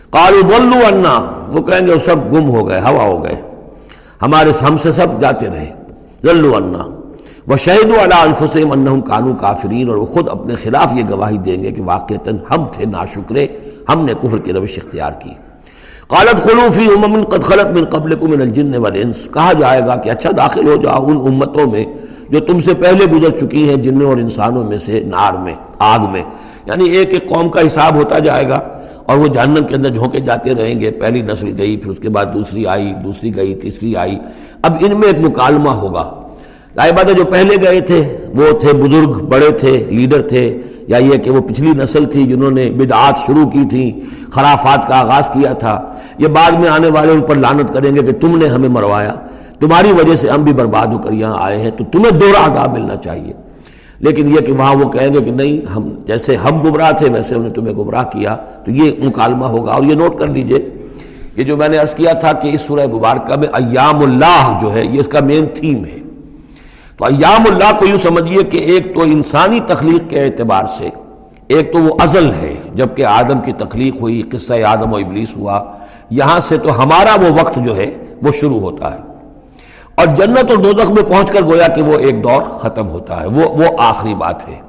کالو 0.10 0.44
بولو 0.44 0.86
انا۔ 0.86 1.46
وہ 1.48 1.62
کہیں 1.62 1.88
گے، 1.88 1.94
وہ 1.94 2.00
سب 2.00 2.34
گم 2.34 2.50
ہو 2.50 2.68
گئے، 2.68 2.80
ہوا 2.80 3.04
ہو 3.04 3.24
گئے۔ 3.24 3.42
ہمارے 4.22 4.52
ہم 4.70 4.78
سے 4.78 4.92
سب 4.92 5.22
جاتے 5.22 5.48
رہے۔ 5.48 5.72
ذلو 6.26 6.56
انا۔ 6.56 6.86
وہ 7.48 7.58
شہید 7.58 7.94
اللہ 8.02 8.16
الفسم 8.16 8.72
ان 8.72 9.02
کانو 9.02 9.34
کافرین۔ 9.36 9.88
اور 9.88 9.96
وہ 9.96 10.06
خود 10.06 10.28
اپنے 10.30 10.56
خلاف 10.56 10.96
یہ 10.96 11.04
گواہی 11.10 11.38
دیں 11.38 11.64
گے 11.64 11.72
کہ 11.72 11.82
واقعتاً 11.82 12.38
ہم 12.50 12.66
تھے 12.72 12.86
ناشکرے، 12.86 13.48
ہم 13.90 14.06
نے 14.06 14.14
کفر 14.14 14.38
کی 14.38 14.54
روش 14.54 14.78
اختیار 14.78 15.12
کی۔ 15.12 15.30
قالت 16.08 16.44
خلوفی 16.44 16.86
امم 16.86 17.24
قد 17.24 17.44
خلط 17.44 17.78
من 17.78 17.86
قبلکم 17.86 18.32
من 18.32 18.42
الجن 18.42 18.76
والانس۔ 18.76 19.28
کہا 19.34 19.54
جائے 19.60 19.82
گا 19.88 19.96
کہ 19.96 20.10
اچھا 20.10 20.30
داخل 20.38 20.68
ہو 20.68 20.76
جاؤ 20.76 21.06
ان 21.06 21.18
امتوں 21.18 21.72
میں 21.72 21.86
جو 22.30 22.40
تم 22.40 22.60
سے 22.60 22.74
پہلے 22.74 23.06
گزر 23.06 23.38
چکی 23.38 23.70
ہیں 23.70 23.76
جنوں 23.76 24.08
اور 24.08 24.18
انسانوں 24.18 24.64
میں 24.64 24.78
سے 24.78 25.00
نار 25.00 25.34
میں، 25.34 25.54
آگ 25.80 26.12
میں۔ 26.12 26.24
یعنی 26.66 26.90
ایک 26.90 27.14
ایک 27.14 27.30
قوم 27.30 27.50
کا 27.50 27.62
حساب 27.68 27.96
ہوتا 27.96 28.20
جائے 28.20 28.50
گا 28.50 28.60
اور 29.06 29.18
وہ 29.18 29.28
جہنم 29.28 29.64
کے 29.68 29.76
اندر 29.76 29.90
جھونکے 29.90 30.20
جاتے 30.20 30.54
رہیں 30.54 30.80
گے۔ 30.80 30.92
پہلی 30.92 31.22
نسل 31.22 31.54
گئی، 31.58 31.78
پھر 31.78 31.92
اس 31.92 32.00
کے 32.00 32.10
بعد 32.10 32.26
دوسری 32.34 32.66
آئی، 32.66 32.94
دوسری 32.94 33.36
گئی، 33.36 33.56
تیسری 33.56 33.96
آئی۔ 33.96 34.18
اب 34.62 34.74
ان 34.80 35.00
میں 35.00 35.08
ایک 35.08 35.26
مکالمہ 35.26 35.70
ہوگا۔ 35.70 36.12
لائی 36.76 36.92
بات 36.92 37.18
جو 37.18 37.24
پہلے 37.24 37.56
گئے 37.62 37.80
تھے، 37.80 38.18
وہ 38.36 38.52
تھے 38.52 38.74
بزرگ، 38.74 39.26
بڑے 39.26 39.50
تھے، 39.52 39.86
لیڈر 39.90 40.22
تھے۔ 40.22 40.62
یا 40.88 40.98
یہ 40.98 41.18
کہ 41.18 41.32
وہ 41.32 41.42
پچھلی 41.42 41.72
نسل 41.72 42.06
تھی 42.06 42.24
جنہوں 42.24 42.52
نے 42.52 42.72
بدعات 42.72 43.18
شروع 43.28 43.50
کی 43.50 43.64
تھیں 43.70 43.92
خرافات 44.32 44.88
کا 44.88 45.00
آغاز 45.00 45.30
کیا 45.30 45.54
تھا، 45.54 45.92
یہ 46.18 46.28
بعد 46.28 46.52
میں 46.52 46.70
آنے 46.70 46.88
والے 46.88 47.12
ان 47.12 47.22
پر 47.22 47.36
لانت 47.36 47.74
کریں 47.74 47.96
گے 47.96 48.02
کہ 48.02 48.12
تم 48.12 48.38
نے 48.38 48.48
ہمیں 48.48 48.70
مروایا، 48.70 49.14
تمہاری 49.60 49.92
وجہ 49.92 50.16
سے 50.16 50.30
ہم 50.30 50.44
بھی 50.44 50.54
برباد 50.54 50.88
ہو 50.88 50.98
کر 50.98 51.12
یہاں 51.12 51.36
آئے 51.40 51.60
ہیں، 51.60 51.72
تو 51.72 51.84
تمہیں 51.92 52.12
دو 52.12 52.32
عذاب 52.46 52.78
ملنا 52.78 52.96
چاہیے۔ 52.96 53.34
لیکن 54.00 54.30
یہ 54.30 54.36
کہ 54.36 54.54
وہاں 54.54 54.76
وہ 54.76 54.90
کہیں 54.90 55.14
گے 55.14 55.22
کہ 55.22 55.32
نہیں، 55.32 55.72
ہم 55.76 55.90
جیسے 56.08 56.36
ہم 56.36 56.62
گمراہ 56.62 56.92
تھے، 56.92 57.10
ویسے 57.10 57.36
انہیں 57.36 57.54
تمہیں 57.54 57.74
گمراہ 57.74 58.04
کیا، 58.04 58.36
تو 58.36 58.72
یہ 58.72 58.92
مکالمہ 59.04 59.46
ہوگا۔ 59.46 59.72
اور 59.72 59.84
یہ 59.84 59.96
نوٹ 59.96 60.20
کر 60.20 60.28
لیجیے 60.28 60.70
یہ 61.36 61.44
جو 61.44 61.58
میں 61.58 61.70
نے 61.70 61.78
عرض 61.78 61.94
کیا 61.94 62.14
تھا 62.14 62.32
کہ 62.32 62.48
اس 62.48 62.62
سورہ 62.62 62.88
مبارکہ 62.94 63.36
میں 63.36 63.48
ایام 63.54 64.00
اللہ 64.00 64.60
جو 64.62 64.74
ہے، 64.74 64.86
یہ 64.86 65.00
اس 65.00 65.08
کا 65.08 65.20
مین 65.20 65.46
تھیم 65.54 65.86
ہے۔ 65.86 65.98
تو 66.98 67.06
ایام 67.06 67.44
اللہ 67.50 67.78
کو 67.80 67.86
یوں 67.86 67.98
سمجھیے 67.98 68.44
کہ 68.44 68.58
ایک 68.58 68.96
تو 68.96 69.02
انسانی 69.02 69.60
تخلیق 69.60 70.10
کے 70.10 70.24
اعتبار 70.24 70.64
سے، 70.78 70.90
ایک 71.48 71.74
تو 71.74 71.80
وہ 71.80 71.96
ازل 72.00 72.32
ہے، 72.42 72.56
جبکہ 72.76 73.06
آدم 73.06 73.40
کی 73.40 73.54
تخلیق 73.54 74.02
ہوئی، 74.02 74.22
قصہ 74.32 74.54
آدم 74.54 74.94
و 74.94 74.96
ابلیس 74.96 75.36
ہوا، 75.36 75.62
یہاں 76.10 76.40
سے 76.40 76.58
تو 76.58 76.84
ہمارا 76.84 77.16
وہ 77.22 77.40
وقت 77.40 77.56
جو 77.56 77.76
ہے، 77.76 78.06
وہ 78.22 78.32
شروع 78.32 78.60
ہوتا 78.60 78.94
ہے۔ 78.94 79.00
اور 79.96 80.06
جنت 80.06 80.52
اور 80.52 80.58
دوزخ 80.58 80.92
میں 80.92 81.04
پہنچ 81.04 81.32
کر 81.32 81.42
گویا 81.42 81.68
کہ 81.68 81.82
وہ 81.82 82.00
ایک 82.00 82.24
دور 82.24 82.42
ختم 82.42 82.90
ہوتا 82.90 83.22
ہے، 83.22 83.28
وہ 83.28 83.44
وہ 83.50 83.66
آخری 83.78 84.16
بات 84.16 84.48
ہے۔ 84.48 84.60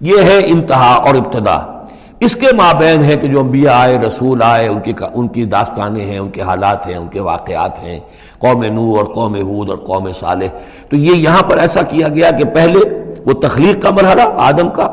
یہ 0.00 0.22
ہے 0.22 0.40
انتہا 0.44 0.94
اور 0.94 1.14
ابتدا۔ 1.14 1.75
اس 2.20 2.34
کے 2.36 2.46
مابین 2.56 3.02
ہے 3.04 3.16
کہ 3.16 3.28
جو 3.28 3.40
انبیاء 3.40 3.72
آئے، 3.78 3.98
رسول 4.06 4.42
آئے، 4.42 4.68
ان 4.68 4.80
کی 4.80 4.92
ان 5.14 5.28
کی 5.28 5.44
داستانیں 5.44 6.04
ہیں، 6.04 6.18
ان 6.18 6.28
کے 6.28 6.42
حالات 6.42 6.86
ہیں، 6.86 6.96
ان 6.96 7.06
کے 7.06 7.20
واقعات 7.20 7.82
ہیں، 7.82 7.98
قوم 8.38 8.64
نو 8.64 8.94
اور 8.96 9.04
قوم 9.04 9.34
حود 9.34 9.70
اور 9.70 9.78
قوم 9.78 10.12
صالح۔ 10.12 10.46
تو 10.88 10.96
یہ 10.96 11.14
یہاں 11.14 11.42
پر 11.42 11.58
ایسا 11.58 11.82
کیا 11.82 12.08
گیا 12.08 12.30
کہ 12.30 12.44
پہلے 12.44 12.80
وہ 13.26 13.32
تخلیق 13.32 13.82
کا 13.82 13.90
مرحلہ، 13.90 14.22
آدم 14.36 14.68
کا، 14.68 14.86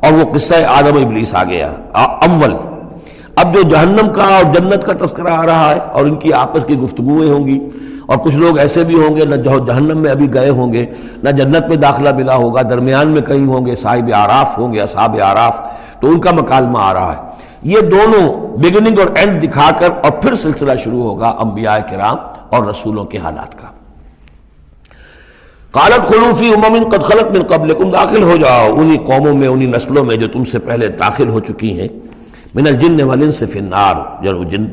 اور 0.00 0.12
وہ 0.12 0.24
قصہ 0.32 0.54
آدم 0.68 0.96
ابلیس 0.96 1.34
آ 1.34 1.44
گیا 1.44 1.72
اول۔ 1.94 2.54
اب 3.36 3.54
جو 3.54 3.62
جہنم 3.62 4.12
کا 4.12 4.22
اور 4.22 4.44
جنت 4.52 4.84
کا 4.84 4.92
تذکرہ 5.04 5.32
آ 5.32 5.46
رہا 5.46 5.70
ہے 5.70 5.78
اور 5.92 6.04
ان 6.04 6.16
کی 6.16 6.32
آپس 6.32 6.64
کی 6.64 6.78
گفتگویں 6.78 7.28
ہوں 7.30 7.46
گی 7.46 7.58
اور 8.06 8.18
کچھ 8.18 8.34
لوگ 8.34 8.58
ایسے 8.58 8.84
بھی 8.84 8.94
ہوں 8.94 9.16
گے 9.16 9.24
نہ 9.24 9.34
جہنم 9.34 9.98
میں 9.98 10.10
ابھی 10.10 10.34
گئے 10.34 10.48
ہوں 10.48 10.72
گے، 10.72 10.86
نہ 11.22 11.30
جنت 11.30 11.68
میں 11.68 11.76
داخلہ 11.76 12.08
ملا 12.16 12.36
ہوگا، 12.36 12.62
درمیان 12.62 13.08
میں 13.08 13.20
کہیں 13.20 13.46
ہوں 13.46 13.66
گے، 13.66 13.74
صاحب 13.74 14.10
آراف 14.14 14.58
ہوں 14.58 14.72
گے، 14.72 14.80
اصحاب 14.80 15.16
آراف 15.22 15.60
تو 16.00 16.08
ان 16.08 16.20
کا 16.20 16.30
مکالمہ 16.32 16.78
آ 16.78 16.94
رہا 16.94 17.16
ہے۔ 17.16 17.20
یہ 17.62 17.80
دونوں 17.80 18.56
بگننگ 18.56 18.98
اور 18.98 19.08
اینڈ 19.16 19.42
دکھا 19.42 19.70
کر 19.78 19.88
اور 20.02 20.12
پھر 20.12 20.34
سلسلہ 20.34 20.72
شروع 20.84 21.02
ہوگا 21.02 21.28
انبیاء 21.28 21.78
کرام 21.90 22.16
اور 22.48 22.66
رسولوں 22.66 23.04
کے 23.04 23.18
حالات 23.18 23.58
کا۔ 23.58 23.68
قالت 25.70 26.06
خلوفی 26.08 26.52
امم 26.52 26.88
قد 26.88 27.02
خلق 27.02 27.36
من 27.36 27.42
قبلکم، 27.42 27.90
داخل 27.90 28.22
ہو 28.22 28.36
جاؤ۔ 28.36 28.74
انہی 28.76 28.98
قوموں 28.98 29.34
میں، 29.34 29.48
انہی 29.48 29.66
نسلوں 29.66 30.04
میں 30.04 30.16
جو 30.16 30.28
تم 30.28 30.44
سے 30.44 30.58
پہلے 30.58 30.88
داخل 30.88 31.28
ہو 31.28 31.40
چکی 31.40 31.80
ہیں۔ 31.80 31.88
من 32.54 32.66
الجن 32.66 33.00
والانس 33.02 33.42
فی 33.52 33.58
النار 33.58 34.24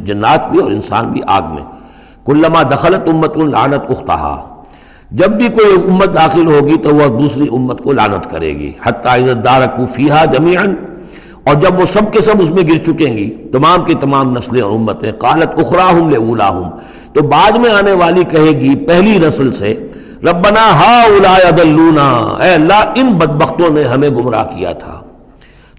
جنات 0.06 0.50
بھی 0.50 0.60
اور 0.60 0.72
انسان 0.72 1.12
بھی 1.12 1.22
آگ 1.28 1.42
میں۔ 1.42 1.64
کلما 2.26 2.64
دخلت 2.64 3.10
امت 3.10 3.38
لعنت 3.38 3.92
اختہا۔ 3.92 4.62
جب 5.12 5.28
بھی 5.28 5.48
کوئی 5.48 5.92
امت 5.92 6.16
داخل 6.16 6.48
ہوگی 6.48 6.78
تو 6.78 6.96
وہ 6.96 7.20
دوسری 7.20 7.46
امت 7.52 7.82
کو 7.82 7.94
لعنت 7.94 8.30
کرے 8.30 8.54
گی۔ 8.54 8.72
حتی 8.82 9.10
عزت 9.10 9.46
دار 9.46 9.86
فیہا 9.94 10.26
جمیعا۔ 10.26 10.64
اور 11.44 11.56
جب 11.56 11.80
وہ 11.80 11.86
سب 11.86 12.14
کے 12.14 12.22
سب 12.22 12.34
اس 12.40 12.50
میں 12.50 12.64
گر 12.64 12.78
چکیں 12.78 13.18
گی، 13.18 13.30
تمام 13.30 13.86
کی 13.86 13.94
تمام 13.94 14.38
نسلیں 14.38 14.62
اور 14.62 14.72
امتیں، 14.72 15.12
قالت 15.12 15.60
اخراہم 15.60 16.10
لولاہم 16.10 16.70
تو 17.14 17.24
بعد 17.24 17.52
میں 17.52 17.72
آنے 17.72 17.92
والی 17.92 18.24
کہے 18.24 18.52
گی 18.52 18.76
پہلی 18.76 19.18
نسل 19.18 19.52
سے، 19.52 19.88
ربنا 20.24 20.72
ہا 20.72 21.02
الا 21.02 21.34
اے 22.44 22.54
اللہ، 22.54 22.92
ان 22.96 23.14
بدبختوں 23.14 23.70
نے 23.70 23.84
ہمیں 23.84 24.10
گمراہ 24.10 24.44
کیا 24.44 24.74
تھا۔ 24.74 25.03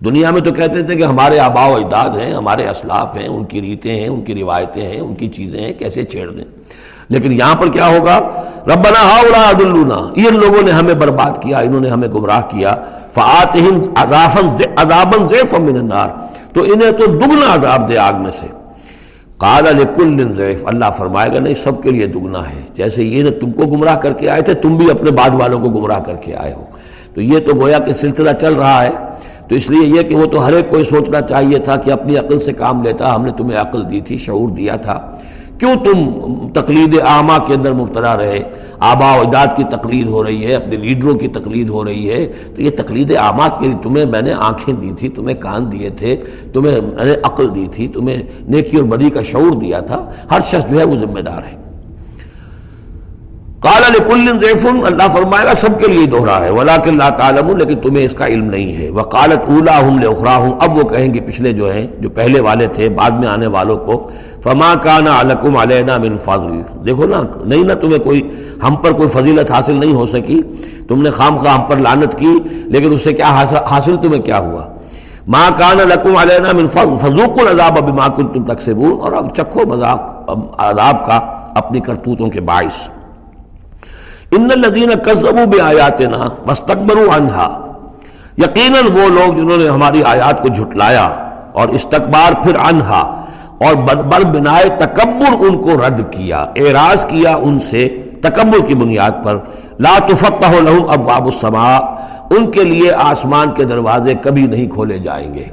دنیا 0.04 0.30
میں 0.30 0.40
تو 0.40 0.52
کہتے 0.52 0.82
تھے 0.82 0.96
کہ 0.96 1.02
ہمارے 1.02 1.38
آبا 1.38 1.66
و 1.66 1.74
اجداد 1.74 2.18
ہیں، 2.18 2.34
ہمارے 2.34 2.68
اسلاف 2.68 3.16
ہیں، 3.16 3.28
ان 3.28 3.44
کی 3.44 3.62
ریتیں 3.62 4.00
ہیں، 4.00 4.08
ان 4.08 4.22
کی 4.22 4.34
روایتیں 4.34 4.82
ہیں، 4.82 5.00
ان 5.00 5.14
کی 5.14 5.28
چیزیں 5.28 5.60
ہیں، 5.60 5.72
کیسے 5.72 6.04
چھیڑ 6.04 6.30
دیں؟ 6.30 6.44
لیکن 7.08 7.32
یہاں 7.32 7.54
پر 7.54 7.68
کیا 7.68 7.86
ہوگا؟ 7.86 8.18
ربنا 8.66 9.02
ہا 9.02 9.18
الا 9.18 9.50
ان 10.14 10.36
لوگوں 10.36 10.62
نے 10.62 10.70
ہمیں 10.70 10.94
برباد 10.94 11.42
کیا، 11.42 11.58
انہوں 11.58 11.80
نے 11.80 11.88
ہمیں 11.88 12.08
گمراہ 12.08 12.40
کیا 12.40 12.76
من 15.52 15.76
النار، 15.76 16.08
تو 16.52 16.62
انہیں 16.62 16.90
تو 16.90 17.06
دگنا 17.06 17.54
عذاب 17.54 17.88
دے 17.88 17.98
آگ 17.98 18.22
میں 18.22 18.30
سے۔ 18.30 18.46
قال 19.36 19.64
لکل 19.64 20.32
ضعف 20.32 20.66
اللہ 20.66 20.90
فرمائے 20.96 21.30
گا، 21.34 21.40
نہیں، 21.40 21.54
سب 21.54 21.82
کے 21.82 21.90
لیے 21.90 22.06
دگنا 22.06 22.50
ہے۔ 22.50 22.62
جیسے 22.74 23.04
یہ 23.04 23.30
تم 23.40 23.52
کو 23.52 23.66
گمراہ 23.66 23.96
کر 23.96 24.12
کے 24.12 24.30
آئے 24.30 24.42
تھے، 24.42 24.54
تم 24.54 24.76
بھی 24.76 24.90
اپنے 24.90 25.10
بعد 25.10 25.30
والوں 25.32 25.60
کو 25.60 25.68
گمراہ 25.68 26.00
کر 26.00 26.14
کے 26.14 26.36
آئے 26.36 26.52
ہو۔ 26.52 26.64
تو 27.14 27.20
یہ 27.20 27.38
تو 27.38 27.56
گویا 27.56 27.78
کہ 27.78 27.92
سلسلہ 27.92 28.30
چل 28.40 28.54
رہا 28.54 28.84
ہے۔ 28.84 28.90
تو 29.48 29.54
اس 29.54 29.70
لیے 29.70 29.88
یہ 29.88 30.02
کہ 30.02 30.16
وہ 30.16 30.26
تو 30.26 30.46
ہر 30.46 30.52
ایک 30.52 30.68
کوئی 30.68 30.84
سوچنا 30.84 31.20
چاہیے 31.20 31.58
تھا 31.58 31.76
کہ 31.76 31.90
اپنی 31.90 32.16
عقل 32.16 32.38
سے 32.38 32.52
کام 32.52 32.82
لیتا، 32.82 33.14
ہم 33.14 33.24
نے 33.24 33.30
تمہیں 33.36 33.60
عقل 33.60 33.90
دی 33.90 34.00
تھی، 34.00 34.18
شعور 34.18 34.48
دیا 34.48 34.76
تھا۔ 34.76 35.18
کیوں 35.58 35.74
تم 35.84 36.10
تقلید 36.54 37.00
عامہ 37.00 37.32
کے 37.46 37.54
اندر 37.54 37.72
مبتلا 37.72 38.16
رہے؟ 38.16 38.42
آبا 38.78 39.16
و 39.16 39.20
اجداد 39.20 39.46
کی 39.56 39.64
تقلید 39.64 40.08
ہو 40.08 40.24
رہی 40.24 40.46
ہے، 40.46 40.54
اپنے 40.54 40.76
لیڈروں 40.76 41.14
کی 41.14 41.28
تقلید 41.28 41.68
ہو 41.68 41.84
رہی 41.84 42.10
ہے۔ 42.10 42.32
تو 42.56 42.62
یہ 42.62 42.70
تقلید 42.70 43.16
عامہ 43.16 43.48
کے 43.60 43.66
لیے 43.66 43.76
تمہیں 43.82 44.06
میں 44.06 44.22
نے 44.22 44.32
آنکھیں 44.32 44.74
دی 44.74 44.90
تھی، 44.98 45.08
تمہیں 45.08 45.36
کان 45.36 45.72
دیے 45.72 45.90
تھے، 45.90 46.16
تمہیں 46.52 46.80
میں 46.80 47.04
نے 47.04 47.14
عقل 47.22 47.54
دی 47.54 47.66
تھی، 47.72 47.88
تمہیں 47.88 48.22
نیکی 48.48 48.76
اور 48.76 48.84
بدی 48.84 49.10
کا 49.10 49.22
شعور 49.22 49.50
دیا 49.50 49.80
تھا۔ 49.80 50.10
ہر 50.30 50.40
شخص 50.40 50.70
جو 50.70 50.78
ہے 50.78 50.84
وہ 50.84 50.96
ذمہ 50.96 51.20
دار 51.20 51.42
ہے۔ 51.52 51.63
کالا 53.64 53.88
لکل 53.88 54.38
ریفن 54.38 54.80
اللہ 54.84 55.08
فرمائے 55.12 55.46
گا، 55.46 55.54
سب 55.54 55.80
کے 55.80 55.86
لیے 55.88 56.06
دوہرا 56.06 56.44
ہے۔ 56.44 56.50
ولا 56.50 56.74
اللہ 56.86 57.10
تعالم 57.16 57.56
لیکن 57.56 57.80
تمہیں 57.80 58.04
اس 58.04 58.14
کا 58.14 58.26
علم 58.26 58.44
نہیں 58.44 58.72
ہے۔ 58.76 58.90
وہ 58.90 59.02
کالت 59.02 59.48
اولا 59.48 59.78
ہوں 59.78 59.98
لخرا 60.02 60.36
ہوں 60.36 60.52
اب 60.60 60.76
وہ 60.76 60.82
کہیں 60.82 61.14
گے، 61.14 61.20
پچھلے 61.20 61.52
جو 61.52 61.72
ہیں، 61.72 61.86
جو 62.00 62.10
پہلے 62.10 62.40
والے 62.40 62.66
تھے، 62.66 62.88
بعد 62.88 63.10
میں 63.10 63.28
آنے 63.28 63.46
والوں 63.46 63.76
کو، 63.76 64.10
فما 64.42 64.74
کا 64.82 64.98
نا 65.00 65.20
علکم 65.20 65.56
علینا 65.56 65.98
من 65.98 66.16
فضل۔ 66.16 66.84
دیکھو 66.86 67.06
نا، 67.06 67.22
نہیں 67.44 67.64
نا 67.64 67.74
تمہیں 67.74 67.98
کوئی، 67.98 68.20
ہم 68.62 68.76
پر 68.76 68.92
کوئی 68.92 69.08
فضیلت 69.08 69.50
حاصل 69.50 69.74
نہیں 69.74 69.94
ہو 69.94 70.06
سکی۔ 70.06 70.42
تم 70.88 71.02
نے 71.02 71.10
خام 71.10 71.36
خواہ 71.36 71.54
ہم 71.54 71.64
پر 71.68 71.76
لانت 71.76 72.18
کی، 72.18 72.32
لیکن 72.64 72.92
اس 72.92 73.04
سے 73.04 73.12
کیا 73.12 73.44
حاصل 73.70 73.96
تمہیں 73.96 74.22
کیا 74.22 74.38
ہوا؟ 74.38 74.64
ماں 75.28 75.50
کان 75.56 75.78
لکم 75.78 76.16
علینا 76.16 76.52
من 76.52 76.66
فضل۔ 76.66 76.96
فضوق 77.00 77.38
العذاب 77.38 77.78
اب 77.78 77.88
ماں 77.88 78.08
کن 78.16 78.28
تم 78.28 78.44
تک 78.44 78.60
سے 78.60 78.72
اور 79.00 79.12
اب 79.12 79.34
چکھو 79.34 79.66
مذاق 79.66 80.30
عذاب 80.58 81.06
کا 81.06 81.16
اپنی 81.54 81.80
کرتوتوں 81.80 82.28
کے 82.30 82.40
باعث۔ 82.40 82.88
ان 84.36 84.50
الذین 84.50 84.90
کذبوا 85.04 85.44
بآیاتنا 85.44 86.28
واستكبروا 86.46 87.16
عنها. 87.16 87.48
یقیناً 88.38 88.86
وہ 88.94 89.08
لوگ 89.08 89.34
جنہوں 89.34 89.56
نے 89.56 89.68
ہماری 89.68 90.02
آیات 90.02 90.42
کو 90.42 90.48
جھٹلایا 90.48 91.04
اور 91.52 91.68
استکبار 91.68 92.42
پھر 92.42 92.56
عنہا 92.58 93.02
اور 93.58 93.74
بر 93.74 94.24
بنائے 94.24 94.68
تکبر 94.78 95.46
ان 95.48 95.62
کو 95.62 95.70
رد 95.86 96.00
کیا، 96.10 96.44
اعراض 96.56 97.06
کیا 97.06 97.36
ان 97.36 97.58
سے 97.58 97.88
تکبر 98.22 98.66
کی 98.66 98.74
بنیاد 98.74 99.24
پر. 99.24 99.38
لا 99.78 99.98
تفتح 100.08 100.52
لهم 100.60 100.90
ابواب 100.90 101.24
السماء، 101.24 101.78
ان 102.30 102.50
کے 102.50 102.64
لیے 102.64 102.92
آسمان 102.92 103.50
کے 103.50 103.64
دروازے 103.64 104.14
کبھی 104.14 104.46
نہیں 104.46 104.66
کھولے 104.66 104.98
جائیں 104.98 105.34
گے. 105.34 105.44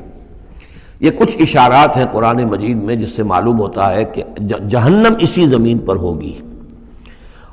یہ 1.00 1.12
کچھ 1.12 1.38
اشارات 1.39 1.98
ہیں 1.98 2.06
قرآن 2.12 2.44
مجید 2.44 2.84
میں 2.84 2.96
جس 2.96 3.15
سے 3.15 3.24
معلوم 3.24 3.60
ہوتا 3.60 3.94
ہے 3.94 4.04
کہ 4.06 4.24
جہنم 4.67 5.13
اسی 5.20 5.46
زمین 5.46 5.78
پر 5.78 5.96
ہوگی۔ 5.96 6.34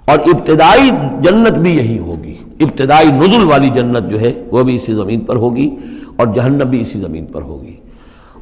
اور 0.08 0.18
ابتدائی 0.18 0.90
جنت 1.20 1.58
بھی 1.58 1.76
یہی 1.76 1.98
ہوگی۔ 1.98 2.34
ابتدائی 2.60 3.08
نزل 3.08 3.44
والی 3.44 3.68
جنت 3.68 4.10
جو 4.10 4.20
ہے، 4.20 4.32
وہ 4.50 4.62
بھی 4.62 4.74
اسی 4.74 4.94
زمین 4.94 5.20
پر 5.20 5.36
ہوگی 5.36 5.76
اور 6.16 6.26
جہنم 6.26 6.70
بھی 6.70 6.80
اسی 6.80 7.00
زمین 7.00 7.26
پر 7.26 7.42
ہوگی۔ 7.42 7.76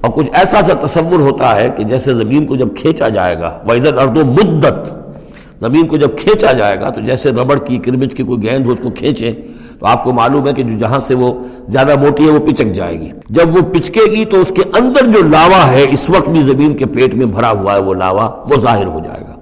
اور 0.00 0.11
کچھ 0.11 0.26
ایسا 0.33 0.62
سا 0.62 0.87
تصور 0.87 1.20
ہوتا 1.20 1.57
ہے 1.57 1.70
کہ 1.76 1.85
جیسے 1.85 2.14
زمین 2.14 2.46
کو 2.46 2.57
جب 2.57 2.68
کھینچا 2.76 3.09
جائے 3.09 3.38
گا 3.38 3.59
ویزت 3.68 3.98
اردو 3.98 4.24
مدت، 4.24 4.92
زمین 5.60 5.87
کو 5.87 5.96
جب 5.96 6.08
کھینچا 6.19 6.52
جائے 6.52 6.81
گا، 6.81 6.90
تو 6.90 7.00
جیسے 7.00 7.31
ربڑ 7.31 7.58
کی 7.58 7.79
کرمچ 7.79 8.14
کی 8.14 8.23
کوئی 8.23 8.42
گیند 8.42 8.67
ہو، 8.67 8.71
اس 8.71 8.81
کو 8.83 8.90
کھینچے، 8.90 9.33
تو 9.79 9.87
آپ 9.87 10.04
کو 10.04 10.12
معلوم 10.12 10.48
ہے 10.48 10.52
کہ 10.52 10.62
جو 10.62 10.79
جہاں 10.79 11.00
سے 11.06 11.14
وہ 11.14 11.35
زیادہ 11.69 12.00
موٹی 12.00 12.25
ہے، 12.25 12.31
وہ 12.31 12.46
پچک 12.46 12.73
جائے 12.73 13.00
گی۔ 13.00 13.08
جب 13.31 13.56
وہ 13.56 13.60
پچکے 13.73 14.10
گی، 14.10 14.25
تو 14.25 14.40
اس 14.40 14.52
کے 14.56 14.62
اندر 14.73 15.06
جو 15.06 15.23
لاوا 15.23 15.73
ہے، 15.73 15.87
اس 15.90 16.10
وقت 16.10 16.29
بھی 16.29 16.42
زمین 16.42 16.75
کے 16.75 16.87
پیٹ 16.87 17.14
میں 17.14 17.27
بھرا 17.27 17.50
ہوا 17.50 17.75
ہے، 17.75 17.83
وہ 17.83 17.94
لاوا، 17.94 18.25
وہ 18.25 18.60
ظاہر 18.60 18.87
ہو 18.87 19.00
جائے 19.04 19.21
گا۔ 19.21 19.36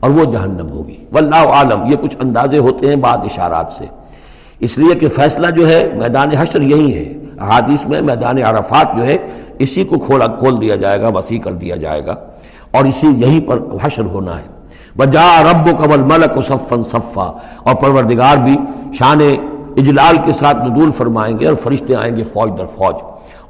اور 0.00 0.10
وہ 0.10 0.24
جہنم 0.24 0.70
ہوگی۔ 0.70 1.04
واللہ 1.12 1.36
عالم، 1.36 1.86
یہ 1.86 1.96
کچھ 1.96 2.16
اندازے 2.20 2.58
ہوتے 2.58 2.88
ہیں 2.88 2.96
بعض 2.96 3.18
اشارات 3.24 3.72
سے۔ 3.72 3.84
اس 4.58 4.78
لیے 4.78 4.94
کہ 4.94 5.08
فیصلہ 5.08 5.50
جو 5.50 5.68
ہے 5.68 5.90
میدان 5.94 6.30
حشر 6.30 6.60
یہی 6.60 6.94
ہے۔ 6.94 7.14
حادث 7.40 7.86
میں 7.86 8.00
میدان 8.00 8.42
عرفات 8.42 8.96
جو 8.96 9.04
ہے 9.04 9.16
اسی 9.58 9.84
کو 9.84 9.98
کھولا، 9.98 10.26
کھول 10.26 10.60
دیا 10.60 10.76
جائے 10.76 11.00
گا، 11.00 11.08
وسیع 11.08 11.38
کر 11.38 11.52
دیا 11.52 11.76
جائے 11.76 12.06
گا۔ 12.06 12.14
اور 12.70 12.84
اسی 12.84 13.06
یہیں 13.06 13.40
پر 13.40 13.58
حشر 13.82 14.04
ہونا 14.04 14.38
ہے۔ 14.38 14.46
وجا 14.98 15.42
رب 15.42 15.68
و 15.68 15.82
قبل 15.82 16.00
ملک 16.00 16.38
و 16.38 16.42
صفن 16.42 16.82
صفا۔ 16.82 17.32
اور 17.62 17.74
پروردگار 17.74 18.36
بھی 18.36 18.56
شان 18.98 19.18
اجلال 19.76 20.16
کے 20.24 20.32
ساتھ 20.32 20.56
ندول 20.56 20.90
فرمائیں 20.90 21.38
گے 21.38 21.46
اور 21.46 21.54
فرشتے 21.54 21.94
آئیں 21.94 22.16
گے 22.16 22.24
فوج 22.24 22.50
در 22.58 22.66
فوج۔ 22.66 22.94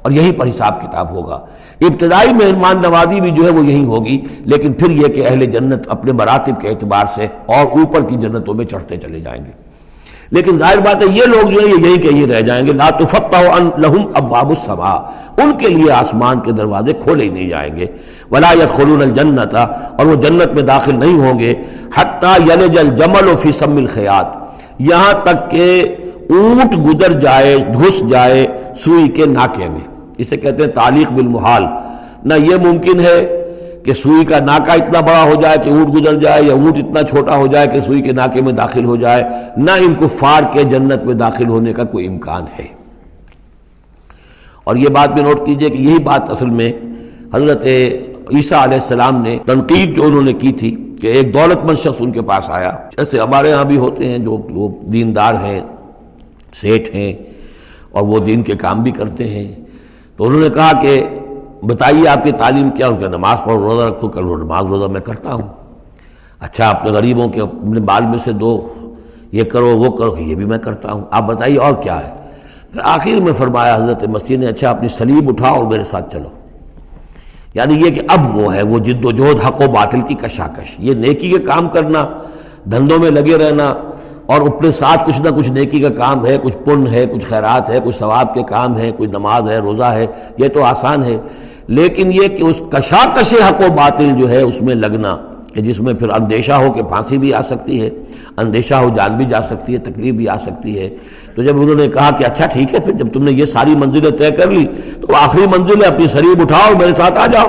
اور 0.01 0.11
یہیں 0.11 0.31
پر 0.31 0.49
حساب 0.49 0.81
کتاب 0.81 1.11
ہوگا۔ 1.11 1.39
ابتدائی 1.81 2.33
مہمان 2.33 2.81
نوازی 2.81 3.21
بھی 3.21 3.29
جو 3.29 3.43
ہے 3.45 3.49
وہ 3.49 3.65
یہی 3.65 3.83
ہوگی، 3.83 4.21
لیکن 4.45 4.73
پھر 4.73 4.89
یہ 4.89 5.07
کہ 5.07 5.27
اہل 5.27 5.45
جنت 5.45 5.87
اپنے 5.89 6.11
مراتب 6.11 6.61
کے 6.61 6.69
اعتبار 6.69 7.05
سے 7.15 7.27
اور 7.45 7.65
اوپر 7.65 8.01
کی 8.01 8.15
جنتوں 8.15 8.53
میں 8.53 8.65
چڑھتے 8.65 8.97
چلے 8.97 9.19
جائیں 9.19 9.45
گے۔ 9.45 9.51
لیکن 10.31 10.57
ظاہر 10.57 10.77
بات 10.77 11.01
ہے 11.01 11.07
یہ 11.07 11.23
لوگ 11.25 11.49
جو 11.49 11.61
ہے 11.61 11.65
یہ 11.65 11.87
یہی 11.87 11.97
کہ 11.97 12.07
یہ 12.07 12.25
رہ 12.25 12.41
جائیں 12.41 12.67
گے، 12.67 12.73
لا 12.73 12.89
تفتح 12.89 13.41
لہم 13.77 14.05
ابواب 14.13 14.49
السماء۔ 14.49 14.97
ان 15.37 15.57
کے 15.57 15.67
لیے 15.67 15.91
آسمان 15.91 16.39
کے 16.39 16.51
دروازے 16.51 16.93
کھولے 16.93 17.23
ہی 17.23 17.29
نہیں 17.29 17.49
جائیں 17.49 17.77
گے۔ 17.77 17.85
ولا 18.31 18.51
يدخلون 18.53 19.01
الجنت، 19.01 19.55
اور 19.55 20.05
وہ 20.05 20.15
جنت 20.15 20.53
میں 20.53 20.63
داخل 20.63 20.99
نہیں 20.99 21.19
ہوں 21.19 21.39
گے۔ 21.39 21.53
حتی 21.95 22.51
یلج 22.51 22.77
الجمل 22.79 23.35
فی 23.35 23.51
سم 23.51 23.77
الخیات 23.77 24.25
یہاں 24.79 25.13
تک 25.13 25.51
کہ 25.51 25.95
اونٹ 26.29 26.75
گزر 26.85 27.19
جائے 27.19 27.57
گھس 27.57 28.09
جائے 28.09 28.47
سوئی 28.83 29.07
کے 29.07 29.25
ناکے 29.25 29.69
میں۔ 29.69 29.90
اسے 30.17 30.37
کہتے 30.37 30.63
ہیں 30.63 30.71
تعلیق 30.71 31.11
بالمحال۔ 31.11 31.63
نہ 32.23 32.33
یہ 32.33 32.55
ممکن 32.55 32.99
ہے 32.99 33.37
کہ 33.85 33.93
سوئی 33.93 34.25
کا 34.25 34.39
ناکا 34.39 34.73
اتنا 34.73 34.99
بڑا 34.99 35.23
ہو 35.23 35.41
جائے 35.41 35.57
کہ 35.63 35.69
اونٹ 35.69 35.95
گزر 35.95 36.15
جائے 36.15 36.43
یا 36.43 36.53
اونٹ 36.53 36.77
اتنا 36.77 37.03
چھوٹا 37.03 37.35
ہو 37.35 37.47
جائے 37.47 37.67
کہ 37.67 37.81
سوئی 37.81 38.01
کے 38.01 38.11
ناکے 38.11 38.41
میں 38.41 38.51
داخل 38.51 38.85
ہو 38.85 38.95
جائے، 38.95 39.23
نہ 39.57 39.71
ان 39.71 39.93
کو 39.93 40.07
فار 40.07 40.43
کے 40.53 40.63
جنت 40.63 41.03
میں 41.03 41.13
داخل 41.13 41.47
ہونے 41.47 41.73
کا 41.73 41.83
کوئی 41.83 42.07
امکان 42.07 42.43
ہے۔ 42.59 42.67
اور 44.63 44.75
یہ 44.75 44.87
بات 44.87 45.13
بھی 45.13 45.23
نوٹ 45.23 45.45
کیجیے 45.45 45.69
کہ 45.69 45.81
یہی 45.81 45.97
بات 45.97 46.29
اصل 46.29 46.49
میں 46.49 46.71
حضرت 47.33 47.65
عیسیٰ 48.31 48.63
علیہ 48.63 48.73
السلام 48.73 49.21
نے 49.21 49.37
تنقید 49.45 49.95
جو 49.95 50.03
انہوں 50.03 50.21
نے 50.21 50.33
کی 50.33 50.51
تھی 50.51 50.95
کہ 51.01 51.07
ایک 51.07 51.33
دولت 51.33 51.65
مند 51.65 51.77
شخص 51.77 51.95
ان 51.99 52.11
کے 52.11 52.21
پاس 52.21 52.49
آیا۔ 52.49 52.71
جیسے 52.97 53.19
ہمارے 53.19 53.51
ہاں 53.51 53.63
بھی 53.63 53.77
ہوتے 53.77 54.05
ہیں، 54.05 54.17
جو 54.17 54.79
دیندار 54.81 55.33
ہیں، 55.33 55.61
سیٹھ 56.53 56.95
ہیں 56.95 57.13
اور 57.91 58.03
وہ 58.03 58.19
دین 58.19 58.41
کے 58.41 58.55
کام 58.55 58.83
بھی 58.83 58.91
کرتے 58.91 59.29
ہیں۔ 59.29 59.60
تو 60.21 60.27
انہوں 60.27 60.41
نے 60.41 60.49
کہا 60.49 60.81
کہ 60.81 61.19
بتائیے 61.63 62.07
آپ 62.07 62.23
کی 62.23 62.31
تعلیم 62.31 62.69
کیا؟ 62.69 62.87
ہو 62.87 62.95
کہ 62.95 63.07
نماز 63.07 63.37
پڑھو، 63.45 63.61
روزہ 63.61 63.85
رکھو 63.85 64.07
کر 64.07 64.21
نماز 64.21 64.65
روزہ 64.65 64.91
میں 64.91 65.01
کرتا 65.01 65.33
ہوں۔ 65.33 65.47
اچھا 66.39 66.69
اپنے 66.69 66.91
غریبوں 66.91 67.29
کے 67.29 67.41
اپنے 67.41 67.79
بال 67.79 68.05
میں 68.05 68.17
سے 68.23 68.31
دو، 68.31 68.67
یہ 69.31 69.43
کرو، 69.43 69.77
وہ 69.77 69.91
کرو، 69.91 70.17
یہ 70.17 70.35
بھی 70.35 70.45
میں 70.45 70.57
کرتا 70.57 70.91
ہوں۔ 70.91 71.01
آپ 71.11 71.23
بتائیے 71.23 71.57
اور 71.57 71.73
کیا 71.73 72.07
ہے؟ 72.07 72.13
پھر 72.71 72.81
آخر 72.83 73.21
میں 73.21 73.33
فرمایا، 73.33 73.75
حضرت 73.75 74.03
مسیح 74.03 74.37
نے 74.37 74.45
اچھا 74.45 74.69
اپنی 74.69 74.87
سلیب 74.89 75.29
اٹھاؤ 75.29 75.55
اور 75.55 75.63
میرے 75.63 75.83
ساتھ 75.83 76.13
چلو۔ 76.13 76.29
یعنی 77.53 77.73
یہ 77.73 77.91
کہ 77.91 78.01
اب 78.09 78.35
وہ 78.35 78.53
ہے، 78.53 78.61
وہ 78.61 78.79
جد 78.79 79.05
و 79.05 79.11
جہد، 79.11 79.45
حق 79.45 79.61
و 79.67 79.71
باطل 79.71 80.01
کی 80.01 80.15
کشاکش۔ 80.15 80.75
یہ 80.79 80.93
نیکی 80.93 81.29
کے 81.29 81.37
کام 81.37 81.69
کرنا، 81.69 82.03
دھندوں 82.71 82.99
میں 82.99 83.11
لگے 83.11 83.37
رہنا 83.37 83.73
اور 84.31 84.41
اپنے 84.41 84.71
ساتھ 84.71 85.07
کچھ 85.07 85.21
نہ 85.21 85.29
کچھ 85.29 85.51
نیکی 85.51 85.79
کا 85.79 85.89
کام 85.89 86.25
ہے، 86.25 86.37
کچھ 86.43 86.57
پن 86.57 86.87
ہے، 86.87 87.05
کچھ 87.05 87.25
خیرات 87.25 87.69
ہے، 87.69 87.77
کچھ 87.83 87.97
ثواب 87.97 88.33
کے 88.33 88.43
کام 88.43 88.77
ہے 88.77 88.91
کوئی 88.97 89.09
نماز 89.09 89.49
ہے، 89.49 89.57
روزہ 89.57 89.83
ہے، 89.83 90.05
یہ 90.37 90.47
تو 90.47 90.63
آسان 90.63 91.03
ہے۔ 91.03 91.17
لیکن 91.67 92.11
یہ 92.13 92.27
کہ 92.27 92.43
اس 92.43 92.61
کشاکش 92.69 93.33
حق 93.33 93.61
و 93.61 93.71
باطل 93.71 94.13
جو 94.17 94.29
ہے، 94.29 94.41
اس 94.41 94.61
میں 94.61 94.75
لگنا 94.75 95.17
کہ 95.53 95.61
جس 95.61 95.79
میں 95.79 95.93
پھر 95.93 96.09
اندیشہ 96.09 96.51
ہو 96.51 96.71
کہ 96.71 96.83
پھانسی 96.83 97.17
بھی 97.17 97.33
آ 97.33 97.41
سکتی 97.41 97.81
ہے، 97.81 97.89
اندیشہ 98.37 98.73
ہو 98.73 98.89
جان 98.95 99.17
بھی 99.17 99.25
جا 99.25 99.41
سکتی 99.41 99.73
ہے، 99.73 99.77
تکلیف 99.77 100.15
بھی 100.15 100.29
آ 100.29 100.37
سکتی 100.37 100.79
ہے۔ 100.79 100.89
تو 101.35 101.43
جب 101.43 101.61
انہوں 101.61 101.75
نے 101.75 101.87
کہا 101.87 102.09
کہ 102.17 102.23
اچھا 102.23 102.45
ٹھیک 102.45 102.73
ہے، 102.73 102.79
پھر 102.79 102.91
جب 102.91 103.13
تم 103.13 103.23
نے 103.23 103.31
یہ 103.31 103.45
ساری 103.45 103.75
منزلیں 103.75 104.11
طے 104.11 104.31
کر 104.31 104.51
لی، 104.51 104.65
تو 105.01 105.07
آخری 105.21 105.41
منزل 105.57 105.83
ہے، 105.83 105.87
اپنی 105.87 106.07
شریف 106.07 106.41
اٹھاؤ، 106.41 106.77
میرے 106.77 106.93
ساتھ 106.93 107.17
آ 107.17 107.27
جاؤ۔ 107.27 107.45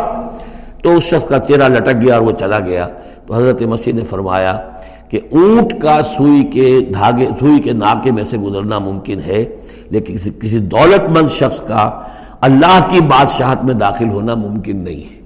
تو 0.82 0.90
اس 0.90 1.04
شخص 1.04 1.24
کا 1.24 1.38
چہرہ 1.38 1.68
لٹک 1.68 2.02
گیا 2.02 2.14
اور 2.14 2.22
وہ 2.22 2.32
چلا 2.32 2.58
گیا۔ 2.58 2.88
تو 3.26 3.34
حضرت 3.34 3.62
مسیح 3.62 3.92
نے 3.92 4.02
فرمایا 4.02 4.58
کہ 5.12 5.20
اونٹ 5.30 5.72
کا 5.82 6.00
سوئی 6.16 6.42
کے 6.52 6.78
دھاگے 6.92 7.26
سوئی 7.40 7.60
کے 7.62 7.72
ناکے 7.72 8.10
میں 8.10 8.24
سے 8.24 8.36
گزرنا 8.38 8.78
ممکن 8.78 9.20
ہے، 9.26 9.44
لیکن 9.90 10.16
کسی 10.40 10.58
دولت 10.74 11.08
مند 11.10 11.30
شخص 11.30 11.60
کا 11.60 11.90
اللہ 12.40 12.78
کی 12.90 13.00
بادشاہت 13.08 13.64
میں 13.64 13.74
داخل 13.74 14.08
ہونا 14.10 14.34
ممکن 14.34 14.76
نہیں 14.76 15.00
ہے۔ 15.00 15.20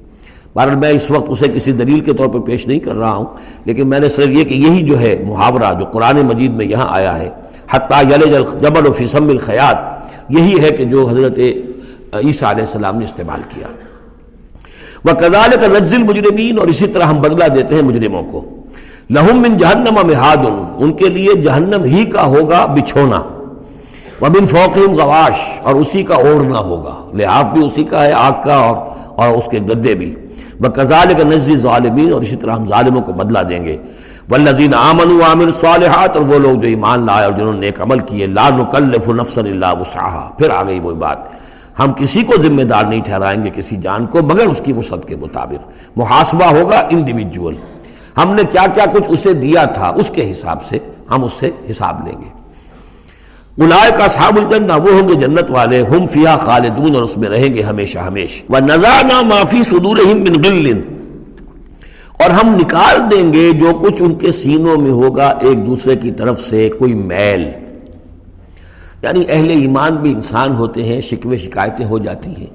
بہرحال 0.55 0.76
میں 0.76 0.89
اس 0.89 1.11
وقت 1.11 1.30
اسے 1.30 1.49
کسی 1.55 1.72
دلیل 1.72 2.01
کے 2.01 2.12
طور 2.12 2.28
پہ 2.28 2.39
پیش 2.39 2.66
نہیں 2.66 2.78
کر 2.78 2.95
رہا 2.95 3.14
ہوں، 3.14 3.26
لیکن 3.64 3.89
میں 3.89 4.01
نے 4.01 4.09
صرف 4.09 4.28
یہ 4.28 4.45
کہ 4.45 4.55
یہی 4.55 4.82
جو 4.87 4.99
ہے 5.01 5.16
محاورہ 5.26 5.72
جو 5.80 5.84
قرآن 5.84 6.20
مجید 6.26 6.53
میں 6.57 6.66
یہاں 6.66 6.87
آیا 6.89 7.18
ہے، 7.18 7.28
حتیٰ 7.70 8.03
جبل 8.62 8.87
و 8.87 8.93
فیصم 8.93 9.28
الخیات 9.28 10.32
یہی 10.32 10.61
ہے 10.61 10.70
کہ 10.70 10.84
جو 10.84 11.07
حضرت 11.09 11.39
عیسیٰ 11.39 12.49
علیہ 12.51 12.64
السلام 12.64 12.99
نے 12.99 13.05
استعمال 13.05 13.41
کیا۔ 13.55 13.68
وہ 15.05 15.12
کزال 15.12 15.51
کا 15.61 15.66
نزل 15.78 16.03
مجرمین 16.03 16.59
اور 16.59 16.68
اسی 16.68 16.87
طرح 16.87 17.05
ہم 17.05 17.20
بدلہ 17.20 17.49
دیتے 17.55 17.74
ہیں 17.74 17.82
مجرموں 17.82 18.22
کو۔ 18.22 18.45
لہم 19.11 19.36
من 19.36 19.57
جہنم 19.57 20.07
محاد 20.07 20.44
ان 20.76 20.92
کے 20.92 21.09
لیے 21.09 21.34
جہنم 21.34 21.84
ہی 21.84 22.04
کا 22.04 22.22
ہوگا 22.22 22.66
بچھونا۔ 22.66 23.22
ومن 24.20 24.44
فوقیم 24.44 24.94
غواش، 24.94 25.59
اور 25.62 25.74
اسی 25.74 26.02
کا 26.02 26.14
اوڑھنا 26.14 26.59
ہوگا۔ 26.59 26.94
لحاظ 27.14 27.44
بھی 27.44 27.64
اسی 27.64 27.84
کا 27.84 28.04
ہے، 28.04 28.12
آگ 28.12 28.32
کا 28.44 28.54
اور 28.54 28.76
اور 29.16 29.28
اس 29.28 29.44
کے 29.50 29.59
گدے 29.59 29.94
بھی۔ 29.94 30.14
وہ 30.61 30.68
کزال 30.68 31.14
کا 31.18 31.28
نزی 31.28 31.57
ظالمین 31.57 32.12
اور 32.12 32.22
اسی 32.22 32.36
طرح 32.36 32.52
ہم 32.52 32.66
ظالموں 32.66 33.02
کو 33.02 33.12
بدلہ 33.12 33.38
دیں 33.38 33.64
گے۔ 33.64 33.76
والذین 34.30 34.74
آمنوا 34.74 35.28
وعملوا 35.28 35.46
الصالحات، 35.46 36.16
اور 36.16 36.26
وہ 36.26 36.38
لوگ 36.38 36.54
جو 36.54 36.68
ایمان 36.68 37.07
لائے 37.07 37.24
اور 37.24 37.32
جنہوں 37.32 37.52
نے 37.52 37.61
نیک 37.61 37.80
عمل 37.80 37.98
کیے 37.98 38.26
لا 38.26 38.48
نکلف 38.48 39.09
نفسا 39.09 39.40
الا 39.40 39.72
وسعها 39.72 40.28
پھر 40.38 40.50
آ 40.50 40.62
گئی 40.62 40.80
وہی 40.80 40.96
بات۔ 40.96 41.18
ہم 41.78 41.92
کسی 41.92 42.22
کو 42.22 42.42
ذمہ 42.42 42.62
دار 42.62 42.84
نہیں 42.84 43.00
ٹھہرائیں 43.00 43.44
گے 43.44 43.50
کسی 43.54 43.76
جان 43.76 44.07
کو، 44.07 44.22
مگر 44.22 44.46
اس 44.46 44.61
کی 44.64 44.72
وسعت 44.72 45.09
کے 45.09 45.16
مطابق۔ 45.16 45.96
محاسبہ 45.96 46.44
ہوگا 46.44 46.86
انڈیویجول 46.90 47.54
ہم 48.16 48.34
نے 48.34 48.42
کیا 48.44 48.66
کیا 48.74 48.84
کچھ 48.92 49.04
اسے 49.08 49.32
دیا 49.32 49.64
تھا، 49.64 49.88
اس 49.88 50.10
کے 50.14 50.32
حساب 50.32 50.64
سے 50.64 50.78
ہم 51.10 51.24
اس 51.24 51.32
سے 51.40 51.50
حساب 51.70 52.06
لیں 52.06 52.18
گے۔ 52.18 52.36
الائے 53.64 53.90
کا 53.96 54.08
صحاب 54.08 54.36
الجنہ، 54.36 54.72
وہ 54.72 55.00
ہوں 55.00 55.08
گے 55.08 55.14
جنت 55.14 55.50
والے، 55.50 55.82
ہم 55.82 56.06
فیا 56.06 56.36
خالدون 56.36 56.94
اور 56.94 57.02
اس 57.02 57.16
میں 57.16 57.28
رہیں 57.28 57.54
گے 57.54 57.62
ہمیشہ 57.62 57.98
ہمیشہ۔ 57.98 58.52
وہ 58.52 58.58
نزانا 58.58 59.22
معافی 59.22 59.62
صدور 59.62 59.96
من 59.96 60.42
غل۔ 60.44 60.80
اور 62.20 62.30
ہم 62.30 62.54
نکال 62.54 63.10
دیں 63.10 63.32
گے 63.32 63.52
جو 63.52 63.72
کچھ 63.82 64.02
ان 64.02 64.14
کے 64.14 64.32
سینوں 64.32 64.76
میں 64.76 64.90
ہوگا 64.90 65.26
ایک 65.26 65.66
دوسرے 65.66 65.96
کی 65.96 66.10
طرف 66.10 66.40
سے، 66.40 66.70
کوئی 66.78 66.94
میل۔ 66.94 67.50
یعنی 69.02 69.24
اہل 69.28 69.50
ایمان 69.50 69.96
بھی 69.96 70.12
انسان 70.12 70.56
ہوتے 70.56 70.84
ہیں، 70.84 71.00
شکوے 71.00 71.36
شکایتیں 71.36 71.86
ہو 71.86 71.98
جاتی 71.98 72.30
ہیں۔ 72.30 72.46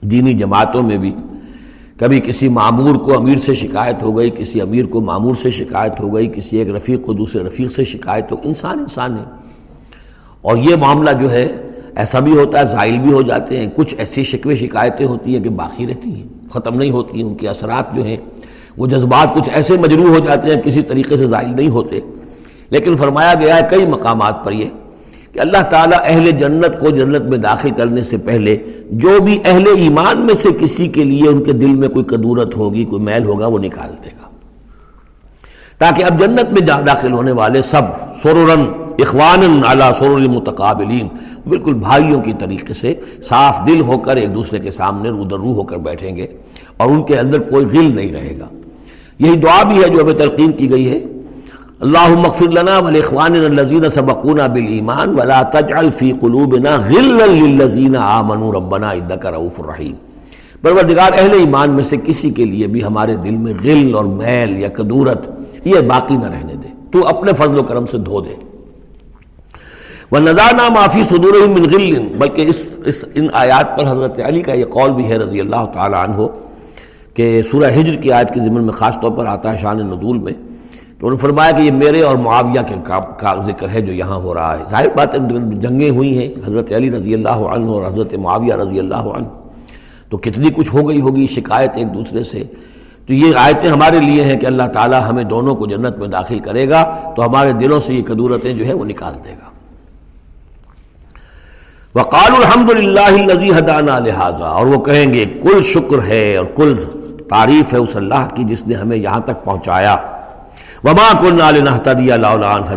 دینی 0.00 0.34
جماعتوں 0.34 0.82
میں 0.82 0.98
بھی۔ 0.98 1.12
کبھی 1.96 2.20
کسی 2.20 2.48
معمور 2.48 2.94
کو 2.94 3.16
امیر 3.16 3.38
سے 3.38 3.54
شکایت 3.54 4.02
ہو 4.02 4.16
گئی، 4.16 4.30
کسی 4.30 4.60
امیر 4.60 4.84
کو 4.84 5.00
معمور 5.00 5.34
سے 5.42 5.50
شکایت 5.50 6.00
ہو 6.00 6.14
گئی، 6.14 6.26
کسی 6.26 6.56
ایک 6.56 6.68
رفیق 6.68 7.02
کو 7.02 7.12
دوسرے 7.12 7.42
رفیق 7.42 7.72
سے 7.72 7.84
شکایت 7.84 8.32
ہو، 8.32 8.36
انسان 8.42 8.78
انسان 8.78 9.18
ہے۔ 9.18 9.24
اور 10.42 10.56
یہ 10.56 10.76
معاملہ 10.76 11.10
جو 11.20 11.30
ہے، 11.30 11.48
ایسا 11.96 12.18
بھی 12.18 12.38
ہوتا 12.38 12.60
ہے، 12.60 12.64
زائل 12.64 12.98
بھی 12.98 13.12
ہو 13.12 13.22
جاتے 13.22 13.60
ہیں۔ 13.60 13.66
کچھ 13.76 13.94
ایسی 13.98 14.24
شکوے 14.24 14.56
شکایتیں 14.56 15.06
ہوتی 15.06 15.36
ہیں 15.36 15.44
کہ 15.44 15.50
باقی 15.50 15.86
رہتی 15.86 16.10
ہیں، 16.10 16.50
ختم 16.52 16.74
نہیں 16.74 16.90
ہوتی 16.90 17.22
ہیں۔ 17.22 17.28
ان 17.28 17.34
کے 17.34 17.48
اثرات 17.48 17.94
جو 17.94 18.04
ہیں، 18.04 18.16
وہ 18.76 18.86
جذبات 18.86 19.34
کچھ 19.34 19.50
ایسے 19.52 19.74
مجروح 19.74 20.08
ہو 20.08 20.18
جاتے 20.18 20.54
ہیں، 20.54 20.62
کسی 20.62 20.82
طریقے 20.82 21.16
سے 21.16 21.26
زائل 21.26 21.56
نہیں 21.56 21.68
ہوتے۔ 21.68 22.00
لیکن 22.70 22.96
فرمایا 22.96 23.34
گیا 23.34 23.56
ہے، 23.56 23.60
کئی 23.70 23.86
مقامات 23.86 24.44
پر 24.44 24.52
یہ 24.52 24.68
کہ 25.36 25.40
اللہ 25.40 25.62
تعالیٰ 25.62 25.98
اہل 26.04 26.30
جنت 26.30 26.80
کو 26.80 26.90
جنت 26.90 27.22
میں 27.22 27.38
داخل 27.38 27.70
کرنے 27.70 28.02
سے 28.02 28.16
پہلے 28.16 28.56
جو 28.90 29.18
بھی 29.24 29.38
اہل 29.44 29.64
ایمان 29.76 30.26
میں 30.26 30.34
سے 30.34 30.48
کسی 30.60 30.86
کے 30.86 31.04
لیے 31.04 31.28
ان 31.28 31.44
کے 31.44 31.52
دل 31.52 31.74
میں 31.74 31.88
کوئی 31.88 32.04
قدورت 32.04 32.56
ہوگی، 32.56 32.84
کوئی 32.84 33.02
میل 33.02 33.24
ہوگا، 33.24 33.46
وہ 33.46 33.58
نکال 33.58 33.94
دے 34.04 34.08
گا۔ 34.08 34.28
تاکہ 35.78 36.04
اب 36.04 36.20
جنت 36.20 36.52
میں 36.52 36.60
داخل 36.60 37.12
ہونے 37.12 37.32
والے 37.32 37.62
سب 37.62 37.82
سرورن 38.22 38.64
اخوان 38.98 39.62
اعلیٰ 39.66 39.92
سرور 39.98 40.20
متقابلین 40.20 41.08
بالکل 41.48 41.74
بھائیوں 41.74 42.20
کی 42.20 42.32
طریقے 42.38 42.72
سے 42.72 42.94
صاف 43.22 43.60
دل 43.66 43.80
ہو 43.80 43.98
کر 43.98 44.16
ایک 44.16 44.34
دوسرے 44.34 44.58
کے 44.58 44.70
سامنے 44.70 45.08
رو 45.08 45.24
در 45.24 45.36
رو 45.36 45.52
ہو 45.52 45.62
کر 45.62 45.76
بیٹھیں 45.76 46.16
گے 46.16 46.26
اور 46.76 46.90
ان 46.90 47.02
کے 47.02 47.18
اندر 47.18 47.38
کوئی 47.38 47.66
غل 47.66 47.96
نہیں 47.96 48.12
رہے 48.12 48.38
گا۔ 48.40 48.48
یہی 49.18 49.36
دعا 49.36 49.62
بھی 49.62 49.84
ہے 49.84 49.88
جو 49.88 50.02
ہمیں 50.02 50.14
تلقین 50.14 50.52
کی 50.52 50.70
گئی 50.70 50.90
ہے۔ 50.90 51.00
اللہ 51.80 52.08
مغفر 52.08 52.48
لنا 52.48 52.78
ولاخوان 52.78 53.34
الذین 53.34 53.90
سبقونا 53.90 54.46
بالایمان 54.46 55.08
ولا 55.08 55.42
تجعل 55.42 55.90
فی 55.90 56.12
قلوبنا 56.12 56.76
غلا 56.76 57.26
للذین 57.26 57.96
آمنوا 57.96 58.52
ربنا 58.52 58.90
انک 58.90 59.26
رؤوف 59.26 59.60
الرحیم 59.60 59.94
پروردگار، 60.62 61.12
اہل 61.18 61.32
ایمان 61.32 61.70
میں 61.70 61.84
سے 61.84 61.96
کسی 62.04 62.30
کے 62.30 62.44
لیے 62.44 62.66
بھی 62.66 62.84
ہمارے 62.84 63.14
دل 63.14 63.36
میں 63.36 63.52
غل 63.64 63.94
اور 63.94 64.04
میل 64.04 64.58
یا 64.58 64.68
کدورت 64.68 65.28
یہ 65.64 65.80
باقی 65.80 66.16
نہ 66.16 66.26
رہنے 66.26 66.54
دے۔ 66.54 66.68
تو 66.92 67.06
اپنے 67.08 67.32
فضل 67.32 67.58
و 67.58 67.62
کرم 67.62 67.86
سے 67.86 67.98
دھو 67.98 68.20
دے۔ 68.20 68.34
وہ 70.10 70.18
نذانہ 70.18 70.68
معافی 70.74 71.02
صدور 71.02 71.48
من 71.48 71.62
غل۔ 71.62 71.98
بلکہ 72.18 72.46
اس 72.48 72.78
اس، 72.84 73.04
ان 73.14 73.26
آیات 73.32 73.78
پر 73.78 73.90
حضرت 73.90 74.20
علی 74.24 74.42
کا 74.42 74.52
یہ 74.52 74.64
قول 74.64 74.90
بھی 74.90 75.08
ہے 75.08 75.16
رضی 75.16 75.40
اللہ 75.40 75.64
تعالی 75.72 75.96
عنہ 76.00 76.26
کہ 77.14 77.42
سورہ 77.42 77.70
ہجر 77.70 77.96
کی 77.96 78.12
آیت 78.12 78.34
کے 78.34 78.40
ضمن 78.40 78.64
میں 78.64 78.72
خاص 78.72 79.00
طور 79.00 79.10
پر 79.10 79.26
آتا 79.26 79.52
ہے 79.52 79.58
شان 79.58 79.76
نزول 79.76 80.18
میں۔ 80.18 80.32
کہ 80.98 81.04
انہوں 81.04 81.16
نے 81.16 81.20
فرمایا 81.20 81.50
کہ 81.50 81.62
یہ 81.62 81.72
میرے 81.72 82.02
اور 82.02 82.16
معاویہ 82.16 82.60
کے 82.68 82.74
کا 83.18 83.34
ذکر 83.46 83.68
ہے 83.68 83.80
جو 83.80 83.92
یہاں 83.92 84.16
ہو 84.16 84.34
رہا 84.34 84.58
ہے۔ 84.58 84.64
ظاہر 84.70 84.88
بات 84.96 85.14
جنگیں 85.62 85.90
ہوئی 85.90 86.16
ہیں، 86.18 86.28
حضرت 86.46 86.72
علی 86.72 86.90
رضی 86.90 87.14
اللہ 87.14 87.40
عنہ 87.54 87.70
اور 87.70 87.86
حضرت 87.86 88.14
معاویہ 88.14 88.54
رضی 88.54 88.78
اللہ 88.78 89.04
عنہ۔ 89.16 89.26
تو 90.10 90.16
کتنی 90.16 90.50
کچھ 90.50 90.74
ہو 90.74 90.88
گئی 90.88 91.00
ہوگی 91.00 91.26
شکایت 91.26 91.76
ایک 91.76 91.94
دوسرے 91.94 92.22
سے؟ 92.22 92.42
تو 93.06 93.12
یہ 93.14 93.36
آیتیں 93.36 93.70
ہمارے 93.70 94.00
لیے 94.00 94.24
ہیں 94.24 94.36
کہ 94.40 94.46
اللہ 94.46 94.66
تعالی 94.72 94.96
ہمیں 95.08 95.24
دونوں 95.24 95.54
کو 95.54 95.66
جنت 95.66 95.98
میں 95.98 96.08
داخل 96.08 96.38
کرے 96.38 96.68
گا، 96.68 97.12
تو 97.16 97.26
ہمارے 97.26 97.52
دلوں 97.52 97.80
سے 97.80 97.94
یہ 97.94 98.02
قدورتیں 98.06 98.52
جو 98.52 98.66
ہے 98.66 98.72
وہ 98.72 98.84
نکال 98.84 99.14
دے 99.24 99.30
گا۔ 99.30 99.50
وقال 101.94 102.32
الحمد 102.36 102.70
للہ 102.70 103.56
حدانہ 103.58 103.98
لہٰذا، 104.04 104.46
اور 104.46 104.66
وہ 104.66 104.80
کہیں 104.84 105.12
گے، 105.12 105.24
کل 105.42 105.62
شکر 105.62 106.02
ہے 106.08 106.36
اور 106.36 106.46
کل 106.56 106.74
تعریف 107.28 107.72
ہے 107.72 107.78
اس 107.78 107.96
اللہ 107.96 108.28
کی 108.34 108.44
جس 108.44 108.66
نے 108.66 108.74
ہمیں 108.74 108.96
یہاں 108.96 109.20
تک 109.20 109.44
پہنچایا۔ 109.44 109.96
وما 110.84 111.18
کل 111.20 111.42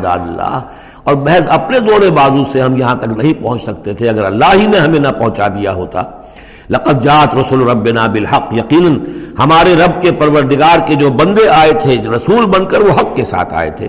اللہ 0.06 0.60
اور 1.04 1.16
محض 1.16 1.44
اپنے 1.50 1.80
زور 1.80 2.12
بازو 2.12 2.44
سے 2.52 2.62
ہم 2.62 2.78
یہاں 2.78 2.96
تک 2.96 3.24
نہیں 3.24 3.44
پہنچ 3.44 3.64
سکتے 3.64 3.94
تھے۔ 3.94 4.10
اگر 4.10 4.26
اللہ 4.26 4.46
ہی 4.54 4.68
نے 4.68 4.78
ہمیں 4.78 5.00
نہ 5.00 5.08
پہنچا 5.08 5.48
دیا 5.48 5.74
ہوتا۔ 5.74 6.02
لقد 6.70 7.04
جات 7.04 7.36
رسول 7.36 7.70
ربنا 7.70 8.08
بالحق۔ 8.08 8.54
یقیناً 8.54 9.00
ہمارے 9.40 9.76
رب 9.76 10.02
کے 10.02 10.12
پروردگار 10.12 10.80
کے 10.86 10.96
جو 10.96 11.10
بندے 11.10 11.50
آئے 11.50 11.72
تھے 11.72 11.96
رسول 12.16 12.46
بن 12.46 12.66
کر 12.66 12.82
وہ 12.82 12.92
حق 12.92 13.16
کے 13.16 13.24
ساتھ 13.24 13.54
آئے 13.54 13.72
تھے۔ 13.72 13.88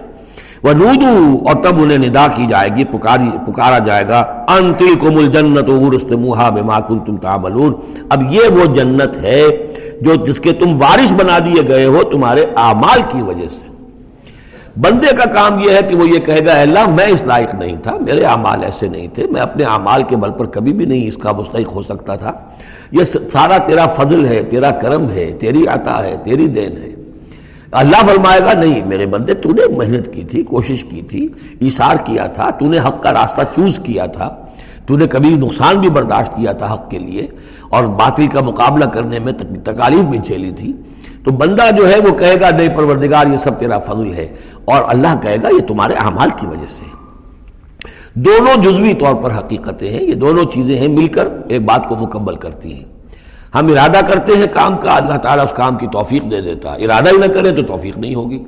وہ 0.63 0.73
نودو 0.73 1.39
اور 1.47 1.63
تب 1.63 1.83
انہیں 1.83 1.99
ندا 1.99 2.27
کی 2.37 2.47
جائے 2.47 2.69
گی، 2.77 2.85
پکاری، 2.85 3.53
پکارا 3.53 3.79
جائے 3.79 4.09
گا۔ 4.09 4.45
ان 4.49 4.75
تل 4.75 4.95
کو 4.99 5.13
مل 5.13 5.29
جنت 5.29 5.71
وہا 6.11 6.51
بے 6.51 6.63
ماکن 6.63 6.99
تم 6.99 7.17
تاملون 7.17 7.75
اب 8.11 8.23
یہ 8.33 8.41
وہ 8.49 8.65
جنت 8.65 9.19
ہے 9.19 9.45
جو 10.01 10.15
جس 10.15 10.41
کے 10.41 10.53
تم 10.53 10.83
وارث 10.83 11.13
بنا 11.13 11.39
دیے 11.39 11.69
گئے 11.69 11.85
ہو 11.85 12.03
تمہارے 12.03 12.45
اعمال 12.57 13.01
کی 13.09 13.23
وجہ 13.23 13.47
سے۔ 13.47 13.70
بندے 14.77 15.15
کا 15.17 15.25
کام 15.25 15.59
یہ 15.59 15.71
ہے 15.71 15.81
کہ 15.89 15.97
وہ 15.97 16.09
یہ 16.09 16.19
کہے 16.19 16.45
گا 16.47 16.53
اللہ، 16.61 16.89
میں 16.89 17.05
اس 17.05 17.23
لائق 17.23 17.55
نہیں 17.55 17.77
تھا، 17.77 17.97
میرے 18.01 18.25
اعمال 18.25 18.63
ایسے 18.65 18.89
نہیں 18.89 19.09
تھے، 19.15 19.27
میں 19.27 19.41
اپنے 19.41 19.65
اعمال 19.65 20.03
کے 20.03 20.17
بل 20.17 20.31
پر 20.31 20.47
کبھی 20.47 20.73
بھی 20.73 20.87
نہیں 20.87 21.09
اس 21.09 21.17
کا 21.17 21.33
مستحق 21.33 21.75
ہو 21.75 21.83
سکتا 21.83 22.15
تھا۔ 22.17 22.33
یہ 22.93 23.05
سارا 23.05 23.59
تیرا 23.59 23.87
فضل 23.87 24.25
ہے، 24.27 24.43
تیرا 24.43 24.71
کرم 24.71 25.11
ہے، 25.11 25.31
تیری 25.33 25.67
عطا 25.67 26.03
ہے، 26.05 26.17
تیری 26.25 26.47
دین 26.47 26.77
ہے۔ 26.77 26.95
اللہ 27.73 28.07
فرمائے 28.07 28.41
گا، 28.41 28.53
نہیں، 28.53 28.85
میرے 28.87 29.07
بندے، 29.07 29.35
تو 29.35 29.51
نے 29.51 29.67
محنت 29.77 30.13
کی 30.15 30.25
تھی، 30.25 30.43
کوشش 30.43 30.85
کی 30.91 31.03
تھی 31.03 31.29
اشار 31.61 31.97
کیا 31.97 32.27
تھا، 32.27 32.51
تو 32.51 32.67
نے 32.67 32.79
حق 32.79 33.03
کا 33.03 33.13
راستہ 33.13 33.41
چوز 33.57 33.79
کیا 33.79 34.07
تھا۔ 34.07 34.29
تو 34.87 34.97
نے 34.97 35.07
کبھی 35.07 35.35
نقصان 35.35 35.79
بھی 35.79 35.91
برداشت 35.91 36.37
کیا 36.37 36.53
تھا 36.53 36.73
حق 36.73 36.91
کے 36.91 36.99
لیے، 36.99 37.27
اور 37.69 37.85
باطل 37.85 38.27
کا 38.27 38.41
مقابلہ 38.41 38.85
کرنے 38.85 39.19
میں 39.19 39.33
تکالیف 39.65 40.05
بھی 40.05 40.19
جھیلی 40.19 40.51
تھی۔ 40.51 40.73
تو 41.25 41.31
بندہ 41.31 41.71
جو 41.77 41.89
ہے 41.89 42.01
وہ 42.01 42.11
کہے 42.11 42.41
گا 42.41 42.51
نہیں 42.51 42.69
پروردگار، 42.69 43.27
یہ 43.27 43.37
سب 43.37 43.61
تیرا 43.61 43.79
فضل 43.79 44.15
ہے۔ 44.15 44.29
اور 44.65 44.83
اللہ 44.87 45.21
کہے 45.23 45.37
گا، 45.43 45.49
یہ 45.49 45.67
تمہارے 45.69 45.93
اعمال 45.93 46.29
کی 46.37 46.47
وجہ 46.47 46.67
سے۔ 46.69 46.85
دونوں 48.15 48.63
جزوی 48.63 48.95
طور 48.95 49.15
پر 49.15 49.39
حقیقتیں 49.39 49.91
ہیں۔ 49.91 50.05
یہ 50.05 50.15
دونوں 50.15 50.45
چیزیں 50.45 50.77
ہیں، 50.77 50.89
مل 50.89 51.07
کر 51.07 51.29
ایک 51.49 51.63
بات 51.65 51.89
کو 51.89 51.97
مکمل 51.97 52.35
کرتی 52.35 52.75
ہیں۔ 52.75 52.85
ہم 53.55 53.67
ارادہ 53.67 54.01
کرتے 54.07 54.33
ہیں 54.37 54.47
کام 54.53 54.77
کا، 54.77 54.97
اللہ 54.97 55.17
تعالیٰ 55.17 55.45
اس 55.45 55.53
کام 55.57 55.79
کی 55.79 55.87
توفیق 55.93 56.31
دے 56.31 56.41
دیتا۔ 56.41 56.73
ارادہ 56.73 57.09
ہی 57.11 57.17
نہ 57.17 57.27
کرے 57.27 57.51
تو 57.51 57.63
توفیق 57.63 57.99
نہیں 57.99 58.15
ہوگی۔ 58.15 58.45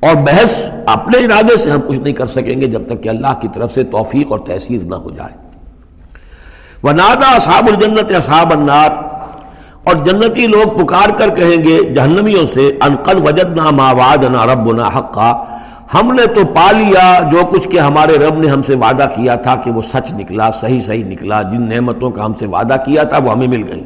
اور 0.00 0.14
بحث 0.14 0.62
اپنے 0.86 1.18
ارادے 1.18 1.56
سے 1.56 1.70
ہم 1.70 1.80
کچھ 1.88 1.98
نہیں 1.98 2.14
کر 2.14 2.26
سکیں 2.26 2.60
گے 2.60 2.66
جب 2.66 2.86
تک 2.86 3.02
کہ 3.02 3.08
اللہ 3.08 3.40
کی 3.40 3.48
طرف 3.54 3.74
سے 3.74 3.82
توفیق 3.84 4.32
اور 4.32 4.40
تحصیل 4.40 4.88
نہ 4.88 4.94
ہو 4.94 5.10
جائے۔ 5.10 5.48
وہ 6.82 6.92
نادا 6.92 7.34
اصحاب 7.34 7.68
الجنت 7.68 8.12
اصحاب 8.12 8.52
النار 8.52 8.90
اور 9.84 9.96
جنتی 10.04 10.46
لوگ 10.46 10.76
پکار 10.78 11.16
کر 11.18 11.30
کہیں 11.34 11.62
گے 11.64 11.78
جہنمیوں 11.94 12.44
سے 12.46 12.70
انقل 12.86 13.18
وجد 13.24 13.56
نہ 13.56 13.70
ماواد 13.78 14.24
نہ 14.32 14.44
رب 14.50 14.72
نہ 14.72 14.88
حقا. 14.96 15.32
ہم 15.94 16.12
نے 16.14 16.26
تو 16.34 16.44
پا 16.54 16.70
لیا 16.72 17.06
جو 17.32 17.44
کچھ 17.52 17.68
کہ 17.68 17.78
ہمارے 17.78 18.18
رب 18.18 18.38
نے 18.40 18.48
ہم 18.48 18.62
سے 18.62 18.74
وعدہ 18.82 19.06
کیا 19.14 19.34
تھا 19.46 19.54
کہ 19.64 19.70
وہ 19.70 19.82
سچ 19.92 20.12
نکلا، 20.12 20.50
صحیح 20.60 20.80
صحیح 20.80 21.04
نکلا، 21.04 21.40
جن 21.50 21.68
نعمتوں 21.68 22.10
کا 22.10 22.24
ہم 22.24 22.32
سے 22.38 22.46
وعدہ 22.46 22.76
کیا 22.84 23.02
تھا 23.10 23.18
وہ 23.24 23.32
ہمیں 23.32 23.48
مل 23.48 23.66
گئی 23.72 23.82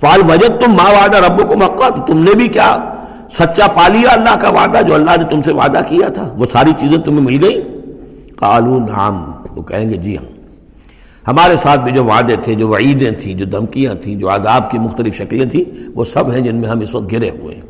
فال 0.00 0.20
وجد 0.30 0.60
تم 0.60 0.74
ماں 0.76 0.90
وعدہ 0.92 1.24
رب 1.26 1.48
کو 1.48 1.56
مکہ 1.58 1.90
تم 2.06 2.22
نے 2.24 2.34
بھی 2.36 2.48
کیا، 2.48 2.70
سچا 3.38 3.66
پا 3.76 3.88
لیا 3.88 4.10
اللہ 4.12 4.36
کا 4.40 4.50
وعدہ 4.56 4.82
جو 4.86 4.94
اللہ 4.94 5.16
نے 5.18 5.24
تم 5.30 5.42
سے 5.42 5.52
وعدہ 5.52 5.80
کیا 5.88 6.08
تھا، 6.14 6.28
وہ 6.36 6.46
ساری 6.52 6.72
چیزیں 6.78 6.98
تمہیں 6.98 7.24
مل 7.24 7.44
گئی 7.44 7.60
کالو 8.36 8.78
نام 8.80 9.24
وہ 9.56 9.62
کہیں 9.62 9.88
گے 9.88 9.96
جی 9.96 10.16
ہاں۔ 10.16 10.35
ہمارے 11.26 11.56
ساتھ 11.56 11.80
بھی 11.80 11.92
جو 11.92 12.04
وعدے 12.04 12.36
تھے، 12.36 12.54
جو 12.54 12.68
وعیدیں 12.68 13.10
تھیں، 13.10 13.34
جو 13.34 13.46
دھمکیاں 13.46 13.94
تھیں، 13.94 14.14
جو 14.16 14.34
عذاب 14.34 14.70
کی 14.70 14.78
مختلف 14.78 15.14
شکلیں 15.14 15.44
تھیں، 15.44 15.64
وہ 15.94 16.04
سب 16.04 16.30
ہیں 16.32 16.40
جن 16.40 16.56
میں 16.56 16.68
ہم 16.68 16.80
اس 16.80 16.94
وقت 16.94 17.12
گرے 17.12 17.30
ہوئے 17.30 17.54
ہیں۔ 17.54 17.62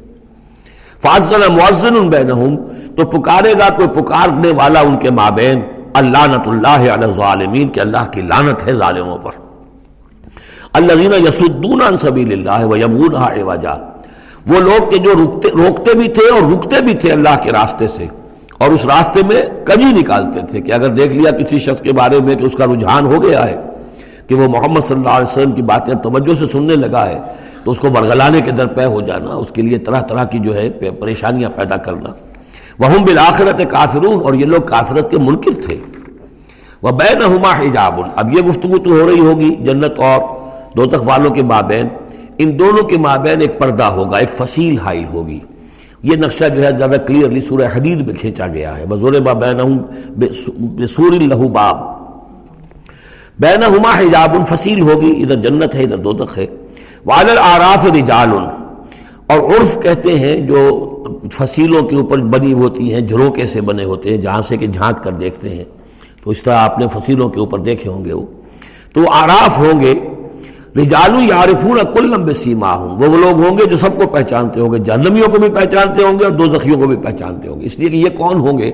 فاضل 1.03 1.43
معذن 1.49 2.09
بینہم 2.09 2.57
تو 2.97 3.07
پکارے 3.07 3.53
گا، 3.59 3.69
کوئی 3.77 3.89
پکارنے 3.89 4.51
والا 4.57 4.81
ان 4.81 4.97
کے 4.97 5.11
مابین 5.11 5.61
اللہ 5.95 6.47
اللہ 6.47 6.93
علیہ 6.93 7.07
ظالمین 7.07 7.69
کہ 7.69 7.81
اللہ 7.81 8.11
کی 8.13 8.23
لانت 8.23 8.67
ہے 8.67 8.73
ظالموں 8.73 9.19
پر۔ 9.19 9.33
اللہ 10.73 11.17
یسدون 11.29 11.83
عن 11.83 11.97
سبیل 11.97 12.33
اللہ 12.33 12.67
و 12.67 12.77
یبون 12.77 13.15
وجہ 13.43 13.77
وہ 14.47 14.61
لوگ 14.61 14.91
کہ 14.91 14.99
جو 14.99 15.15
روکتے 15.45 15.95
بھی 15.95 16.09
تھے 16.09 16.29
اور 16.31 16.53
رکتے 16.53 16.81
بھی 16.81 16.95
تھے 16.95 17.13
اللہ 17.13 17.37
کے 17.43 17.51
راستے 17.51 17.89
سے۔ 17.89 18.07
اور 18.59 18.71
اس 18.71 18.85
راستے 18.87 19.21
میں 19.27 19.43
کجی 19.65 19.93
نکالتے 19.93 20.41
تھے 20.51 20.61
کہ 20.61 20.73
اگر 20.73 20.95
دیکھ 20.97 21.13
لیا 21.13 21.31
کسی 21.39 21.59
شخص 21.59 21.81
کے 21.83 21.93
بارے 21.93 22.21
میں 22.27 22.35
کہ 22.35 22.45
اس 22.45 22.55
کا 22.59 22.67
رجحان 22.67 23.07
ہو 23.07 23.23
گیا 23.23 23.47
ہے، 23.47 23.57
کہ 24.29 24.35
وہ 24.35 24.49
محمد 24.49 24.85
صلی 24.87 24.97
اللہ 24.97 25.17
علیہ 25.19 25.31
وسلم 25.31 25.53
کی 25.53 25.63
باتیں 25.63 25.93
توجہ 26.03 26.35
سے 26.35 26.47
سننے 26.53 26.77
لگا 26.77 27.07
ہے، 27.07 27.19
تو 27.65 27.71
اس 27.71 27.79
کو 27.79 27.89
ورگلانے 27.91 28.41
کے 28.41 28.51
در 28.51 28.67
پہ 28.77 28.85
ہو 28.85 29.01
جانا، 29.01 29.35
اس 29.35 29.51
کے 29.55 29.63
لیے 29.63 29.79
طرح 29.79 30.01
طرح 30.09 30.25
کی 30.25 30.39
جو 30.39 30.55
ہے 30.55 30.69
پریشانیاں 31.01 31.51
پیدا 31.57 31.77
کرنا۔ 31.87 32.13
وہ 32.79 32.99
بالآخرت 33.07 33.61
کافرون، 33.71 34.23
اور 34.23 34.35
یہ 34.35 34.47
لوگ 34.47 34.63
کافرت 34.67 35.11
کے 35.11 35.19
منکر 35.19 35.61
تھے۔ 35.65 35.77
وہ 36.83 36.91
بین 36.93 37.23
ہما 37.23 37.53
حجاب، 37.59 38.01
اب 38.17 38.33
یہ 38.33 38.43
گفتگو 38.43 38.79
تو 38.79 38.91
ہو 38.91 39.09
رہی 39.11 39.21
ہوگی 39.21 39.55
جنت 39.67 39.99
اور 39.99 40.21
دو 40.77 40.85
تخ 40.87 41.07
والوں 41.07 41.35
کے 41.35 41.43
مابین۔ 41.43 41.89
ان 42.39 42.59
دونوں 42.59 42.83
کے 42.89 42.99
مابین 42.99 43.41
ایک 43.41 43.59
پردہ 43.59 43.85
ہوگا، 43.97 44.19
ایک 44.19 44.31
فصیل 44.31 44.79
حائل 44.79 45.05
ہوگی۔ 45.13 45.39
یہ 46.07 46.17
نقشہ 46.17 46.45
جو 46.49 46.65
ہے 46.65 46.71
زیادہ 46.79 46.97
کلیئرلی 47.07 47.41
سورہ 47.41 47.63
حدید 47.75 48.07
میں 48.07 48.15
کھینچا 48.15 48.47
گیا 48.47 48.79
ہے۔ 48.79 48.87
بزور 48.87 49.13
بسور 50.59 51.13
لہو 51.13 51.49
باب 51.49 51.77
بین 53.39 53.63
ہما 53.63 53.99
حجاب 53.99 54.37
فصیل 54.49 54.81
ہوگی، 54.81 55.23
ادھر 55.23 55.37
جنت 55.37 55.75
ہے، 55.75 55.83
ادھر 55.83 55.97
دو 55.97 56.13
ہے۔ 56.37 56.47
والر 57.05 57.37
آراف 57.37 57.87
رجال۔ 57.87 58.29
اور 59.27 59.39
عرف 59.39 59.83
کہتے 59.83 60.19
ہیں 60.19 60.37
جو 60.37 60.93
فصیلوں 61.33 61.83
کے 61.83 61.97
اوپر 61.97 62.19
بنی 62.19 62.53
ہوتی 62.53 62.95
ہیں، 62.95 63.01
جھروکے 63.01 63.47
سے 63.47 63.61
بنے 63.61 63.85
ہوتے 63.85 64.11
ہیں، 64.11 64.17
جہاں 64.17 64.43
سے 64.43 64.57
کہ 64.57 64.67
جھانک 64.67 65.05
کر 65.05 65.13
دیکھتے 65.13 65.49
ہیں۔ 65.49 65.65
تو 66.25 66.31
اس 66.31 66.43
طرح 66.43 66.55
آپ 66.55 66.79
نے 66.79 66.87
فصیلوں 66.93 67.29
کے 67.29 67.41
اوپر 67.41 67.59
دیکھے 67.59 67.91
ہوں 67.91 68.05
گے 68.05 68.13
وہ۔ 68.13 68.27
تو 68.93 69.11
آراف 69.11 69.59
ہوں 69.59 69.81
گے 69.81 69.95
رجالو 70.77 71.21
یارفون 71.21 71.79
کل 71.93 72.11
لمبے 72.11 72.33
سیما 72.33 72.75
ہوں 72.75 72.89
وہ 72.89 73.17
لوگ 73.17 73.33
ہوں 73.33 73.57
گے 73.57 73.65
جو 73.71 73.77
سب 73.77 73.99
کو 73.99 74.07
پہچانتے 74.07 74.61
ہوں 74.61 74.73
گے، 74.73 74.79
جہنمیوں 74.79 75.29
کو 75.29 75.41
بھی 75.41 75.49
پہچانتے 75.49 76.05
ہوں 76.05 76.19
گے 76.19 76.25
اور 76.25 76.33
دو 76.33 76.47
زخیوں 76.47 76.81
کو 76.81 76.87
بھی 76.87 76.97
پہچانتے 76.97 77.49
ہوں 77.49 77.61
گے۔ 77.61 77.67
اس 77.67 77.79
لیے 77.79 77.89
کہ 77.89 77.97
یہ 77.97 78.09
کون 78.09 78.35
ہوں 78.35 78.59
گے؟ 78.59 78.71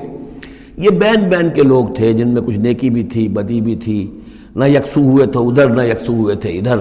یہ 0.77 0.91
بین 0.91 1.29
بین 1.29 1.51
کے 1.51 1.63
لوگ 1.63 1.85
تھے 1.97 2.13
جن 2.13 2.29
میں 2.29 2.43
کچھ 2.43 2.59
نیکی 2.59 2.91
بھی 2.91 3.03
تھی، 3.03 3.29
بدی 3.29 3.61
بھی 3.61 3.77
تھی۔ 3.77 4.21
نہ 4.57 4.65
یکسو 4.65 5.01
ہوئے 5.01 5.27
تھے، 5.27 5.41
ادھر 5.41 5.69
نہ 5.69 5.83
یکسو 5.83 6.13
ہوئے 6.13 6.35
تھے، 6.35 6.51
ادھر۔ 6.51 6.77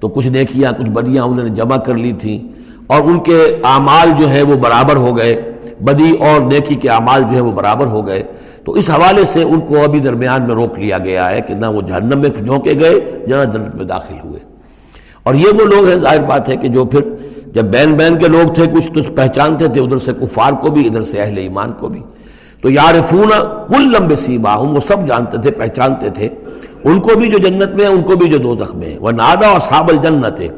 تو 0.00 0.08
کچھ 0.08 0.28
نیکیاں، 0.28 0.72
کچھ 0.72 0.90
بدیاں 0.90 1.24
انہوں 1.24 1.44
نے 1.44 1.50
جمع 1.50 1.76
کر 1.76 1.94
لی 1.94 2.12
تھیں۔ 2.12 2.38
اور 2.86 3.00
ان 3.00 3.18
کے 3.18 3.46
اعمال 3.64 4.12
جو 4.18 4.30
ہے 4.30 4.42
وہ 4.42 4.54
برابر 4.54 4.96
ہو 4.96 5.16
گئے۔ 5.16 5.52
بدی 5.80 6.12
اور 6.20 6.40
نیکی 6.40 6.74
کے 6.74 6.88
اعمال 6.88 7.22
جو 7.22 7.36
ہے 7.36 7.40
وہ 7.40 7.52
برابر 7.52 7.86
ہو 7.86 8.06
گئے۔ 8.06 8.22
تو 8.64 8.72
اس 8.72 8.90
حوالے 8.90 9.24
سے 9.24 9.42
ان 9.42 9.60
کو 9.60 9.82
ابھی 9.84 10.00
درمیان 10.00 10.42
میں 10.42 10.54
روک 10.54 10.78
لیا 10.78 10.98
گیا 10.98 11.30
ہے 11.30 11.40
کہ 11.40 11.54
نہ 11.54 11.66
وہ 11.66 11.82
جہنم 11.82 12.18
میں 12.18 12.28
جھونکے 12.28 12.72
گئے 12.80 13.24
جہاں 13.28 13.44
جنت 13.44 13.74
میں 13.74 13.84
داخل 13.84 14.14
ہوئے۔ 14.24 14.40
اور 15.22 15.34
یہ 15.34 15.46
وہ 15.46 15.64
لوگ 15.64 15.88
ہیں، 15.88 15.96
ظاہر 15.96 16.20
بات 16.20 16.48
ہے 16.48 16.56
کہ 16.56 16.68
جو 16.68 16.84
پھر 16.84 17.00
جب 17.46 17.64
بین 17.64 17.92
بین 17.92 18.18
کے 18.18 18.28
لوگ 18.28 18.54
تھے، 18.54 18.66
کچھ 18.66 18.92
تو 18.92 19.14
پہچانتے 19.14 19.68
تھے 19.68 19.80
ادھر 19.80 19.98
سے 19.98 20.12
کفار 20.12 20.52
کو 20.52 20.70
بھی، 20.70 20.86
ادھر 20.86 21.02
سے 21.02 21.20
اہل 21.20 21.38
ایمان 21.38 21.72
کو 21.72 21.88
بھی۔ 21.88 22.02
تو 22.62 22.70
یارفون 22.70 23.28
کل 23.68 23.92
لمبے 23.92 24.16
سیما 24.16 24.54
ہوں 24.54 24.68
وہ 24.68 24.80
سب 24.88 25.06
جانتے 25.06 25.38
تھے، 25.38 25.50
پہچانتے 25.50 26.10
تھے۔ 26.10 26.28
ان 26.84 27.00
کو 27.00 27.18
بھی 27.18 27.28
جو 27.28 27.38
جنت 27.38 27.74
میں 27.74 27.86
ہیں، 27.86 27.92
ان 27.92 28.02
کو 28.02 28.16
بھی 28.16 28.26
جو 28.26 28.38
دو 28.38 28.54
میں 28.74 28.90
ہیں۔ 28.90 28.98
وہ 28.98 29.10
نادا 29.10 29.48
اور 29.48 29.60
صاب 29.60 29.88
الجنت 29.88 30.40
ہے 30.40 30.48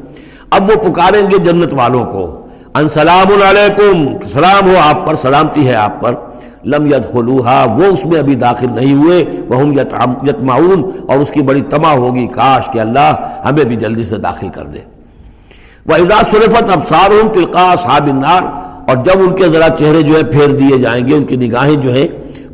اب 0.49 0.69
وہ 0.69 0.75
پکاریں 0.75 1.29
گے 1.29 1.37
جنت 1.37 1.73
والوں 1.73 2.05
کو۔ 2.05 2.47
ان 2.73 2.87
سلام 2.87 3.41
علیکم 3.49 4.27
سلام 4.27 4.69
ہو 4.69 4.75
آپ 4.79 5.07
پر، 5.07 5.15
سلامتی 5.15 5.67
ہے 5.67 5.75
آپ 5.75 6.01
پر۔ 6.01 6.13
لم 6.73 6.85
یدخلوہا 6.85 7.63
وہ 7.77 7.85
اس 7.85 8.05
میں 8.05 8.19
ابھی 8.19 8.35
داخل 8.35 8.67
نہیں 8.75 8.93
ہوئے 8.93 9.23
وہ 9.49 9.61
یتمعون 10.27 10.83
اور 11.09 11.19
اس 11.19 11.31
کی 11.31 11.41
بڑی 11.41 11.61
تما 11.69 11.91
ہوگی، 11.93 12.27
کاش 12.35 12.69
کہ 12.73 12.79
اللہ 12.79 13.09
ہمیں 13.45 13.63
بھی 13.63 13.75
جلدی 13.75 14.03
سے 14.03 14.17
داخل 14.23 14.47
کر 14.55 14.65
دے۔ 14.65 14.79
وہ 15.85 15.93
اعزاز 15.93 16.31
صرفت 16.31 16.69
ابسار 16.71 17.11
تلقا 17.33 17.73
صحاب 17.81 18.07
النار، 18.07 18.43
اور 18.89 19.03
جب 19.05 19.19
ان 19.19 19.35
کے 19.35 19.47
ذرا 19.49 19.69
چہرے 19.69 20.01
جو 20.01 20.17
ہے 20.17 20.23
پھیر 20.31 20.55
دیے 20.57 20.77
جائیں 20.81 21.05
گے، 21.07 21.13
ان 21.15 21.23
کی 21.25 21.35
نگاہیں 21.35 21.75
جو 21.75 21.93
ہیں، 21.93 22.07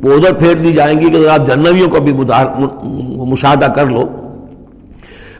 وہ 0.03 0.13
ادھر 0.13 0.33
پھیر 0.39 0.55
دی 0.63 0.71
جائیں 0.73 0.99
گی 0.99 1.09
کہ 1.09 1.19
ذرا 1.19 1.37
جنویوں 1.47 1.89
کو 1.89 1.99
بھی 1.99 2.13
مشاہدہ 3.31 3.65
کر 3.75 3.85
لو۔ 3.85 4.05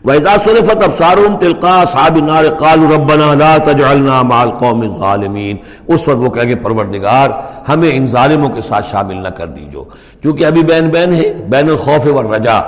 وَإِذَا 0.06 0.38
صُرِفَتْ 0.38 0.84
أَبْصَارُهُمْ 0.84 1.40
تِلْقَاءَ 1.40 1.84
أَصْحَابِ 1.84 2.20
النَّارِ 2.20 2.48
قَالُوا 2.58 2.98
رَبَّنَا 2.98 3.34
لَا 3.34 3.58
تَجْعَلْنَا 3.58 4.22
مَعَ 4.22 4.38
الْقَوْمِ 4.38 4.86
الظَّالِمِينَ 4.86 5.58
اس 5.88 6.08
وقت 6.08 6.18
وہ 6.18 6.30
کہہ 6.30 6.48
گے 6.48 6.56
پروردگار، 6.56 7.30
ہمیں 7.70 7.92
ان 7.94 8.08
ظالموں 8.08 8.50
کے 8.50 8.62
ساتھ 8.62 8.86
شامل 8.92 9.24
نہ 9.24 9.28
کر 9.28 9.48
دیجو۔ 9.48 9.84
کیونکہ 10.22 10.46
ابھی 10.46 10.64
بین 10.64 10.90
بین 10.90 11.14
ہے، 11.14 11.34
بین 11.50 11.70
الخوف 11.70 12.08
والرجا 12.12 12.60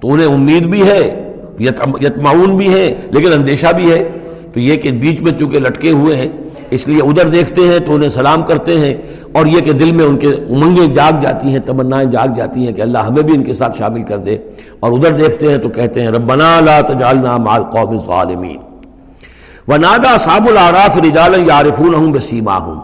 تو 0.00 0.12
انہیں 0.12 0.26
امید 0.26 0.62
بھی 0.62 0.88
ہے 0.88 1.32
یتمعون 2.00 2.56
بھی 2.56 2.72
ہے، 2.72 2.94
لیکن 3.10 3.32
اندیشہ 3.32 3.72
بھی 3.76 3.92
ہے۔ 3.92 4.08
تو 4.52 4.60
یہ 4.60 4.76
کہ 4.76 4.90
بیچ 4.90 5.20
میں 5.20 5.32
چونکہ 5.38 5.58
لٹکے 5.58 5.90
ہوئے 5.90 6.16
ہیں، 6.16 6.28
اس 6.70 6.88
لیے 6.88 7.02
ادھر 7.02 7.28
دیکھتے 7.28 7.62
ہیں 7.62 7.78
تو 7.78 7.94
انہیں 7.94 8.08
سلام 8.08 8.42
کرتے 8.42 8.80
ہیں۔ 8.80 8.94
اور 9.32 9.46
یہ 9.46 9.60
کہ 9.60 9.72
دل 9.72 9.92
میں 9.92 10.04
ان 10.04 10.16
کے 10.16 10.28
امنگیں 10.28 10.94
جاگ 10.94 11.20
جاتی 11.20 11.48
ہیں، 11.48 11.58
تمنائیں 11.58 12.10
جاگ 12.10 12.28
جاتی 12.36 12.66
ہیں 12.66 12.72
کہ 12.72 12.82
اللہ 12.82 12.98
ہمیں 12.98 13.22
بھی 13.22 13.34
ان 13.34 13.44
کے 13.44 13.54
ساتھ 13.54 13.78
شامل 13.78 14.02
کر 14.02 14.18
دے۔ 14.18 14.38
اور 14.80 14.92
ادھر 14.92 15.10
دیکھتے 15.10 15.50
ہیں 15.50 15.58
تو 15.58 15.68
کہتے 15.68 16.00
ہیں، 16.00 16.08
ربنا 16.08 16.60
لا 16.60 16.80
تجعلنا 16.80 17.36
مع 17.36 17.54
القوم 17.54 17.90
الظالمین۔ 17.90 18.56
ونادا 19.68 20.16
صاب 20.16 20.48
العراف 20.48 20.98
رجالا 20.98 21.38
یعرفونہم 21.46 22.12
بسیماہم 22.12 22.78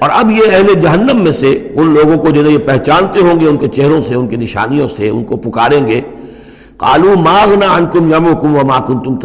اور 0.00 0.10
اب 0.12 0.30
یہ 0.30 0.42
اہل 0.50 0.80
جہنم 0.80 1.22
میں 1.24 1.32
سے 1.32 1.68
ان 1.74 1.94
لوگوں 1.94 2.16
کو 2.16 2.30
جو 2.30 2.50
یہ 2.50 2.58
پہچانتے 2.58 3.20
ہوں 3.20 3.40
گے، 3.40 3.48
ان 3.48 3.56
کے 3.56 3.66
چہروں 3.66 4.00
سے، 4.08 4.14
ان 4.14 4.28
کی 4.28 4.36
نشانیوں 4.36 4.88
سے، 4.88 5.08
ان 5.08 5.24
کو 5.24 5.36
پکاریں 5.36 5.86
گے۔ 5.86 6.00
کالو 6.76 7.18
ماغنا 7.18 7.66
انکم 7.66 8.14
یم 8.14 8.34
کم 8.40 8.56
و 8.56 8.66
ماکن 8.66 8.98
تم 8.98 9.16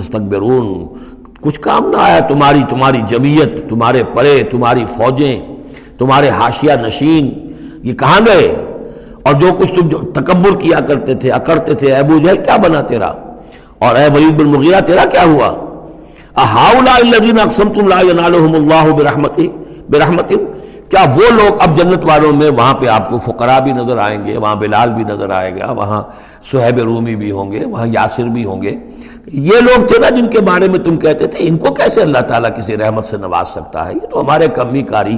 کچھ 1.41 1.59
کام 1.59 1.89
نہ 1.89 1.97
آیا، 1.97 2.19
تمہاری 2.19 2.61
تمہاری 2.69 2.97
جمعیت، 3.07 3.69
تمہارے 3.69 4.03
پرے، 4.13 4.43
تمہاری 4.51 4.85
فوجیں 4.85 5.52
تمہارے 5.99 6.29
حاشیہ 6.29 6.73
نشین، 6.81 7.29
یہ 7.83 7.93
کہاں 7.93 8.19
گئے؟ 8.25 8.47
اور 9.23 9.33
جو 9.41 9.51
کچھ 9.59 9.73
تم 9.75 9.87
جو 9.89 9.97
تکبر 10.13 10.55
کیا 10.59 10.79
کرتے 10.87 11.13
تھے، 11.13 11.31
اکڑتے 11.31 11.73
تھے 11.73 11.93
ابو 11.95 12.17
جہل 12.17 12.37
کیا 12.45 12.55
بنا 12.63 12.81
تیرا؟ 12.87 13.11
اور 13.79 13.95
اے 13.95 14.07
ولید 14.13 14.39
بن 14.39 14.47
مغیرہ 14.47 14.79
تیرا 14.87 15.05
کیا 15.11 15.23
ہوا؟ 15.23 15.53
احاؤ 16.43 16.77
الذین 16.95 17.39
اقسمتم 17.39 17.87
لا 17.87 17.99
ینالہم 18.09 18.53
اللہ 18.55 18.91
برحمتی 18.97 19.47
برحمت 19.89 20.31
کیا 20.89 21.03
وہ 21.15 21.29
لوگ 21.31 21.61
اب 21.61 21.77
جنت 21.77 22.05
والوں 22.05 22.33
میں 22.37 22.49
وہاں 22.49 22.73
پہ 22.79 22.87
آپ 22.87 23.09
کو 23.09 23.17
فقراء 23.25 23.59
بھی 23.59 23.71
نظر 23.71 23.97
آئیں 23.97 24.23
گے، 24.25 24.35
وہاں 24.37 24.55
بلال 24.55 24.89
بھی 24.93 25.03
نظر 25.03 25.29
آئے 25.29 25.51
گا، 25.55 25.71
وہاں 25.71 26.01
صہیب 26.51 26.79
رومی 26.79 27.15
بھی 27.15 27.31
ہوں 27.31 27.51
گے، 27.51 27.63
وہاں 27.65 27.87
یاسر 27.91 28.27
بھی 28.33 28.43
ہوں 28.45 28.61
گے؟ 28.61 28.75
یہ 29.49 29.61
لوگ 29.61 29.85
تھے 29.87 29.99
نا 29.99 30.09
جن 30.09 30.27
کے 30.27 30.39
بارے 30.49 30.67
میں 30.69 30.79
تم 30.85 30.97
کہتے 30.97 31.27
تھے، 31.27 31.47
ان 31.47 31.57
کو 31.57 31.73
کیسے 31.73 32.01
اللہ 32.01 32.21
تعالیٰ 32.27 32.49
کسی 32.57 32.77
رحمت 32.77 33.05
سے 33.05 33.17
نواز 33.17 33.47
سکتا 33.47 33.87
ہے؟ 33.87 33.93
یہ 33.93 34.07
تو 34.09 34.21
ہمارے 34.21 34.47
کمی 34.55 34.81
کاری 34.93 35.17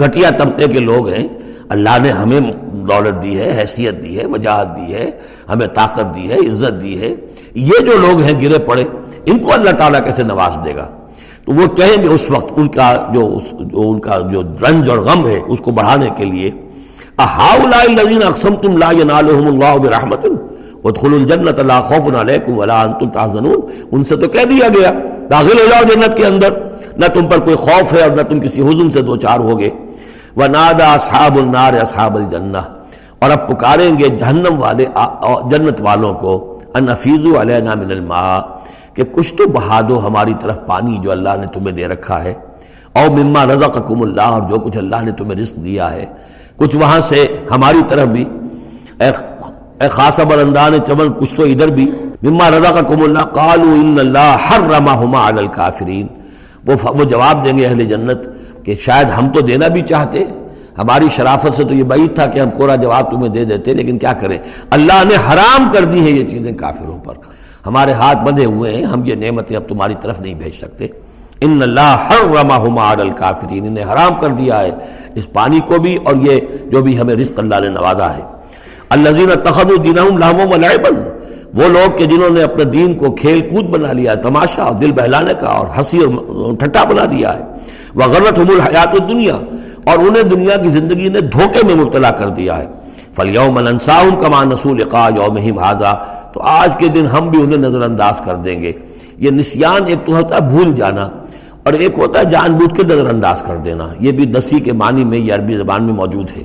گھٹیا 0.00 0.30
طبقے 0.30 0.66
کے 0.66 0.78
لوگ 0.78 1.08
ہیں۔ 1.08 1.28
اللہ 1.68 1.98
نے 2.02 2.10
ہمیں 2.10 2.40
دولت 2.72 3.22
دی 3.22 3.38
ہے، 3.38 3.54
حیثیت 3.58 4.02
دی 4.02 4.18
ہے، 4.20 4.26
وجاہت 4.26 4.76
دی 4.76 4.94
ہے، 4.94 5.10
ہمیں 5.48 5.66
طاقت 5.66 6.14
دی 6.14 6.30
ہے، 6.30 6.34
عزت 6.34 6.82
دی 6.82 7.00
ہے۔ 7.00 7.14
یہ 7.54 7.78
جو 7.80 7.92
لوگ 7.98 8.20
ہیں 8.20 8.40
گرے 8.40 8.58
پڑے، 8.58 8.84
ان 9.26 9.38
کو 9.38 9.52
اللہ 9.52 9.70
تعالیٰ 9.70 10.04
کیسے 10.04 10.22
نواز 10.22 10.58
دے 10.64 10.74
گا؟ 10.76 10.90
تو 11.44 11.52
وہ 11.52 11.66
کہیں 11.66 12.02
گے 12.02 12.08
اس 12.08 12.30
وقت 12.30 12.52
ان 12.56 12.68
کا 12.68 13.10
جو 13.14 13.38
جو 13.60 13.90
ان 13.90 14.00
کا 14.00 14.18
جو 14.32 14.42
رنج 14.42 14.90
اور 14.90 14.98
غم 14.98 15.26
ہے، 15.26 15.40
اس 15.46 15.58
کو 15.58 15.70
بڑھانے 15.70 16.08
کے 16.16 16.24
لیے۔ 16.24 16.50
اقسم 17.18 18.54
تم 18.54 18.76
لا 18.76 18.90
ینالہم 18.90 19.46
اللہ 19.46 19.76
برحمت 19.76 20.26
ادخلوا 20.84 21.18
الجنت 21.18 21.60
لا 21.60 21.80
خوف 21.80 22.16
علیکم 22.16 22.58
ولا 22.58 22.82
انتم 22.82 23.10
تحزنون. 23.10 23.60
ان 23.92 24.04
سے 24.04 24.16
تو 24.16 24.28
کہہ 24.28 24.44
دیا 24.50 24.68
گیا، 24.68 24.90
داخل 25.30 25.58
ہو 25.58 25.66
جاؤ 25.70 25.82
جنت 25.94 26.16
کے 26.16 26.26
اندر. 26.26 26.50
نہ 26.96 27.06
تم 27.06 27.26
پر 27.26 27.38
کوئی 27.38 27.56
خوف 27.56 27.92
ہے 27.92 28.02
اور 28.02 28.10
نہ 28.10 28.22
تم 28.22 28.40
کسی 28.40 28.62
حزن 28.62 28.90
سے 28.90 29.02
دو 29.02 29.16
چار 29.16 29.40
ہوگے. 29.40 29.70
ونادى 30.36 30.84
اصحاب 30.84 31.36
النار 31.36 31.74
اصحاب 31.74 32.16
الجنہ. 32.16 32.58
اور 33.18 33.30
اب 33.30 33.48
پکاریں 33.48 33.98
گے 33.98 34.08
جہنم 34.08 34.60
والے 34.62 34.86
جنت 35.50 35.80
والوں 35.80 36.14
کو. 36.14 36.58
ان 36.74 36.88
افیزوا 36.88 37.40
علینا 37.42 37.74
من 37.74 37.90
الماء. 37.90 38.38
کہ 38.94 39.04
کچھ 39.12 39.34
تو 39.34 39.48
بہا 39.48 39.80
دو 39.88 40.06
ہماری 40.06 40.34
طرف 40.40 40.58
پانی 40.66 40.98
جو 41.02 41.10
اللہ 41.10 41.36
نے 41.40 41.46
تمہیں 41.46 41.76
دے 41.76 41.88
رکھا 41.88 42.24
ہے. 42.24 42.34
او 42.92 43.12
مما 43.12 43.44
رزقکم 43.46 44.02
اللہ 44.02 44.22
اور 44.22 44.42
جو 44.42 44.58
کچھ 44.58 44.78
اللہ 44.78 44.96
نے 45.02 45.12
تمہیں 45.12 45.40
رزق 45.42 45.64
دیا 45.64 45.92
ہے. 45.92 46.06
کچھ 46.56 46.76
وہاں 46.76 47.00
سے 47.00 47.26
ہماری 47.50 47.82
طرف 47.88 48.08
بھی. 48.08 48.24
اے 49.00 49.10
خاصا 49.88 50.22
برندان 50.22 50.72
چمن 50.86 51.12
کچھ 51.12 51.34
تو 51.34 51.42
ادھر 51.42 51.68
بھی۔ 51.68 51.90
مما 52.22 52.50
رزقکم 52.50 53.02
اللہ 53.02 53.18
قالوا 53.18 53.74
ان 53.74 53.96
اللہ 54.00 54.36
حرمہما 54.50 55.28
علی 55.28 55.38
الکافرین۔ 55.38 56.06
وہ 56.66 56.74
وہ 56.84 57.04
جواب 57.04 57.44
دیں 57.44 57.58
گے 57.58 57.66
اہل 57.66 57.84
جنت 57.84 58.28
کہ 58.64 58.74
شاید 58.74 59.10
ہم 59.10 59.28
تو 59.28 59.40
دینا 59.40 59.68
بھی 59.68 59.80
چاہتے۔ 59.80 60.24
ہماری 60.78 61.08
شرافت 61.16 61.56
سے 61.56 61.64
تو 61.64 61.74
یہ 61.74 61.82
بعید 61.82 62.14
تھا 62.14 62.26
کہ 62.26 62.40
ہم 62.40 62.50
کورا 62.50 62.76
جواب 62.76 63.10
تمہیں 63.10 63.28
دے 63.28 63.44
دیتے، 63.44 63.74
لیکن 63.74 63.98
کیا 63.98 64.12
کریں؟ 64.12 64.38
اللہ 64.70 65.04
نے 65.04 65.14
حرام 65.14 65.70
کر 65.72 65.84
دی 65.84 66.04
ہے 66.04 66.10
یہ 66.10 66.26
چیزیں 66.26 66.52
کافروں 66.52 66.98
پر۔ 66.98 67.14
ہمارے 67.66 67.92
ہاتھ 67.92 68.18
بندھے 68.18 68.44
ہوئے 68.44 68.76
ہیں، 68.76 68.84
ہم 68.84 69.02
یہ 69.04 69.14
نعمتیں 69.14 69.56
اب 69.56 69.62
تمہاری 69.68 69.94
طرف 70.00 70.20
نہیں 70.20 70.34
بھیج 70.34 70.54
سکتے۔ 70.54 70.86
ان 71.40 71.60
اللہ 71.62 72.06
ہر 72.10 72.40
رما 72.40 72.56
ہما 72.56 72.90
الکافرین، 72.90 73.66
انہیں 73.66 73.84
حرام 73.84 74.14
کر 74.20 74.28
دیا 74.28 74.60
ہے۔ 74.60 74.70
اس 75.14 75.32
پانی 75.32 75.60
کو 75.60 75.78
بھی 75.78 75.96
اور 75.96 76.14
یہ 76.16 76.40
جو 76.66 76.82
بھی 76.82 77.00
ہمیں 77.00 77.14
رزق 77.14 77.38
اللہ 77.38 77.54
نے 77.60 77.68
نوازا 77.68 78.16
ہے۔ 78.16 78.41
اللہ 78.92 79.34
تخد 79.34 79.70
الدین 79.70 79.98
وہ 81.54 81.68
لوگ 81.68 81.96
کہ 81.96 82.04
جنہوں 82.04 82.30
نے 82.30 82.42
اپنے 82.42 82.64
دین 82.64 82.94
کو 82.94 83.10
کھیل 83.12 83.40
کود 83.40 83.64
بنا 83.64 83.92
لیا 83.92 84.14
تماشا 84.14 84.62
اور 84.62 84.74
دل 84.74 84.92
بہلانے 84.92 85.34
کا 85.40 85.46
اور 85.46 85.66
ہنسی 85.78 85.98
اور 85.98 86.56
ٹھٹا 86.56 86.84
بنا 86.84 87.04
دیا 87.04 87.38
ہے۔ 87.38 87.44
وہ 87.94 88.02
غرت 88.02 88.38
حمل 88.38 88.60
حیات 88.60 89.08
دنیا 89.08 89.34
اور 89.84 89.98
انہیں 89.98 90.22
دنیا 90.22 90.56
کی 90.56 90.68
زندگی 90.68 91.08
نے 91.08 91.20
دھوکے 91.20 91.66
میں 91.66 91.74
مبتلا 91.74 92.10
کر 92.10 92.28
دیا 92.28 92.58
ہے۔ 92.58 92.66
فلیوم 93.16 93.56
النساؤں 93.58 94.16
کما 94.20 94.44
نسول 94.44 94.84
قا 94.84 95.08
یوم 95.16 95.58
حاضہ 95.58 95.92
تو 96.32 96.40
آج 96.40 96.76
کے 96.76 96.88
دن 96.88 97.06
ہم 97.06 97.28
بھی 97.30 97.42
انہیں 97.42 97.58
نظر 97.58 97.82
انداز 97.82 98.20
کر 98.20 98.34
دیں 98.34 98.62
گے۔ 98.62 98.72
یہ 99.18 99.30
نسیان 99.30 99.86
ایک 99.86 100.06
تو 100.06 100.16
ہوتا 100.16 100.36
ہے 100.36 100.40
بھول 100.40 100.74
جانا 100.74 101.08
اور 101.62 101.72
ایک 101.72 101.98
ہوتا 101.98 102.18
ہے 102.18 102.24
جان 102.24 102.52
بوجھ 102.52 102.74
کے 102.74 102.82
نظر 102.82 103.06
انداز 103.06 103.42
کر 103.42 103.56
دینا۔ 103.56 103.88
یہ 104.00 104.12
بھی 104.12 104.24
دسی 104.26 104.60
کے 104.60 104.72
معنی 104.72 105.04
میں 105.04 105.18
یہ 105.18 105.34
عربی 105.34 105.56
زبان 105.56 105.84
میں 105.84 105.94
موجود 105.94 106.30
ہے۔ 106.36 106.42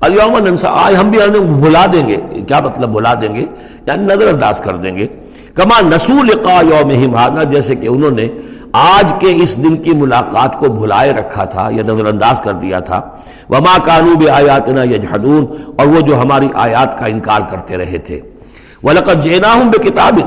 الیوم 0.00 0.38
ننسا 0.38 0.68
آج 0.70 0.94
ہم 1.00 1.10
بھی 1.10 1.22
انہیں 1.22 1.40
بھلا 1.40 1.86
دیں 1.92 2.08
گے۔ 2.08 2.16
کیا 2.48 2.60
مطلب 2.60 2.88
بھلا 2.92 3.14
دیں 3.14 3.34
گے؟ 3.34 3.46
یعنی 3.86 4.04
نظر 4.04 4.28
انداز 4.28 4.58
کر 4.58 4.76
دیں 4.76 4.96
گے۔ 4.96 5.06
کما 5.54 5.80
نسول 5.80 6.30
قا 6.42 6.60
یوم 6.60 6.90
ہی 6.90 7.06
جیسے 7.50 7.74
کہ 7.74 7.86
انہوں 7.86 8.10
نے 8.10 8.28
آج 8.72 9.14
کے 9.20 9.34
اس 9.42 9.56
دن 9.56 9.76
کی 9.76 9.92
ملاقات 9.94 10.58
کو 10.58 10.68
بھلائے 10.68 11.12
رکھا 11.12 11.44
تھا 11.44 11.68
یا 11.72 11.82
نظر 11.82 12.06
انداز 12.06 12.40
کر 12.40 12.52
دیا 12.52 12.80
تھا۔ 12.80 13.00
وما 13.50 13.78
کانو 13.84 14.14
بے 14.14 14.30
آیات 14.30 14.68
نہ 14.68 14.80
اور 15.76 15.86
وہ 15.86 16.00
جو 16.00 16.20
ہماری 16.20 16.48
آیات 16.54 16.98
کا 16.98 17.06
انکار 17.06 17.40
کرتے 17.50 17.76
رہے 17.76 17.98
تھے۔ 17.98 18.20
وَلَقَدْ 18.82 19.22
جِئْنَاهُمْ 19.22 19.70
بِكِتَابٍ، 19.70 20.20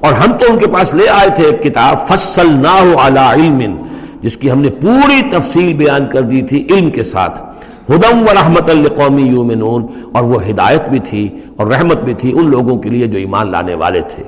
اور 0.00 0.12
ہم 0.12 0.32
تو 0.32 0.46
ان 0.50 0.58
کے 0.58 0.66
پاس 0.66 0.94
لے 0.94 1.08
آئے 1.08 1.28
تھے 1.28 1.44
ایک 1.44 1.62
کتاب، 1.62 2.00
فَصَّلْنَاهُ 2.00 2.98
عَلَىٰ 3.02 3.32
عِلْمٍ، 3.32 3.86
جس 4.22 4.36
کی 4.36 4.50
ہم 4.50 4.60
نے 4.60 4.70
پوری 4.70 5.22
تفصیل 5.30 5.74
بیان 5.74 6.08
کر 6.08 6.20
دی 6.20 6.42
تھی 6.42 6.66
علم 6.70 6.90
کے 6.90 7.02
ساتھ۔ 7.02 7.51
ہدم 7.90 8.22
و 8.22 8.34
رحمت 8.34 8.70
القومی 8.70 9.22
یومنون 9.22 9.86
اور 10.12 10.22
وہ 10.22 10.46
ہدایت 10.48 10.88
بھی 10.88 10.98
تھی 10.98 11.28
اور 11.56 11.66
رحمت 11.66 11.98
بھی 11.98 12.14
تھی 12.14 12.32
ان 12.38 12.50
لوگوں 12.50 12.76
کے 12.76 12.88
لیے 12.88 13.06
جو 13.06 13.18
ایمان 13.18 13.50
لانے 13.50 13.74
والے 13.74 14.00
تھے۔ 14.00 14.22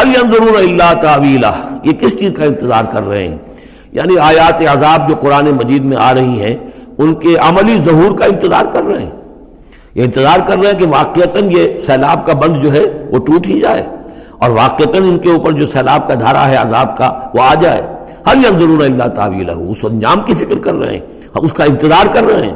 حل 0.00 0.08
ينظرون 0.08 0.56
اللہ 0.56 0.94
تعویلہ 1.02 1.78
یہ 1.84 1.92
کس 1.92 2.18
چیز 2.18 2.32
کا 2.32 2.44
انتظار 2.44 2.84
کر 2.92 3.08
رہے 3.08 3.28
ہیں؟ 3.28 3.38
یعنی 3.92 4.18
آیات 4.18 4.62
عذاب 4.62 5.08
جو 5.08 5.14
قرآن 5.14 5.44
مجید 5.44 5.84
میں 5.84 5.96
آ 5.96 6.14
رہی 6.14 6.42
ہیں، 6.42 6.56
ان 6.98 7.14
کے 7.14 7.36
عملی 7.36 7.78
ظہور 7.78 8.16
کا 8.16 8.24
انتظار 8.24 8.66
کر 8.66 8.82
رہے 8.82 9.02
ہیں۔ 9.02 9.10
یہ 9.94 10.04
انتظار 10.04 10.38
کر 10.46 10.58
رہے 10.58 10.70
ہیں 10.70 10.78
کہ 10.78 10.86
واقعتاً 10.86 11.50
یہ 11.50 11.78
سیلاب 11.78 12.26
کا 12.26 12.32
بند 12.32 12.62
جو 12.62 12.72
ہے، 12.72 13.08
وہ 13.10 13.18
ٹوٹ 13.18 13.46
ہی 13.46 13.60
جائے۔ 13.60 13.82
اور 14.38 14.50
واقعتاً 14.50 15.02
ان 15.02 15.18
کے 15.18 15.30
اوپر 15.30 15.52
جو 15.52 15.66
سیلاب 15.66 16.08
کا 16.08 16.14
دھارا 16.14 16.48
ہے، 16.48 16.56
عذاب 16.56 16.96
کا، 16.96 17.18
وہ 17.34 17.42
آ 17.42 17.54
جائے۔ 17.54 17.93
ہر 18.26 18.34
ضرور 18.58 18.84
اللہ 18.84 19.04
تعویل 19.04 19.48
ہو 19.48 19.70
اس 19.70 19.78
انجام 19.82 20.20
کی 20.20 20.34
فکر 20.34 20.58
کر 20.58 20.74
رہے 20.74 20.92
ہیں 20.92 21.00
اس 21.34 21.52
کا 21.52 21.64
انتظار 21.64 22.06
کر 22.12 22.24
رہے 22.24 22.46
ہیں۔ 22.46 22.54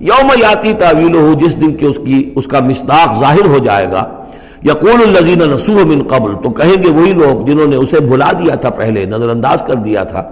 یوم 0.00 0.30
یاتی 0.36 0.72
تعویل 0.72 1.14
ہو 1.14 1.32
جس 1.32 1.60
دن 1.60 1.74
کی 1.74 1.86
اس 1.86 1.96
کی، 2.04 2.32
اس 2.36 2.46
کا 2.46 2.60
مصداق 2.60 3.20
ظاہر 3.20 3.46
ہو 3.46 3.58
جائے 3.58 3.90
گا۔ 3.90 4.04
یقول 4.64 5.16
الزین 5.16 5.38
نسوح 5.38 5.84
من 5.84 6.02
قبل، 6.02 6.34
تو 6.42 6.50
کہیں 6.50 6.82
گے 6.82 6.90
وہی 6.90 7.12
لوگ 7.12 7.46
جنہوں 7.46 7.66
نے 7.66 7.76
اسے 7.76 8.00
بھلا 8.00 8.32
دیا 8.38 8.54
تھا 8.54 8.70
پہلے 8.70 9.04
نظر 9.04 9.28
انداز 9.28 9.62
کر 9.62 9.74
دیا 9.74 10.04
تھا۔ 10.04 10.22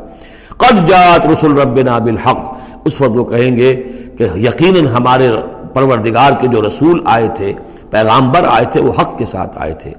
قد 0.56 0.88
جات 0.88 1.26
رسول 1.26 1.58
ربنا 1.58 1.98
بالحق، 1.98 2.56
اس 2.84 3.00
وقت 3.00 3.16
وہ 3.16 3.24
کہیں 3.24 3.56
گے 3.56 3.82
کہ 4.18 4.26
یقیناً 4.34 4.86
ہمارے 4.86 5.30
پروردگار 5.74 6.30
کے 6.40 6.46
جو 6.46 6.62
رسول 6.62 7.00
آئے 7.04 7.28
تھے، 7.34 7.52
پیغامبر 7.90 8.44
آئے 8.48 8.64
تھے، 8.64 8.80
وہ 8.80 8.92
حق 9.00 9.18
کے 9.18 9.24
ساتھ 9.24 9.58
آئے 9.60 9.74
تھے۔ 9.74 9.90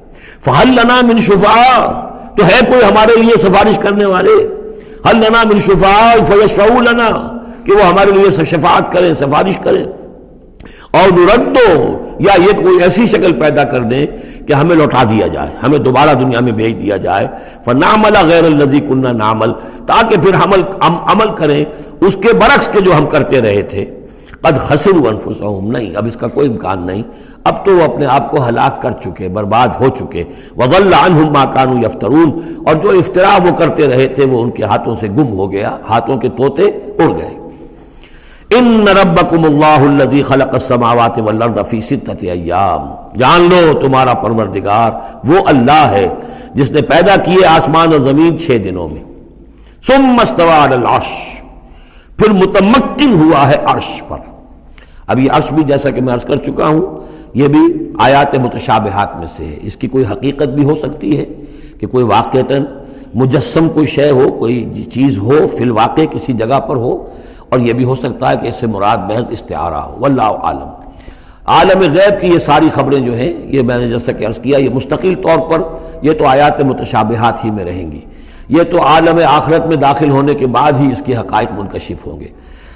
فہل 0.46 0.70
لنا 0.70 1.02
من 1.02 1.18
شفا 1.18 1.92
تو 2.36 2.46
ہے 2.46 2.66
کوئی 2.68 2.82
ہمارے 2.92 3.22
لیے 3.22 3.38
سفارش 3.38 3.80
کرنے 3.80 4.06
والے؟ 4.06 4.57
حل 5.10 5.18
لنا 5.18 5.43
من 5.43 5.60
شفا 5.60 6.14
فیشفعو 6.28 6.82
لنا؟ 6.82 7.38
کہ 7.64 7.72
وہ 7.74 7.84
ہمارے 7.84 8.12
لیے 8.12 8.32
شفاعت 8.32 8.91
کریں، 8.91 9.14
سفارش 9.14 9.58
کریں۔ 9.58 9.86
اور 10.91 11.12
نردو 11.12 11.97
یا 12.20 12.34
یہ 12.38 12.64
کوئی 12.64 12.84
ایسی 12.84 13.05
شکل 13.05 13.39
پیدا 13.39 13.64
کر 13.64 13.80
دیں 13.80 14.08
کہ 14.47 14.53
ہمیں 14.53 14.76
لوٹا 14.76 15.03
دیا 15.10 15.28
جائے، 15.28 15.49
ہمیں 15.64 15.80
دوبارہ 15.80 16.14
دنیا 16.14 16.39
میں 16.39 16.51
بھیج 16.51 16.82
دیا 16.82 16.97
جائے۔ 16.97 17.28
فنعمل 17.66 18.16
غیر 18.28 18.43
الذی 18.43 18.80
کننا 18.80 19.12
نعمل، 19.12 19.51
تاکہ 19.86 20.18
پھر 20.22 20.36
عمل 20.36 20.62
عمل 20.82 21.36
کریں۔ 21.36 21.66
اس 22.01 22.16
کے 22.16 22.34
برعکس 22.34 22.68
کے 22.68 22.82
جو 22.82 22.97
ہم 22.97 23.05
کرتے 23.05 23.41
رہے 23.41 23.62
تھے، 23.62 23.86
قد 24.41 24.58
خسروا 24.58 25.10
انفسهم 25.10 25.72
نہیں، 25.72 25.95
اب 25.95 26.05
اس 26.08 26.16
کا 26.16 26.28
کوئی 26.28 26.49
امکان 26.49 26.86
نہیں۔ 26.86 27.03
اب 27.48 27.66
تو 27.66 27.78
وہ 27.78 27.84
اپنے 27.84 28.06
آپ 28.06 28.30
کو 28.30 28.48
ہلاک 28.48 28.82
کر 28.82 28.91
چکے، 28.91 29.30
برباد 29.30 29.68
ہو 29.80 29.89
چکے۔ 29.89 30.24
وضل 30.58 30.93
عنهم 30.93 31.34
ما 31.34 31.45
كانوا 31.45 31.80
يفترون۔ 31.86 32.56
اور 32.66 32.76
جو 32.76 32.89
افترا 32.89 33.38
وہ 33.43 33.56
کرتے 33.56 33.88
رہے 33.88 34.08
تھے، 34.08 34.26
وہ 34.26 34.41
ان 34.41 34.52
کے 34.52 34.64
ہاتھوں 34.64 34.95
سے 34.95 35.08
گم 35.08 35.32
ہو 35.32 35.52
گیا، 35.52 35.78
ہاتھوں 35.89 36.18
کے 36.18 36.30
طوطے 36.30 36.64
اڑ 37.00 37.10
گئے۔ 37.16 37.38
ان 38.58 38.86
ربکم 38.88 39.43
اللہ 39.43 40.02
الذی 40.02 40.24
خلق 40.24 40.54
السماوات 40.54 41.20
والارض 41.20 41.70
فی 41.70 41.82
ستۃ 41.82 42.22
ایام 42.22 42.95
جان 43.18 43.41
لو 43.41 43.80
تمہارا 43.80 44.14
پروردگار، 44.14 44.91
وہ 45.28 45.38
اللہ 45.45 45.88
ہے 45.91 46.10
جس 46.54 46.72
نے 46.72 46.82
پیدا 46.82 47.16
کیے 47.16 47.45
آسمان 47.45 47.91
اور 47.91 48.00
زمین 48.00 48.39
چھ 48.39 48.58
دنوں 48.64 48.89
میں۔ 48.89 49.04
ثم 49.88 50.18
استوى 50.22 50.64
على 50.64 50.74
العرش۔ 50.74 51.41
پھر 52.18 52.30
متمکن 52.30 53.22
ہوا 53.22 53.48
ہے 53.48 53.56
عرش 53.66 54.04
پر۔ 54.08 54.18
اب 55.08 55.20
یہ 55.20 55.32
عرش 55.32 55.54
بھی 55.54 55.64
جیسا 55.64 55.89
کہ 55.89 56.02
میں 56.02 56.14
عرض 56.14 56.26
کر 56.26 56.36
چکا 56.36 56.68
ہوں 56.68 57.08
یہ 57.34 57.47
بھی 57.47 57.91
آیات 57.99 58.36
متشابہات 58.39 59.17
میں 59.17 59.28
سے 59.28 59.45
ہے۔ 59.45 59.55
اس 59.61 59.78
کی 59.78 59.88
کوئی 59.88 60.03
حقیقت 60.11 60.47
بھی 60.47 60.63
ہو 60.63 60.75
سکتی 60.75 61.17
ہے 61.19 61.25
کہ 61.80 61.88
کوئی 61.88 62.03
واقعتاً 62.03 62.65
مجسم 63.15 63.69
کوئی 63.69 63.86
شے 63.86 64.09
ہو، 64.09 64.32
کوئی 64.32 64.84
چیز 64.91 65.17
ہو، 65.17 65.47
فی 65.57 65.63
الواقع 65.63 66.01
کسی 66.11 66.34
جگہ 66.34 66.59
پر 66.59 66.75
ہو، 66.75 67.05
اور 67.49 67.59
یہ 67.59 67.73
بھی 67.73 67.84
ہو 67.84 67.95
سکتا 67.95 68.32
ہے 68.32 68.38
کہ 68.38 68.47
اس 68.47 68.55
سے 68.55 68.67
مراد 68.67 68.97
محض 68.97 69.25
استعارہ 69.30 69.75
ہو۔ 69.75 69.95
واللہ 69.99 70.21
عالم۔ 70.21 70.69
عالم 71.45 71.80
غیب 71.82 72.21
کی 72.21 72.28
یہ 72.28 72.39
ساری 72.39 72.69
خبریں 72.69 72.99
جو 72.99 73.13
ہیں، 73.13 73.34
یہ 73.45 73.61
میں 73.61 73.78
نے 73.78 73.89
جیسا 73.89 74.11
کہ 74.11 74.28
عرض 74.28 74.39
کیا، 74.39 74.57
یہ 74.57 74.69
مستقل 74.69 75.15
طور 75.15 75.39
پر 75.49 75.61
یہ 76.01 76.11
تو 76.11 76.25
آیات 76.25 76.61
متشابہات 76.61 77.45
ہی 77.45 77.51
میں 77.51 77.65
رہیں 77.65 77.91
گی۔ 77.91 78.01
یہ 78.49 78.63
تو 78.63 78.82
عالم 78.82 79.19
آخرت 79.28 79.65
میں 79.65 79.75
داخل 79.75 80.09
ہونے 80.09 80.34
کے 80.34 80.47
بعد 80.47 80.71
ہی 80.80 80.91
اس 80.91 81.03
کے 81.05 81.15
حقائق 81.15 81.59
منکشف 81.59 82.07
ہوں 82.07 82.19
گے۔ 82.19 82.28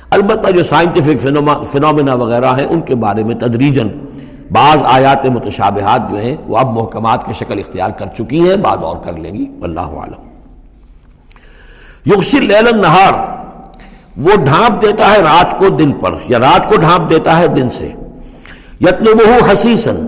البتہ 0.10 0.52
جو 0.52 0.64
سائنٹیفک 0.64 1.28
فنومنا 1.72 2.14
وغیرہ 2.14 2.56
ہیں، 2.58 2.66
ان 2.70 2.82
کے 2.82 2.96
بارے 2.96 3.24
میں 3.24 3.36
تدریجن 3.36 3.88
بعض 4.52 4.78
آیات 4.84 5.26
متشابہات 5.26 6.10
جو 6.10 6.18
ہیں 6.18 6.36
وہ 6.48 6.58
اب 6.58 6.72
محکمات 6.74 7.26
کی 7.26 7.34
شکل 7.34 7.60
اختیار 7.60 7.90
کر 7.90 8.08
چکی 8.18 8.50
ہیں 8.50 8.56
بعد 8.56 8.78
اور 8.78 8.98
کر 8.98 9.14
لیں 9.14 9.34
گی 9.34 9.46
اللہ 9.62 9.94
عالم 10.02 10.30
یغشی 12.06 12.40
لیل 12.40 12.78
نہار 12.78 13.14
وہ 14.18 14.36
ڈھانپ 14.36 14.82
دیتا 14.82 15.12
ہے 15.12 15.22
رات 15.22 15.58
کو 15.58 15.70
دن 15.70 15.92
پر، 15.92 16.16
یا 16.28 16.40
رات 16.40 16.70
کو 16.70 16.76
ڈھانپ 16.76 17.10
دیتا 17.10 17.38
ہے 17.40 17.48
دن 17.48 17.70
سے۔ 17.70 17.92
یتنبہ 18.82 19.52
حسیسن 19.52 20.06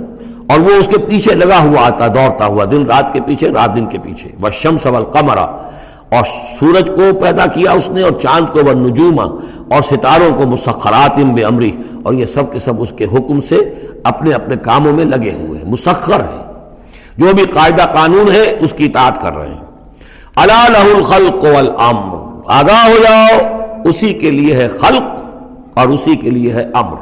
اور 0.49 0.59
وہ 0.59 0.69
اس 0.69 0.87
کے 0.87 0.97
پیچھے 1.05 1.35
لگا 1.35 1.59
ہوا 1.59 1.85
آتا، 1.85 2.07
دوڑتا 2.07 2.45
ہوا، 2.45 2.65
دن 2.71 2.83
رات 2.83 3.13
کے 3.13 3.21
پیچھے، 3.21 3.49
رات 3.49 3.75
دن 3.75 3.85
کے 3.85 3.97
پیچھے۔ 4.03 4.29
وہ 4.41 4.49
شمس 4.49 4.85
والقمرہ 4.85 5.45
اور 6.15 6.23
سورج 6.59 6.87
کو 6.87 7.19
پیدا 7.21 7.45
کیا 7.45 7.71
اس 7.71 7.89
نے 7.89 8.01
اور 8.01 8.11
چاند 8.11 8.53
کو 8.53 8.59
وہ 8.65 8.73
نجوما 8.73 9.23
اور 9.75 9.81
ستاروں 9.81 10.35
کو 10.35 10.43
مسخرات 10.43 11.19
بے 11.19 11.43
امری 11.43 11.71
اور 12.03 12.13
یہ 12.13 12.25
سب 12.25 12.53
کے 12.53 12.59
سب 12.59 12.81
اس 12.81 12.93
کے 12.97 13.05
حکم 13.05 13.41
سے 13.41 13.55
اپنے 14.03 14.33
اپنے 14.33 14.55
کاموں 14.55 14.93
میں 14.93 15.05
لگے 15.05 15.31
ہوئے 15.31 15.59
ہیں۔ 15.59 15.71
مسخر 15.71 16.19
ہیں۔ 16.19 16.43
جو 17.17 17.25
بھی 17.35 17.43
قاعدہ 17.43 17.81
قانون 17.81 18.31
ہے، 18.31 18.55
اس 18.59 18.73
کی 18.77 18.85
اطاعت 18.85 19.21
کر 19.21 19.35
رہے 19.35 19.47
ہیں۔ 19.47 19.65
اللہ 20.35 20.69
لہ 20.69 20.95
الخلق 20.95 21.43
والامر۔ 21.43 22.17
آگاہ 22.47 22.87
ہو 22.87 23.03
جاؤ، 23.03 23.59
اسی 23.85 24.13
کے 24.13 24.31
لیے 24.31 24.55
ہے 24.55 24.67
خلق 24.67 25.21
اور 25.73 25.87
اسی 25.87 26.15
کے 26.15 26.29
لیے 26.29 26.53
ہے 26.53 26.63
امر۔ 26.73 26.97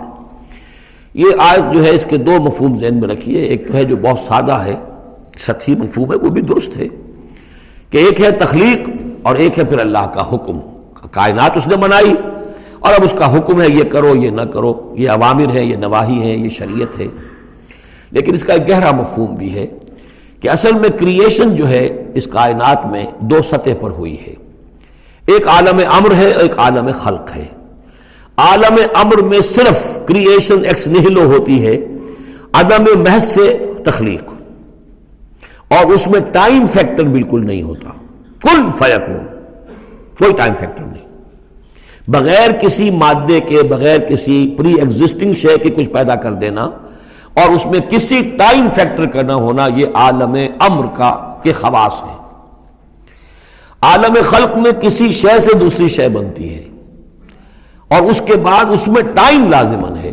یہ 1.13 1.25
آیت 1.39 1.73
جو 1.73 1.83
ہے، 1.83 1.89
اس 1.89 2.05
کے 2.05 2.17
دو 2.17 2.31
مفہوم 2.31 2.77
ذہن 2.77 2.99
میں 2.99 3.07
رکھیے۔ 3.07 3.41
ایک 3.41 3.67
تو 3.67 3.73
ہے 3.73 3.83
جو 3.83 3.97
بہت 3.97 4.19
سادہ 4.19 4.53
ہے، 4.53 4.75
سطحی 5.39 5.75
مفہوم 5.75 6.11
ہے، 6.11 6.17
وہ 6.17 6.29
بھی 6.29 6.41
درست 6.41 6.77
ہے۔ 6.77 6.87
کہ 7.91 7.97
ایک 7.97 8.21
ہے 8.21 8.31
تخلیق 8.31 8.89
اور 9.23 9.35
ایک 9.35 9.59
ہے 9.59 9.63
پھر 9.63 9.79
اللہ 9.79 10.07
کا 10.13 10.35
حکم، 10.35 10.59
کائنات 11.11 11.57
اس 11.57 11.67
نے 11.67 11.75
بنائی۔ 11.75 12.13
اور 12.79 12.93
اب 12.93 13.03
اس 13.03 13.13
کا 13.17 13.37
حکم 13.37 13.61
ہے 13.61 13.67
یہ 13.69 13.83
کرو، 13.83 14.15
یہ 14.15 14.29
نہ 14.29 14.41
کرو، 14.41 14.95
یہ 14.97 15.09
عوامر 15.09 15.53
ہے 15.53 15.63
یہ 15.63 15.75
نواحی 15.75 16.19
ہے 16.19 16.37
یہ 16.37 16.49
شریعت 16.49 16.99
ہے۔ 16.99 17.07
لیکن 18.11 18.33
اس 18.33 18.43
کا 18.43 18.53
ایک 18.53 18.69
گہرا 18.69 18.91
مفہوم 18.91 19.35
بھی 19.35 19.53
ہے 19.53 19.67
کہ 20.39 20.49
اصل 20.49 20.71
میں 20.71 20.89
کریشن 20.89 21.55
جو 21.55 21.67
ہے 21.67 21.89
اس 22.13 22.25
کائنات 22.25 22.85
میں 22.85 23.05
دو 23.19 23.41
سطح 23.41 23.69
پر 23.81 23.91
ہوئی 23.91 24.17
ہے۔ 24.27 24.33
ایک 25.25 25.47
عالم 25.47 25.81
امر 25.91 26.13
ہے، 26.13 26.31
ایک 26.31 26.59
عالم 26.59 26.89
خلق 26.93 27.35
ہے۔ 27.35 27.45
عالم 28.37 28.77
امر 28.93 29.21
میں 29.21 29.41
صرف 29.41 29.99
کریشن 30.05 30.65
ایکس 30.65 30.87
نہلو 30.87 31.23
ہوتی 31.23 31.67
ہے، 31.67 31.77
عدم 32.53 32.99
محض 32.99 33.23
سے 33.23 33.73
تخلیق۔ 33.85 34.40
اور 35.77 35.85
اس 35.85 36.07
میں 36.07 36.19
ٹائم 36.19 36.67
فیکٹر 36.67 37.03
بالکل 37.03 37.47
نہیں 37.47 37.61
ہوتا۔ 37.61 37.89
کل 38.41 38.69
فیکون۔ 38.77 39.27
کوئی 40.19 40.33
ٹائم 40.33 40.53
فیکٹر 40.59 40.83
نہیں۔ 40.83 41.07
بغیر 42.07 42.51
کسی 42.51 42.91
مادے 42.91 43.39
کے، 43.39 43.63
بغیر 43.63 43.99
کسی 43.99 44.55
پری 44.57 44.73
ایگزسٹنگ 44.73 45.33
شے 45.33 45.57
کے 45.57 45.69
کچھ 45.69 45.89
پیدا 45.89 46.15
کر 46.15 46.33
دینا 46.33 46.61
اور 47.33 47.49
اس 47.49 47.65
میں 47.65 47.79
کسی 47.79 48.21
ٹائم 48.37 48.69
فیکٹر 48.69 49.05
کا 49.05 49.21
نہ 49.21 49.31
ہونا، 49.31 49.67
یہ 49.75 49.85
عالم 49.93 50.35
امر 50.59 50.85
کا، 50.93 51.35
کے 51.43 51.51
خواص 51.51 52.03
ہے۔ 52.03 52.17
عالم 53.81 54.17
خلق 54.23 54.57
میں 54.57 54.71
کسی 54.71 55.11
شے 55.11 55.39
سے 55.39 55.57
دوسری 55.57 55.87
شے 55.87 56.09
بنتی 56.09 56.55
ہے۔ 56.55 56.63
اور 57.87 58.01
اس 58.01 58.21
کے 58.25 58.35
بعد 58.35 58.65
اس 58.65 58.87
میں 58.87 59.01
ٹائم 59.01 59.47
لازمن 59.49 59.97
ہے۔ 59.97 60.11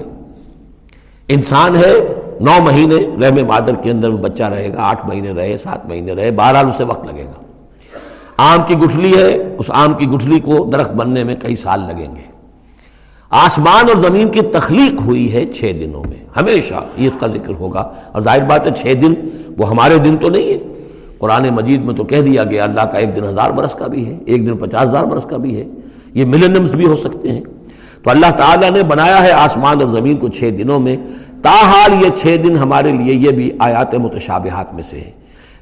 انسان 1.29 1.77
ہے 1.77 2.15
نو 2.41 2.63
مہینے 2.63 2.95
رحم 2.95 3.47
مادر 3.47 3.75
کے 3.83 3.91
اندر 3.91 4.09
وہ 4.09 4.19
بچہ 4.19 4.43
رہے 4.43 4.69
گا، 4.69 4.83
آٹھ 4.83 5.07
مہینے 5.07 5.33
رہے، 5.33 5.57
سات 5.57 5.87
مہینے 5.87 6.13
رہے، 6.13 6.31
بہرحال 6.31 6.67
اسے 6.67 6.85
وقت 6.85 7.15
لگے 7.15 7.25
گا۔ 7.25 7.43
آم 8.37 8.59
کی 8.67 8.75
گٹھلی 8.75 9.17
ہے، 9.17 9.57
اس 9.59 9.67
آم 9.69 9.95
کی 9.95 10.07
گٹھلی 10.07 10.41
کو 10.41 10.69
درخت 10.73 10.91
بننے 10.91 11.25
میں 11.25 11.37
کئی 11.37 11.57
سال 11.57 11.81
لگیں 11.81 12.15
گے۔ 12.15 12.39
آسمان 13.31 13.87
اور 13.95 14.03
زمین 14.03 14.29
کی 14.29 14.41
تخلیق 14.41 15.01
ہوئی 15.01 15.33
ہے 15.33 15.47
چھ 15.47 15.73
دنوں 15.81 16.03
میں۔ 16.09 16.25
ہمیشہ 16.37 16.75
یہ 16.97 17.07
اس 17.07 17.21
کا 17.21 17.27
ذکر 17.27 17.53
ہوگا۔ 17.59 17.91
اور 18.13 18.23
ظاہر 18.23 18.43
بات 18.43 18.67
ہے، 18.67 18.71
چھ 18.77 18.95
دن 19.03 19.15
وہ 19.59 19.69
ہمارے 19.69 19.99
دن 19.99 20.17
تو 20.17 20.29
نہیں 20.29 20.53
ہے۔ 20.53 20.59
قرآن 21.19 21.49
مجید 21.49 21.85
میں 21.85 21.95
تو 21.95 22.05
کہہ 22.05 22.21
دیا 22.21 22.45
گیا، 22.45 22.65
اللہ 22.65 22.81
کا 22.81 22.99
ایک 22.99 23.17
دن 23.17 23.25
ہزار 23.25 23.51
برس 23.51 23.73
کا 23.73 23.87
بھی 23.87 24.07
ہے، 24.07 24.19
ایک 24.27 24.47
دن 24.47 24.57
پچاس 24.57 24.89
ہزار 24.89 25.05
برس 25.05 25.25
کا 25.25 25.37
بھی 25.37 25.61
ہے۔ 25.61 25.65
یہ 26.15 26.25
ملینمس 26.25 26.73
بھی 26.73 26.87
ہو 26.87 26.97
سکتے 26.97 27.33
ہیں۔ 27.33 27.41
تو 28.03 28.11
اللہ 28.11 28.31
تعالیٰ 28.37 28.71
نے 28.71 28.83
بنایا 28.83 29.23
ہے 29.23 29.31
آسمان 29.31 29.83
اور 29.83 29.91
زمین 29.93 30.17
کو 30.17 30.29
چھ 30.29 30.51
دنوں 30.59 30.79
میں۔ 30.79 30.97
تاحال 31.43 32.05
یہ 32.05 32.09
چھ 32.09 32.37
دن 32.45 32.57
ہمارے 32.57 32.93
لیے 32.93 33.15
یہ 33.15 33.31
بھی 33.31 33.51
آیات 33.59 33.95
متشابہات 33.95 34.75
میں 34.75 34.83
سے 34.83 35.01
ہے 35.01 35.11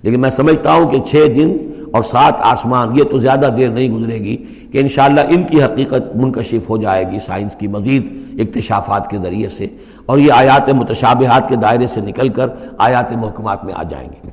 لیکن 0.03 0.21
میں 0.21 0.31
سمجھتا 0.31 0.73
ہوں 0.73 0.91
کہ 0.91 0.99
چھ 1.01 1.27
دن 1.37 1.57
اور 1.93 2.03
سات 2.03 2.35
آسمان 2.41 2.99
یہ 2.99 3.05
تو 3.05 3.19
زیادہ 3.19 3.49
دیر 3.57 3.69
نہیں 3.69 3.91
گزرے 3.91 4.19
گی 4.19 4.37
کہ 4.73 4.79
انشاءاللہ 4.79 5.21
ان 5.21 5.43
کی 5.43 5.63
حقیقت 5.63 6.17
منکشف 6.17 6.71
ہو 6.71 6.77
جائے 6.77 7.11
گی 7.11 7.19
سائنس 7.19 7.57
کی 7.57 7.69
مزید 7.69 8.13
اکتشافات 8.41 9.11
کے 9.11 9.19
ذریعے 9.19 9.49
سے 9.49 9.67
اور 10.07 10.19
یہ 10.19 10.33
آیات 10.33 10.69
متشابہات 10.69 11.49
کے 11.49 11.57
دائرے 11.57 11.87
سے 11.87 12.01
نکل 12.01 12.29
کر 12.29 12.47
آیات 12.79 13.17
محکمات 13.17 13.65
میں 13.65 13.75
آ 13.77 13.83
جائیں 13.83 14.09
گے۔ 14.09 14.31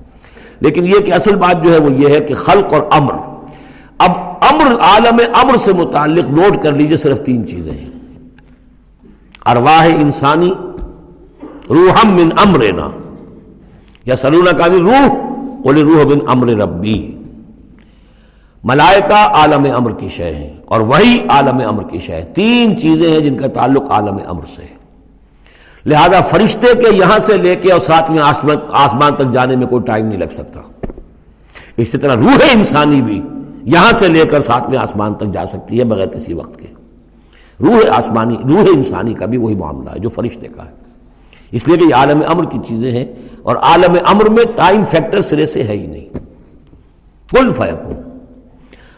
لیکن 0.60 0.86
یہ 0.86 1.00
کہ 1.06 1.14
اصل 1.14 1.36
بات 1.36 1.64
جو 1.64 1.74
ہے 1.74 1.80
وہ 1.80 1.92
یہ 1.92 2.08
ہے 2.08 2.20
کہ 2.20 2.34
خلق 2.34 2.74
اور 2.74 2.82
امر۔ 2.92 3.14
اب 3.98 4.12
امر 4.42 4.80
عالم 4.82 5.20
امر 5.34 5.56
سے 5.56 5.74
متعلق 5.74 6.30
نوٹ 6.30 6.64
کر 6.64 6.72
لیجیے 6.72 6.98
صرف 6.98 7.20
تین 7.20 7.48
چیزیں 7.48 7.72
ہیں۔ 7.72 7.90
ارواح 9.46 9.88
انسانی 10.00 10.54
روحم 11.74 12.12
من 12.12 12.30
امرنا. 12.38 12.90
یا 14.06 14.16
سلونہ 14.16 14.50
کا 14.50 14.68
بھی 14.68 14.80
روح 14.80 15.08
بولے 15.64 15.84
روح 15.84 16.04
بن 16.04 16.18
امر 16.28 16.48
ربی. 16.48 17.18
ملائکہ 18.64 19.14
عالم 19.14 19.68
امر 19.76 19.94
کی 19.94 20.10
شے 20.10 20.36
ہیں 20.36 20.54
اور 20.66 20.80
وہی 20.80 21.20
عالم 21.30 21.68
امر 21.68 21.84
کی 21.84 22.00
شے 22.00 22.26
تین 22.34 22.78
چیزیں 22.78 23.12
ہیں 23.12 23.20
جن 23.20 23.38
کا 23.38 23.48
تعلق 23.48 23.92
عالم 23.92 24.18
امر 24.28 24.42
سے 24.56 24.62
ہے۔ 24.62 24.84
لہذا 25.86 26.22
فرشتے 26.22 26.68
کے 26.76 26.96
یہاں 26.96 27.20
سے 27.26 27.38
لے 27.38 27.56
کے 27.56 27.72
اور 27.72 27.80
ساتویں 27.80 28.20
آسمان 28.72 29.16
تک 29.16 29.32
جانے 29.32 29.56
میں 29.56 29.68
کوئی 29.68 29.84
ٹائم 29.84 30.06
نہیں 30.06 30.18
لگ 30.18 30.32
سکتا۔ 30.32 30.60
اسی 31.78 31.98
طرح 31.98 32.16
روح 32.16 32.38
انسانی 32.54 33.02
بھی 33.02 33.22
یہاں 33.64 33.92
سے 34.00 34.08
لے 34.08 34.26
کر 34.26 34.42
ساتویں 34.42 34.78
آسمان 34.78 35.14
تک 35.14 35.28
جا 35.34 35.46
سکتی 35.46 35.80
ہے 35.80 35.84
بغیر 35.84 36.08
کسی 36.08 36.34
وقت 36.34 36.60
کے۔ 36.60 36.68
روح 37.60 37.80
آسمانی، 37.92 38.36
روح 38.50 38.64
انسانی 38.76 39.14
کا 39.14 39.26
بھی 39.26 39.38
وہی 39.38 39.56
معاملہ 39.56 39.90
ہے 39.90 40.00
جو 40.00 40.10
فرشتے 40.10 40.48
کا 40.48 40.66
ہے۔ 40.66 40.83
اس 41.54 41.68
لیے 41.68 41.78
کہ 41.78 41.84
یہ 41.84 41.96
عالم 41.96 42.22
امر 42.28 42.46
کی 42.46 42.58
چیزیں 42.68 42.92
ہیں 42.92 43.06
اور 43.44 43.56
عالم 43.56 43.96
امر 44.06 44.30
میں 44.30 44.44
ٹائم 44.56 44.84
فیکٹر 44.84 45.22
سرے 45.22 45.46
سے 45.46 45.64
ہے 45.64 45.74
ہی 45.74 45.88
نہیں۔ 45.88 46.18
کل 47.32 47.52
فیق 47.52 47.86
ہو 47.86 48.02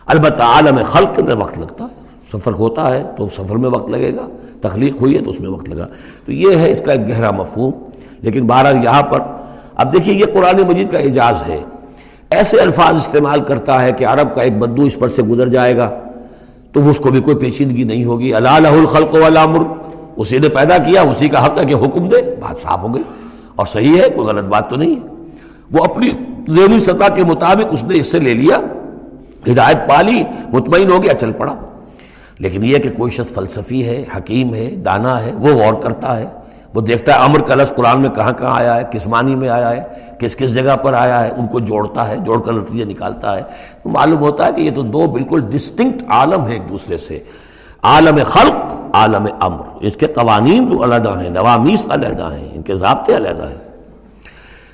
البتہ 0.05 0.43
عالم 0.43 0.79
خلق 0.85 1.19
میں 1.19 1.35
وقت 1.35 1.59
لگتا 1.59 1.85
ہے۔ 1.85 2.05
سفر 2.33 2.53
ہوتا 2.53 2.89
ہے 2.89 3.03
تو 3.17 3.27
سفر 3.37 3.55
میں 3.55 3.69
وقت 3.69 3.89
لگے 3.89 4.15
گا، 4.15 4.27
تخلیق 4.61 5.01
ہوئی 5.01 5.15
ہے 5.15 5.21
تو 5.21 5.29
اس 5.29 5.39
میں 5.39 5.49
وقت 5.49 5.69
لگا۔ 5.69 5.87
تو 6.25 6.31
یہ 6.31 6.55
ہے 6.55 6.71
اس 6.71 6.81
کا 6.81 6.91
ایک 6.91 7.09
گہرا 7.09 7.31
مفہوم۔ 7.31 7.71
لیکن 8.21 8.47
بارہ 8.47 8.67
یہاں 8.83 9.01
پر 9.01 9.19
اب 9.75 9.93
دیکھیے 9.93 10.15
یہ 10.15 10.25
قرآن 10.33 10.61
مجید 10.67 10.91
کا 10.91 10.97
اعجاز 10.97 11.43
ہے۔ 11.47 11.59
ایسے 12.29 12.59
الفاظ 12.59 12.95
استعمال 12.95 13.39
کرتا 13.39 13.83
ہے 13.83 13.91
کہ 13.91 14.05
عرب 14.05 14.35
کا 14.35 14.41
ایک 14.41 14.57
بدو 14.57 14.81
اس 14.81 14.95
پر 14.99 15.07
سے 15.07 15.21
گزر 15.21 15.49
جائے 15.49 15.77
گا 15.77 15.99
تو 16.71 16.89
اس 16.89 16.97
کو 16.97 17.09
بھی 17.09 17.19
کوئی 17.19 17.35
پیچیدگی 17.35 17.83
نہیں 17.83 18.05
ہوگی۔ 18.05 18.33
اللہ 18.33 18.49
الخلق 18.49 19.13
والامر 19.13 19.59
اسی 20.17 20.39
نے 20.39 20.49
پیدا 20.49 20.77
کیا، 20.77 21.01
اسی 21.01 21.29
کا 21.29 21.45
حق 21.45 21.59
ہے 21.59 21.65
کہ 21.65 21.73
حکم 21.73 22.07
دے، 22.07 22.35
بات 22.39 22.57
صاف 22.63 22.83
ہو 22.83 22.93
گئی۔ 22.93 23.03
اور 23.55 23.65
صحیح 23.65 24.01
ہے، 24.01 24.09
کوئی 24.09 24.27
غلط 24.27 24.43
بات 24.43 24.69
تو 24.69 24.75
نہیں 24.75 24.95
ہے۔ 24.95 25.07
وہ 25.71 25.83
اپنی 25.83 26.09
ذہنی 26.49 26.79
سطح 26.79 27.13
کے 27.15 27.23
مطابق 27.23 27.65
اس 27.71 27.83
نے 27.83 27.97
اس 27.97 28.11
سے 28.11 28.19
لے 28.19 28.33
لیا، 28.33 28.59
ہدایت 29.51 29.77
پالی 29.89 30.23
مطمئن 30.53 30.91
ہو 30.91 31.03
گیا، 31.03 31.13
چل 31.13 31.31
پڑا۔ 31.31 31.55
لیکن 32.39 32.63
یہ 32.63 32.77
کہ 32.77 32.89
کوئی 32.89 33.11
شخص 33.11 33.31
فلسفی 33.31 33.87
ہے، 33.87 34.03
حکیم 34.17 34.53
ہے، 34.53 34.75
دانا 34.75 35.23
ہے، 35.23 35.31
وہ 35.33 35.47
غور 35.47 35.73
کرتا 35.73 36.19
ہے، 36.19 36.25
وہ 36.73 36.81
دیکھتا 36.81 37.13
ہے 37.13 37.25
امر 37.25 37.41
کا 37.41 37.55
لفظ 37.55 37.75
قرآن 37.75 38.01
میں 38.01 38.09
کہاں 38.09 38.31
کہاں 38.31 38.57
آیا 38.57 38.75
ہے، 38.75 38.81
کس 38.91 39.07
معنی 39.07 39.35
میں 39.35 39.49
آیا 39.49 39.69
ہے، 39.69 39.83
کس 40.19 40.35
کس 40.35 40.55
جگہ 40.55 40.75
پر 40.75 40.93
آیا 40.93 41.23
ہے، 41.23 41.29
ان 41.29 41.47
کو 41.47 41.59
جوڑتا 41.59 42.07
ہے، 42.07 42.17
جوڑ 42.17 42.41
کر 42.41 42.53
نتیجہ 42.53 42.85
نکالتا 42.85 43.37
ہے۔ 43.37 43.41
تو 43.83 43.89
معلوم 43.89 44.19
ہوتا 44.19 44.47
ہے 44.47 44.51
کہ 44.55 44.61
یہ 44.61 44.71
تو 44.71 44.81
دو 44.81 45.07
بالکل 45.07 45.41
ڈسٹنکٹ 45.49 46.03
عالم 46.07 46.43
ہیں 46.43 46.53
ایک 46.53 46.69
دوسرے 46.69 46.97
سے۔ 46.97 47.19
عالم 47.85 48.19
خلق، 48.25 48.73
عالم 48.93 49.27
امر۔ 49.39 49.63
اس 49.79 49.97
کے 49.97 50.05
قوانین 50.05 50.67
جو 50.67 50.83
علیحدہ 50.83 51.19
ہیں، 51.21 51.29
نوامیس 51.29 51.87
علیحدہ 51.89 52.33
ہیں، 52.33 52.49
ان 52.53 52.61
کے 52.61 52.75
ضابطے 52.75 53.15
علیحدہ 53.15 53.47
ہیں۔ 53.47 53.65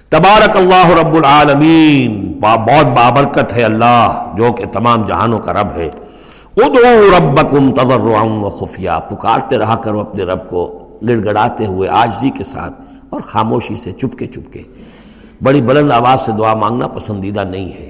تبارک 0.09 0.57
اللہ 0.57 0.99
رب 0.99 1.15
العالمین 1.15 2.33
بہت 2.41 2.85
بابرکت 2.85 3.53
ہے 3.53 3.63
اللہ، 3.63 4.33
جو 4.37 4.53
کہ 4.53 4.65
تمام 4.65 5.01
جہانوں 5.01 5.39
کا 5.39 5.53
رب 5.53 5.67
ہے۔ 5.75 5.89
ادعو 6.57 7.17
ربکم 7.17 7.71
تضرعا 7.71 8.21
و 8.21 8.49
خفیہ، 8.49 8.89
پکارتے 9.09 9.57
رہا 9.57 9.75
کرو 9.75 9.99
اپنے 9.99 10.23
رب 10.23 10.49
کو 10.49 10.77
گڑ 11.09 11.25
گڑاتے 11.25 11.65
ہوئے 11.65 11.89
آجزی 11.89 12.29
کے 12.29 12.43
ساتھ 12.43 12.73
اور 13.09 13.21
خاموشی 13.21 13.75
سے 13.83 13.91
چپکے 13.91 14.27
چپکے۔ 14.27 14.61
بڑی 15.43 15.61
بلند 15.61 15.91
آواز 15.91 16.21
سے 16.21 16.31
دعا 16.31 16.53
مانگنا 16.53 16.87
پسندیدہ 16.87 17.39
نہیں 17.39 17.73
ہے۔ 17.73 17.89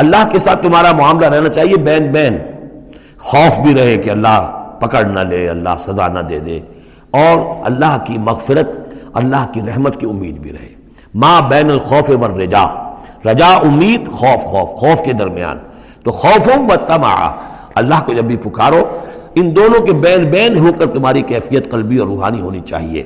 اللہ 0.00 0.28
کے 0.30 0.38
ساتھ 0.38 0.62
تمہارا 0.62 0.92
معاملہ 0.92 1.26
رہنا 1.26 1.48
چاہیے، 1.48 1.76
بین 1.76 2.12
بین۔ 2.12 2.38
خوف 3.18 3.58
بھی 3.58 3.74
رہے 3.74 3.96
کہ 3.96 4.10
اللہ 4.10 4.64
پکڑ 4.80 5.04
نہ 5.04 5.20
لے، 5.20 5.48
اللہ 5.48 5.68
سزا 5.78 6.08
نہ 6.08 6.18
دے 6.18 6.38
دے۔ 6.38 6.60
اور 7.10 7.38
اللہ 7.64 7.96
کی 8.04 8.18
مغفرت، 8.18 8.68
اللہ 9.12 9.46
کی 9.52 9.60
رحمت 9.66 10.00
کی 10.00 10.06
امید 10.06 10.38
بھی 10.38 10.52
رہے۔ 10.52 10.74
ماں 11.14 11.40
بین 11.48 11.70
الخوف 11.70 12.10
ور 12.10 12.30
رجا 12.30 12.94
رجا 13.26 13.46
امید، 13.46 14.08
خوف 14.08 14.44
خوف۔ 14.44 14.68
خوف 14.68 15.02
کے 15.02 15.12
درمیان۔ 15.12 15.58
تو 16.02 16.10
خوف 16.10 16.48
و 16.48 16.76
تما 16.86 17.36
اللہ 17.74 17.94
کو 18.06 18.12
جب 18.12 18.24
بھی 18.24 18.36
پکارو، 18.36 18.98
ان 19.34 19.56
دونوں 19.56 19.86
کے 19.86 19.92
بین 19.92 20.22
بین 20.22 20.58
ہو 20.58 20.72
کر 20.78 20.86
تمہاری 20.86 21.22
کیفیت 21.22 21.70
قلبی 21.70 21.96
اور 21.96 22.08
روحانی 22.08 22.40
ہونی 22.40 22.60
چاہیے۔ 22.60 23.02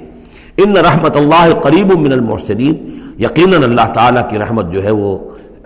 ان 0.57 0.77
رحمت 0.77 1.17
اللہ 1.17 1.61
قریب 1.63 1.99
من 1.99 2.13
المحسنین 2.13 2.99
یقیناً 3.19 3.63
اللہ 3.63 3.93
تعالیٰ 3.93 4.31
کی 4.31 4.39
رحمت 4.39 4.73
جو 4.73 4.85
ہے 4.85 4.91
وہ 4.91 5.19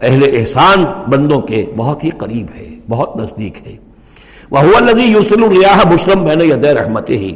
اہل 0.03 0.25
احسان 0.33 0.85
بندوں 1.11 1.41
کے 1.41 1.67
بہت 1.77 2.05
ہی 2.05 2.11
قریب 2.11 2.47
ہے، 2.59 2.69
بہت 2.89 3.17
نزدیک 3.17 3.69
ہے۔ 3.69 3.77
وہ 4.51 4.59
الذی 4.59 5.03
یوسل 5.03 5.45
الریاح 5.45 5.95
بشرم 5.95 6.25
بین 6.25 6.41
ید 6.41 6.65
رحمت 6.65 7.11
ہی 7.11 7.35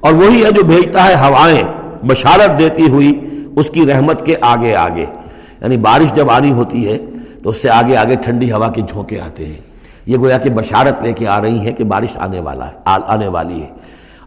اور 0.00 0.12
وہی 0.12 0.44
ہے 0.44 0.50
جو 0.50 0.62
بھیجتا 0.62 1.06
ہے 1.06 1.14
ہوائیں، 1.14 1.62
بشارت 2.06 2.58
دیتی 2.58 2.88
ہوئی 2.88 3.20
اس 3.56 3.70
کی 3.70 3.86
رحمت 3.86 4.26
کے 4.26 4.34
آگے 4.40 4.74
آگے۔ 4.74 5.04
یعنی 5.60 5.76
بارش 5.76 6.12
جب 6.14 6.30
آنی 6.30 6.52
ہوتی 6.52 6.92
ہے 6.92 6.98
تو 7.42 7.50
اس 7.50 7.56
سے 7.62 7.70
آگے 7.70 7.96
آگے 7.96 8.14
ٹھنڈی 8.16 8.52
ہوا 8.52 8.70
کے 8.70 8.82
جھونکے 8.82 9.20
آتے 9.20 9.46
ہیں۔ 9.46 9.60
یہ 10.06 10.16
گویا 10.16 10.38
کہ 10.38 10.50
بشارت 10.50 11.02
لے 11.02 11.12
کے 11.12 11.26
آ 11.26 11.42
رہی 11.42 11.58
ہیں 11.58 11.72
کہ 11.72 11.84
بارش 11.84 12.16
آنے 12.16 12.40
والا 12.40 12.68
ہے 12.68 12.72
آنے 12.84 13.28
والی 13.28 13.62
ہے۔ 13.62 13.66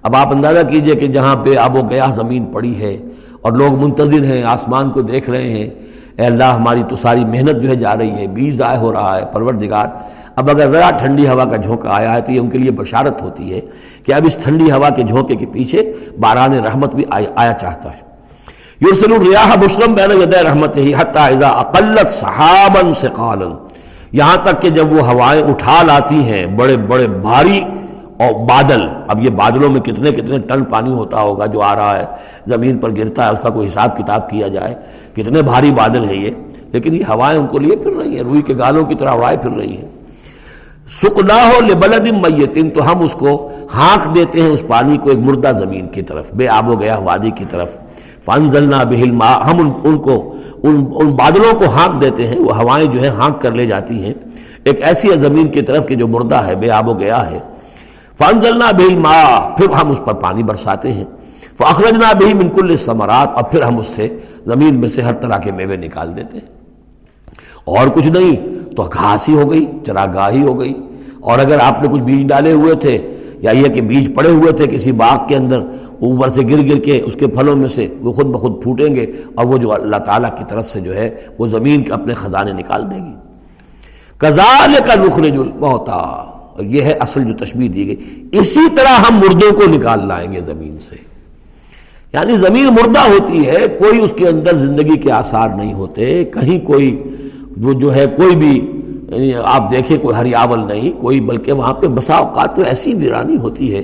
اب 0.03 0.15
آپ 0.15 0.31
اندازہ 0.31 0.67
کیجیے 0.67 0.95
کہ 0.95 1.07
جہاں 1.07 1.35
بے 1.35 1.57
آب 1.57 1.75
و 1.75 1.81
گیا 1.89 2.05
زمین 2.15 2.45
پڑی 2.45 2.81
ہے 2.81 2.97
اور 3.41 3.51
لوگ 3.51 3.83
منتظر 3.83 4.23
ہیں، 4.23 4.43
آسمان 4.43 4.89
کو 4.89 5.01
دیکھ 5.01 5.29
رہے 5.29 5.49
ہیں 5.49 5.69
اے 6.17 6.25
اللہ، 6.25 6.43
ہماری 6.43 6.83
تو 6.89 6.95
ساری 6.95 7.25
محنت 7.25 7.61
جو 7.61 7.69
ہے 7.69 7.75
جا 7.75 7.97
رہی 7.97 8.09
ہے 8.09 8.27
بیج 8.27 8.55
ضائع 8.57 8.77
ہو 8.77 8.93
رہا 8.93 9.17
ہے، 9.17 9.23
پروردگار۔ 9.33 9.87
اب 10.35 10.49
اگر 10.49 10.71
ذرا 10.71 10.89
ٹھنڈی 10.97 11.27
ہوا 11.27 11.45
کا 11.45 11.55
جھونکا 11.55 11.89
آیا 11.95 12.13
ہے 12.15 12.21
تو 12.21 12.31
یہ 12.31 12.39
ان 12.39 12.49
کے 12.49 12.57
لیے 12.57 12.71
بشارت 12.71 13.21
ہوتی 13.21 13.53
ہے 13.53 13.59
کہ 14.05 14.13
اب 14.13 14.25
اس 14.25 14.37
ٹھنڈی 14.43 14.71
ہوا 14.71 14.89
کے 14.89 15.03
جھونکے 15.03 15.35
کے 15.35 15.45
پیچھے 15.45 15.93
باران 16.19 16.53
رحمت 16.53 16.95
بھی 16.95 17.05
آیا 17.11 17.53
چاہتا 17.53 17.89
ہے۔ 17.89 18.01
یورسل 18.81 19.13
الریاح 19.13 19.55
بشرم 19.55 19.93
بین 19.93 20.11
ید 20.11 20.33
رحمت 20.33 20.77
ہی 20.77 20.93
حتی 20.93 21.19
اذا 21.19 21.49
اقلت 21.49 22.09
صحابا 22.09 22.93
سقالا 22.93 23.45
یہاں 24.11 24.35
تک 24.43 24.61
کہ 24.61 24.69
جب 24.69 24.93
وہ 24.93 25.01
ہوائیں 25.07 25.41
اٹھا 25.41 25.81
لاتی 25.83 26.19
ہیں، 26.23 26.45
بڑے 26.45 26.77
بڑے 26.77 27.07
بھاری 27.07 27.61
اور 28.17 28.33
بادل 28.33 28.81
اب 29.07 29.23
یہ 29.23 29.29
بادلوں 29.29 29.69
میں 29.69 29.81
کتنے 29.81 30.11
کتنے 30.11 30.39
ٹن 30.39 30.63
پانی 30.63 30.91
ہوتا 30.91 31.21
ہوگا 31.21 31.45
جو 31.45 31.61
آ 31.61 31.75
رہا 31.75 31.99
ہے 31.99 32.05
زمین 32.47 32.77
پر 32.77 32.91
گرتا 32.91 33.25
ہے 33.25 33.31
اس 33.31 33.39
کا 33.43 33.49
کوئی 33.49 33.67
حساب 33.67 33.97
کتاب 33.97 34.29
کیا 34.29 34.47
جائے؟ 34.47 34.75
کتنے 35.15 35.41
بھاری 35.41 35.71
بادل 35.71 36.05
ہیں 36.05 36.21
یہ؟ 36.21 36.29
لیکن 36.71 36.93
یہ 36.93 37.03
ہوائیں 37.09 37.39
ان 37.39 37.47
کو 37.47 37.59
لیے 37.59 37.75
پھر 37.75 37.91
رہی 37.91 38.15
ہیں 38.15 38.23
روئی 38.23 38.41
کے 38.41 38.57
گالوں 38.57 38.85
کی 38.85 38.95
طرح 38.95 39.09
اڑائے 39.09 39.37
پھر 39.37 39.51
رہی 39.51 39.77
ہیں۔ 39.77 39.89
سکنا 41.01 41.35
ہو 41.35 41.65
لبلد 41.65 42.07
میتن 42.11 42.69
تو 42.69 42.91
ہم 42.91 43.01
اس 43.01 43.11
کو 43.11 43.51
ہانک 43.73 44.15
دیتے 44.15 44.41
ہیں 44.41 44.49
اس 44.49 44.63
پانی 44.67 44.97
کو 44.97 45.09
ایک 45.09 45.19
مردہ 45.19 45.51
زمین 45.59 45.87
کی 45.87 46.01
طرف 46.01 46.33
بے 46.33 46.47
آب 46.47 46.69
و 46.69 46.75
گیا 46.79 46.97
وادی 46.97 47.29
کی 47.29 47.45
طرف۔ 47.49 47.77
فانزلنا 48.25 48.83
بہل 48.83 49.11
ما 49.11 49.51
ہم 49.51 49.59
ان, 49.59 49.71
ان 49.83 49.97
کو 49.97 50.35
ان, 50.63 50.85
ان 50.95 51.07
بادلوں 51.07 51.57
کو 51.57 51.65
ہانک 51.65 52.01
دیتے 52.01 52.27
ہیں 52.27 52.39
وہ 52.39 52.57
ہوائیں 52.57 52.85
جو 52.85 53.01
ہیں 53.01 53.09
ہانک 53.09 53.41
کر 53.41 53.51
لے 53.51 53.65
جاتی 53.65 54.03
ہیں۔ 54.03 54.13
ایک 54.63 54.81
ایسی 54.81 55.09
زمین 55.17 55.47
کی 55.47 55.61
طرف 55.61 55.87
کہ 55.87 55.95
جو 55.95 56.07
مردہ 56.07 56.35
ہے 56.35 56.55
بے 56.55 56.71
آب 56.71 56.89
و 56.89 56.93
گیا 56.93 57.31
ہے 57.31 57.39
فانزلنا 58.19 58.71
بہل 58.71 58.95
ما 58.95 59.49
پھر 59.57 59.69
ہم 59.69 59.91
اس 59.91 60.01
پر 60.05 60.13
پانی 60.13 60.43
برساتے 60.43 60.93
ہیں۔ 60.93 61.03
فاخرجنا 61.57 62.13
بھی 62.13 62.33
منکل 62.33 62.77
ثمرات 62.77 63.27
اور 63.35 63.43
پھر 63.43 63.61
ہم 63.61 63.77
اس 63.77 63.87
سے 63.87 64.17
زمین 64.45 64.79
میں 64.79 64.89
سے 64.89 65.01
ہر 65.01 65.13
طرح 65.13 65.37
کے 65.37 65.51
میوے 65.51 65.77
نکال 65.77 66.17
دیتے 66.17 66.37
ہیں۔ 66.37 66.57
اور 67.63 67.87
کچھ 67.87 68.07
نہیں، 68.07 68.35
تو 68.75 68.83
گھاس 68.83 69.29
ہی 69.29 69.33
ہو 69.33 69.51
گئی 69.51 69.65
چراگاہی 69.85 70.41
ہو 70.41 70.59
گئی۔ 70.59 70.73
اور 71.21 71.39
اگر 71.39 71.59
آپ 71.59 71.81
نے 71.81 71.87
کچھ 71.87 72.01
بیج 72.01 72.27
ڈالے 72.27 72.51
ہوئے 72.51 72.75
تھے، 72.75 73.15
یا 73.39 73.51
یہ 73.51 73.67
کہ 73.67 73.81
بیج 73.81 74.15
پڑے 74.15 74.29
ہوئے 74.29 74.51
تھے 74.51 74.67
کسی 74.67 74.91
باغ 74.91 75.27
کے 75.27 75.35
اندر، 75.35 75.59
اوپر 76.01 76.29
سے 76.29 76.41
گر 76.41 76.69
گر 76.69 76.79
کے 76.79 77.01
اس 77.05 77.13
کے 77.13 77.27
پھلوں 77.27 77.55
میں 77.55 77.69
سے 77.69 77.87
وہ 77.99 78.11
خود 78.11 78.25
بخود 78.25 78.63
پھوٹیں 78.63 78.95
گے، 78.95 79.11
اور 79.35 79.45
وہ 79.45 79.57
جو 79.57 79.73
اللہ 79.73 79.95
تعالیٰ 79.95 80.37
کی 80.37 80.43
طرف 80.47 80.67
سے 80.67 80.79
جو 80.79 80.95
ہے، 80.95 81.15
وہ 81.39 81.47
زمین 81.47 81.83
کے 81.83 81.93
اپنے 81.93 82.13
خزانے 82.13 82.53
نکال 82.53 82.91
دے 82.91 82.95
گی 82.95 83.15
کزال 84.17 84.75
کا 84.85 84.95
نخرج 84.95 85.37
الموتا 86.57 86.77
یہ 86.77 86.81
ہے 86.81 86.91
اصل 86.91 87.23
جو 87.23 87.45
تشبیح 87.45 87.69
دی 87.73 87.87
گئی۔ 87.87 88.27
اسی 88.31 88.69
طرح 88.75 89.01
ہم 89.01 89.17
مردوں 89.17 89.51
کو 89.51 89.63
نکال 89.67 90.07
لائیں 90.07 90.31
گے 90.31 90.41
زمین 90.41 90.79
سے۔ 90.79 90.95
یعنی 92.13 92.37
زمین 92.37 92.65
مردہ 92.65 92.99
ہوتی 92.99 93.47
ہے، 93.47 93.67
کوئی 93.79 94.01
اس 94.01 94.13
کے 94.15 94.27
اندر 94.27 94.55
زندگی 94.55 94.97
کے 94.97 95.11
آثار 95.11 95.49
نہیں 95.49 95.73
ہوتے۔ 95.73 96.23
کہیں 96.23 96.65
کوئی 96.65 97.03
وہ 97.61 97.73
جو 97.73 97.95
ہے، 97.95 98.05
کوئی 98.05 98.35
بھی 98.35 98.81
یعنی 99.09 99.33
آپ 99.43 99.71
دیکھیں، 99.71 99.97
کوئی 99.97 100.15
ہریاول 100.15 100.59
نہیں، 100.59 101.01
کوئی 101.01 101.21
بلکہ 101.21 101.51
وہاں 101.51 101.73
پہ 101.73 101.87
بسا 101.87 102.15
اوقات 102.15 102.55
تو 102.55 102.61
ایسی 102.61 102.93
ویرانی 102.93 103.37
ہوتی 103.37 103.75
ہے 103.75 103.83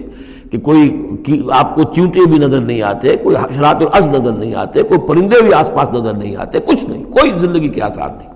کہ 0.52 0.58
کوئی 0.58 1.08
آپ 1.52 1.76
کو 1.76 1.84
چونٹے 1.84 2.20
بھی 2.20 2.38
نظر 2.38 2.60
نہیں 2.60 2.82
آتے، 2.82 3.16
کوئی 3.16 3.36
حشرات 3.36 3.76
العز 3.76 4.10
نظر 4.10 4.32
نہیں 4.32 4.56
آتے، 4.56 4.84
کوئی 4.84 5.00
پرندے 5.08 5.42
بھی 5.42 5.54
آس 5.54 5.72
پاس 5.76 5.90
نظر 5.90 6.14
نہیں 6.14 6.36
آتے، 6.36 6.60
کچھ 6.60 6.86
نہیں، 6.86 7.04
کوئی 7.04 7.32
زندگی 7.42 7.68
کے 7.68 7.82
آثار 7.82 8.10
نہیں۔ 8.10 8.33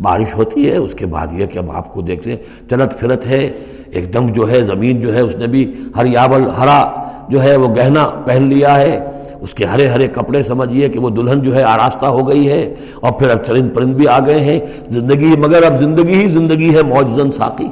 بارش 0.00 0.34
ہوتی 0.34 0.70
ہے، 0.70 0.76
اس 0.76 0.94
کے 0.94 1.06
بعد 1.06 1.26
یہ 1.32 1.46
کہ 1.46 1.58
ہم 1.58 1.70
آپ 1.70 1.92
کو 1.92 2.00
دیکھتے 2.00 2.30
ہیں، 2.30 2.38
چلت 2.70 2.98
پھرت 2.98 3.26
ہے، 3.26 3.50
ایک 3.90 4.14
دم 4.14 4.26
جو 4.26 4.50
ہے، 4.50 4.64
زمین 4.64 5.00
جو 5.00 5.14
ہے، 5.14 5.20
اس 5.20 5.36
نے 5.36 5.46
بھی 5.46 5.74
ہریاول 5.96 6.42
ہرا 6.58 7.02
جو 7.28 7.42
ہے، 7.42 7.56
وہ 7.56 7.68
گہنا 7.68 8.08
پہن 8.24 8.42
لیا 8.42 8.76
ہے۔ 8.78 9.06
اس 9.40 9.54
کے 9.54 9.64
ہرے 9.64 9.88
ہرے 9.88 10.08
کپڑے 10.08 10.42
سمجھیے 10.42 10.88
کہ 10.88 10.98
وہ 10.98 11.10
دلہن 11.10 11.42
جو 11.42 11.54
ہے، 11.54 11.62
آراستہ 11.62 12.06
ہو 12.06 12.28
گئی 12.28 12.48
ہے۔ 12.48 12.74
اور 13.00 13.12
پھر 13.12 13.30
اب 13.30 13.44
چرند 13.46 13.68
پرند 13.74 13.94
بھی 13.94 14.08
آ 14.08 14.18
گئے 14.26 14.40
ہیں۔ 14.40 14.60
زندگی، 14.90 15.34
مگر 15.38 15.62
اب 15.62 15.80
زندگی 15.80 16.14
ہی 16.14 16.28
زندگی 16.28 16.74
ہے 16.74 16.82
موجزن 16.82 17.30
ساقی۔ 17.30 17.68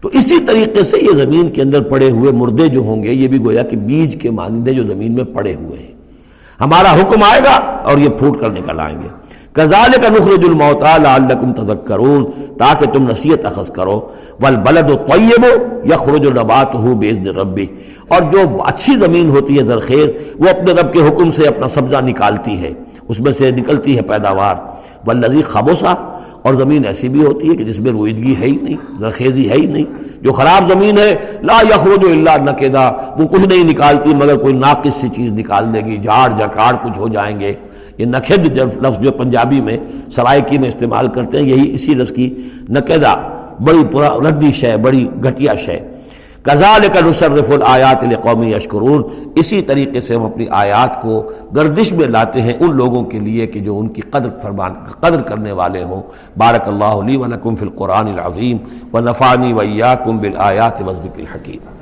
تو 0.00 0.08
اسی 0.12 0.38
طریقے 0.46 0.82
سے 0.82 0.96
یہ 0.98 1.12
زمین 1.14 1.50
کے 1.50 1.62
اندر 1.62 1.82
پڑے 1.82 2.10
ہوئے 2.10 2.32
مردے 2.32 2.66
جو 2.66 2.80
ہوں 2.80 3.02
گے، 3.02 3.12
یہ 3.12 3.28
بھی 3.28 3.44
گویا 3.44 3.62
کہ 3.62 3.76
بیج 3.76 4.22
کے 4.22 4.30
مانندے 4.30 4.70
جو 4.70 4.84
زمین 4.84 5.14
میں 5.14 5.24
پڑے 5.24 5.54
ہوئے 5.54 5.78
ہیں۔ 5.78 5.92
ہمارا 6.60 6.92
حکم 6.92 7.22
آئے 7.22 7.40
گا 7.40 7.54
اور 7.60 7.98
یہ 7.98 8.08
پھوٹ 8.08 8.40
کر 8.40 8.50
نکل 8.50 8.80
آئیں 8.80 8.96
گے۔ 9.02 9.19
کزال 9.52 10.00
کا 10.02 10.08
نخرج 10.08 10.44
الموتا 10.48 10.96
لعلکم 10.96 11.52
تذکرون، 11.52 12.24
تاکہ 12.58 12.86
تم 12.86 13.10
نصیحت 13.10 13.46
اخذ 13.46 13.70
کرو۔ 13.70 14.08
والبلد 14.42 15.10
طیب 15.12 15.46
یخرج 15.86 16.26
نباتہ 16.26 16.76
باذن 16.76 17.26
ربی۔ 17.26 17.66
اور 18.08 18.22
جو 18.32 18.38
اچھی 18.66 18.92
زمین 18.92 19.30
ہوتی 19.30 19.58
ہے 19.58 19.64
زرخیز، 19.64 20.10
وہ 20.38 20.48
اپنے 20.48 20.72
رب 20.72 20.92
کے 20.92 21.08
حکم 21.08 21.30
سے 21.30 21.46
اپنا 21.46 21.68
سبزہ 21.68 21.96
نکالتی 21.96 22.62
ہے۔ 22.62 22.72
اس 23.08 23.20
میں 23.20 23.32
سے 23.32 23.50
نکلتی 23.50 23.96
ہے 23.96 24.02
پیداوار۔ 24.02 24.54
والذی 25.06 25.42
خبوسا 25.42 26.20
اور 26.42 26.54
زمین 26.54 26.86
ایسی 26.86 27.08
بھی 27.08 27.24
ہوتی 27.24 27.50
ہے 27.50 27.56
کہ 27.56 27.64
جس 27.64 27.78
میں 27.78 27.90
رویدگی 27.90 28.36
ہے 28.40 28.46
ہی 28.46 28.56
نہیں، 28.62 28.98
زرخیزی 28.98 29.50
ہے 29.50 29.54
ہی 29.54 29.66
نہیں۔ 29.66 29.84
جو 30.20 30.32
خراب 30.32 30.72
زمین 30.72 30.98
ہے، 30.98 31.16
لا 31.42 31.58
یخرج 31.74 32.04
الا 32.04 32.36
نکدا۔ 32.36 32.90
وہ 33.18 33.26
کچھ 33.26 33.48
نہیں 33.48 33.64
نکالتی، 33.64 34.14
مگر 34.14 34.36
کوئی 34.36 34.54
ناقص 34.54 34.94
سی 34.94 35.08
چیز 35.08 35.32
نکال 35.32 35.74
دے 35.74 35.80
گی، 35.80 35.96
جھاڑ 35.96 36.30
جکاڑ 36.30 36.74
کچھ 36.74 36.98
ہو 36.98 37.08
جائیں 37.08 37.40
گے۔ 37.40 37.54
یہ 38.00 38.06
نقد 38.06 38.46
لفظ 38.56 38.98
جو 38.98 39.12
پنجابی 39.12 39.60
میں 39.60 39.76
سرائکی 40.12 40.58
میں 40.58 40.68
استعمال 40.68 41.08
کرتے 41.08 41.38
ہیں، 41.38 41.44
یہی 41.44 41.74
اسی 41.74 41.94
لفظ 41.94 42.12
کی 42.12 42.48
نقدہ 42.68 43.28
بڑی 43.60 43.84
پورا 43.92 44.16
ردی 44.28 44.52
شے، 44.52 44.76
بڑی 44.76 45.08
گھٹیا 45.24 45.54
شے۔ 45.54 45.78
کزال 46.42 46.80
کا 46.92 47.06
نصرف 47.06 47.50
الآیات 47.50 48.04
قومی 48.22 48.54
اشکرون 48.54 49.02
اسی 49.36 49.62
طریقے 49.62 50.00
سے 50.00 50.14
ہم 50.14 50.24
اپنی 50.24 50.46
آیات 50.50 51.02
کو 51.02 51.30
گردش 51.56 51.92
میں 51.92 52.06
لاتے 52.06 52.42
ہیں 52.42 52.52
ان 52.60 52.76
لوگوں 52.76 53.04
کے 53.04 53.18
لیے 53.18 53.46
کہ 53.46 53.60
جو 53.60 53.78
ان 53.78 53.88
کی 53.88 54.02
قدر 54.02 54.30
فرمان، 54.42 54.74
قدر 55.00 55.22
کرنے 55.22 55.52
والے 55.52 55.82
ہوں۔ 55.82 56.02
بارک 56.36 56.68
اللہ 56.68 56.84
علی 56.84 57.16
ولکم 57.16 57.54
فی 57.54 57.64
القرآن 57.64 58.08
العظیم۔ 58.08 58.56
و 58.92 59.00
نفانی 59.00 59.52
ویاکم 59.52 60.18
بالآیات 60.18 60.82
وزدک 60.86 61.18
الحکیم۔ 61.18 61.79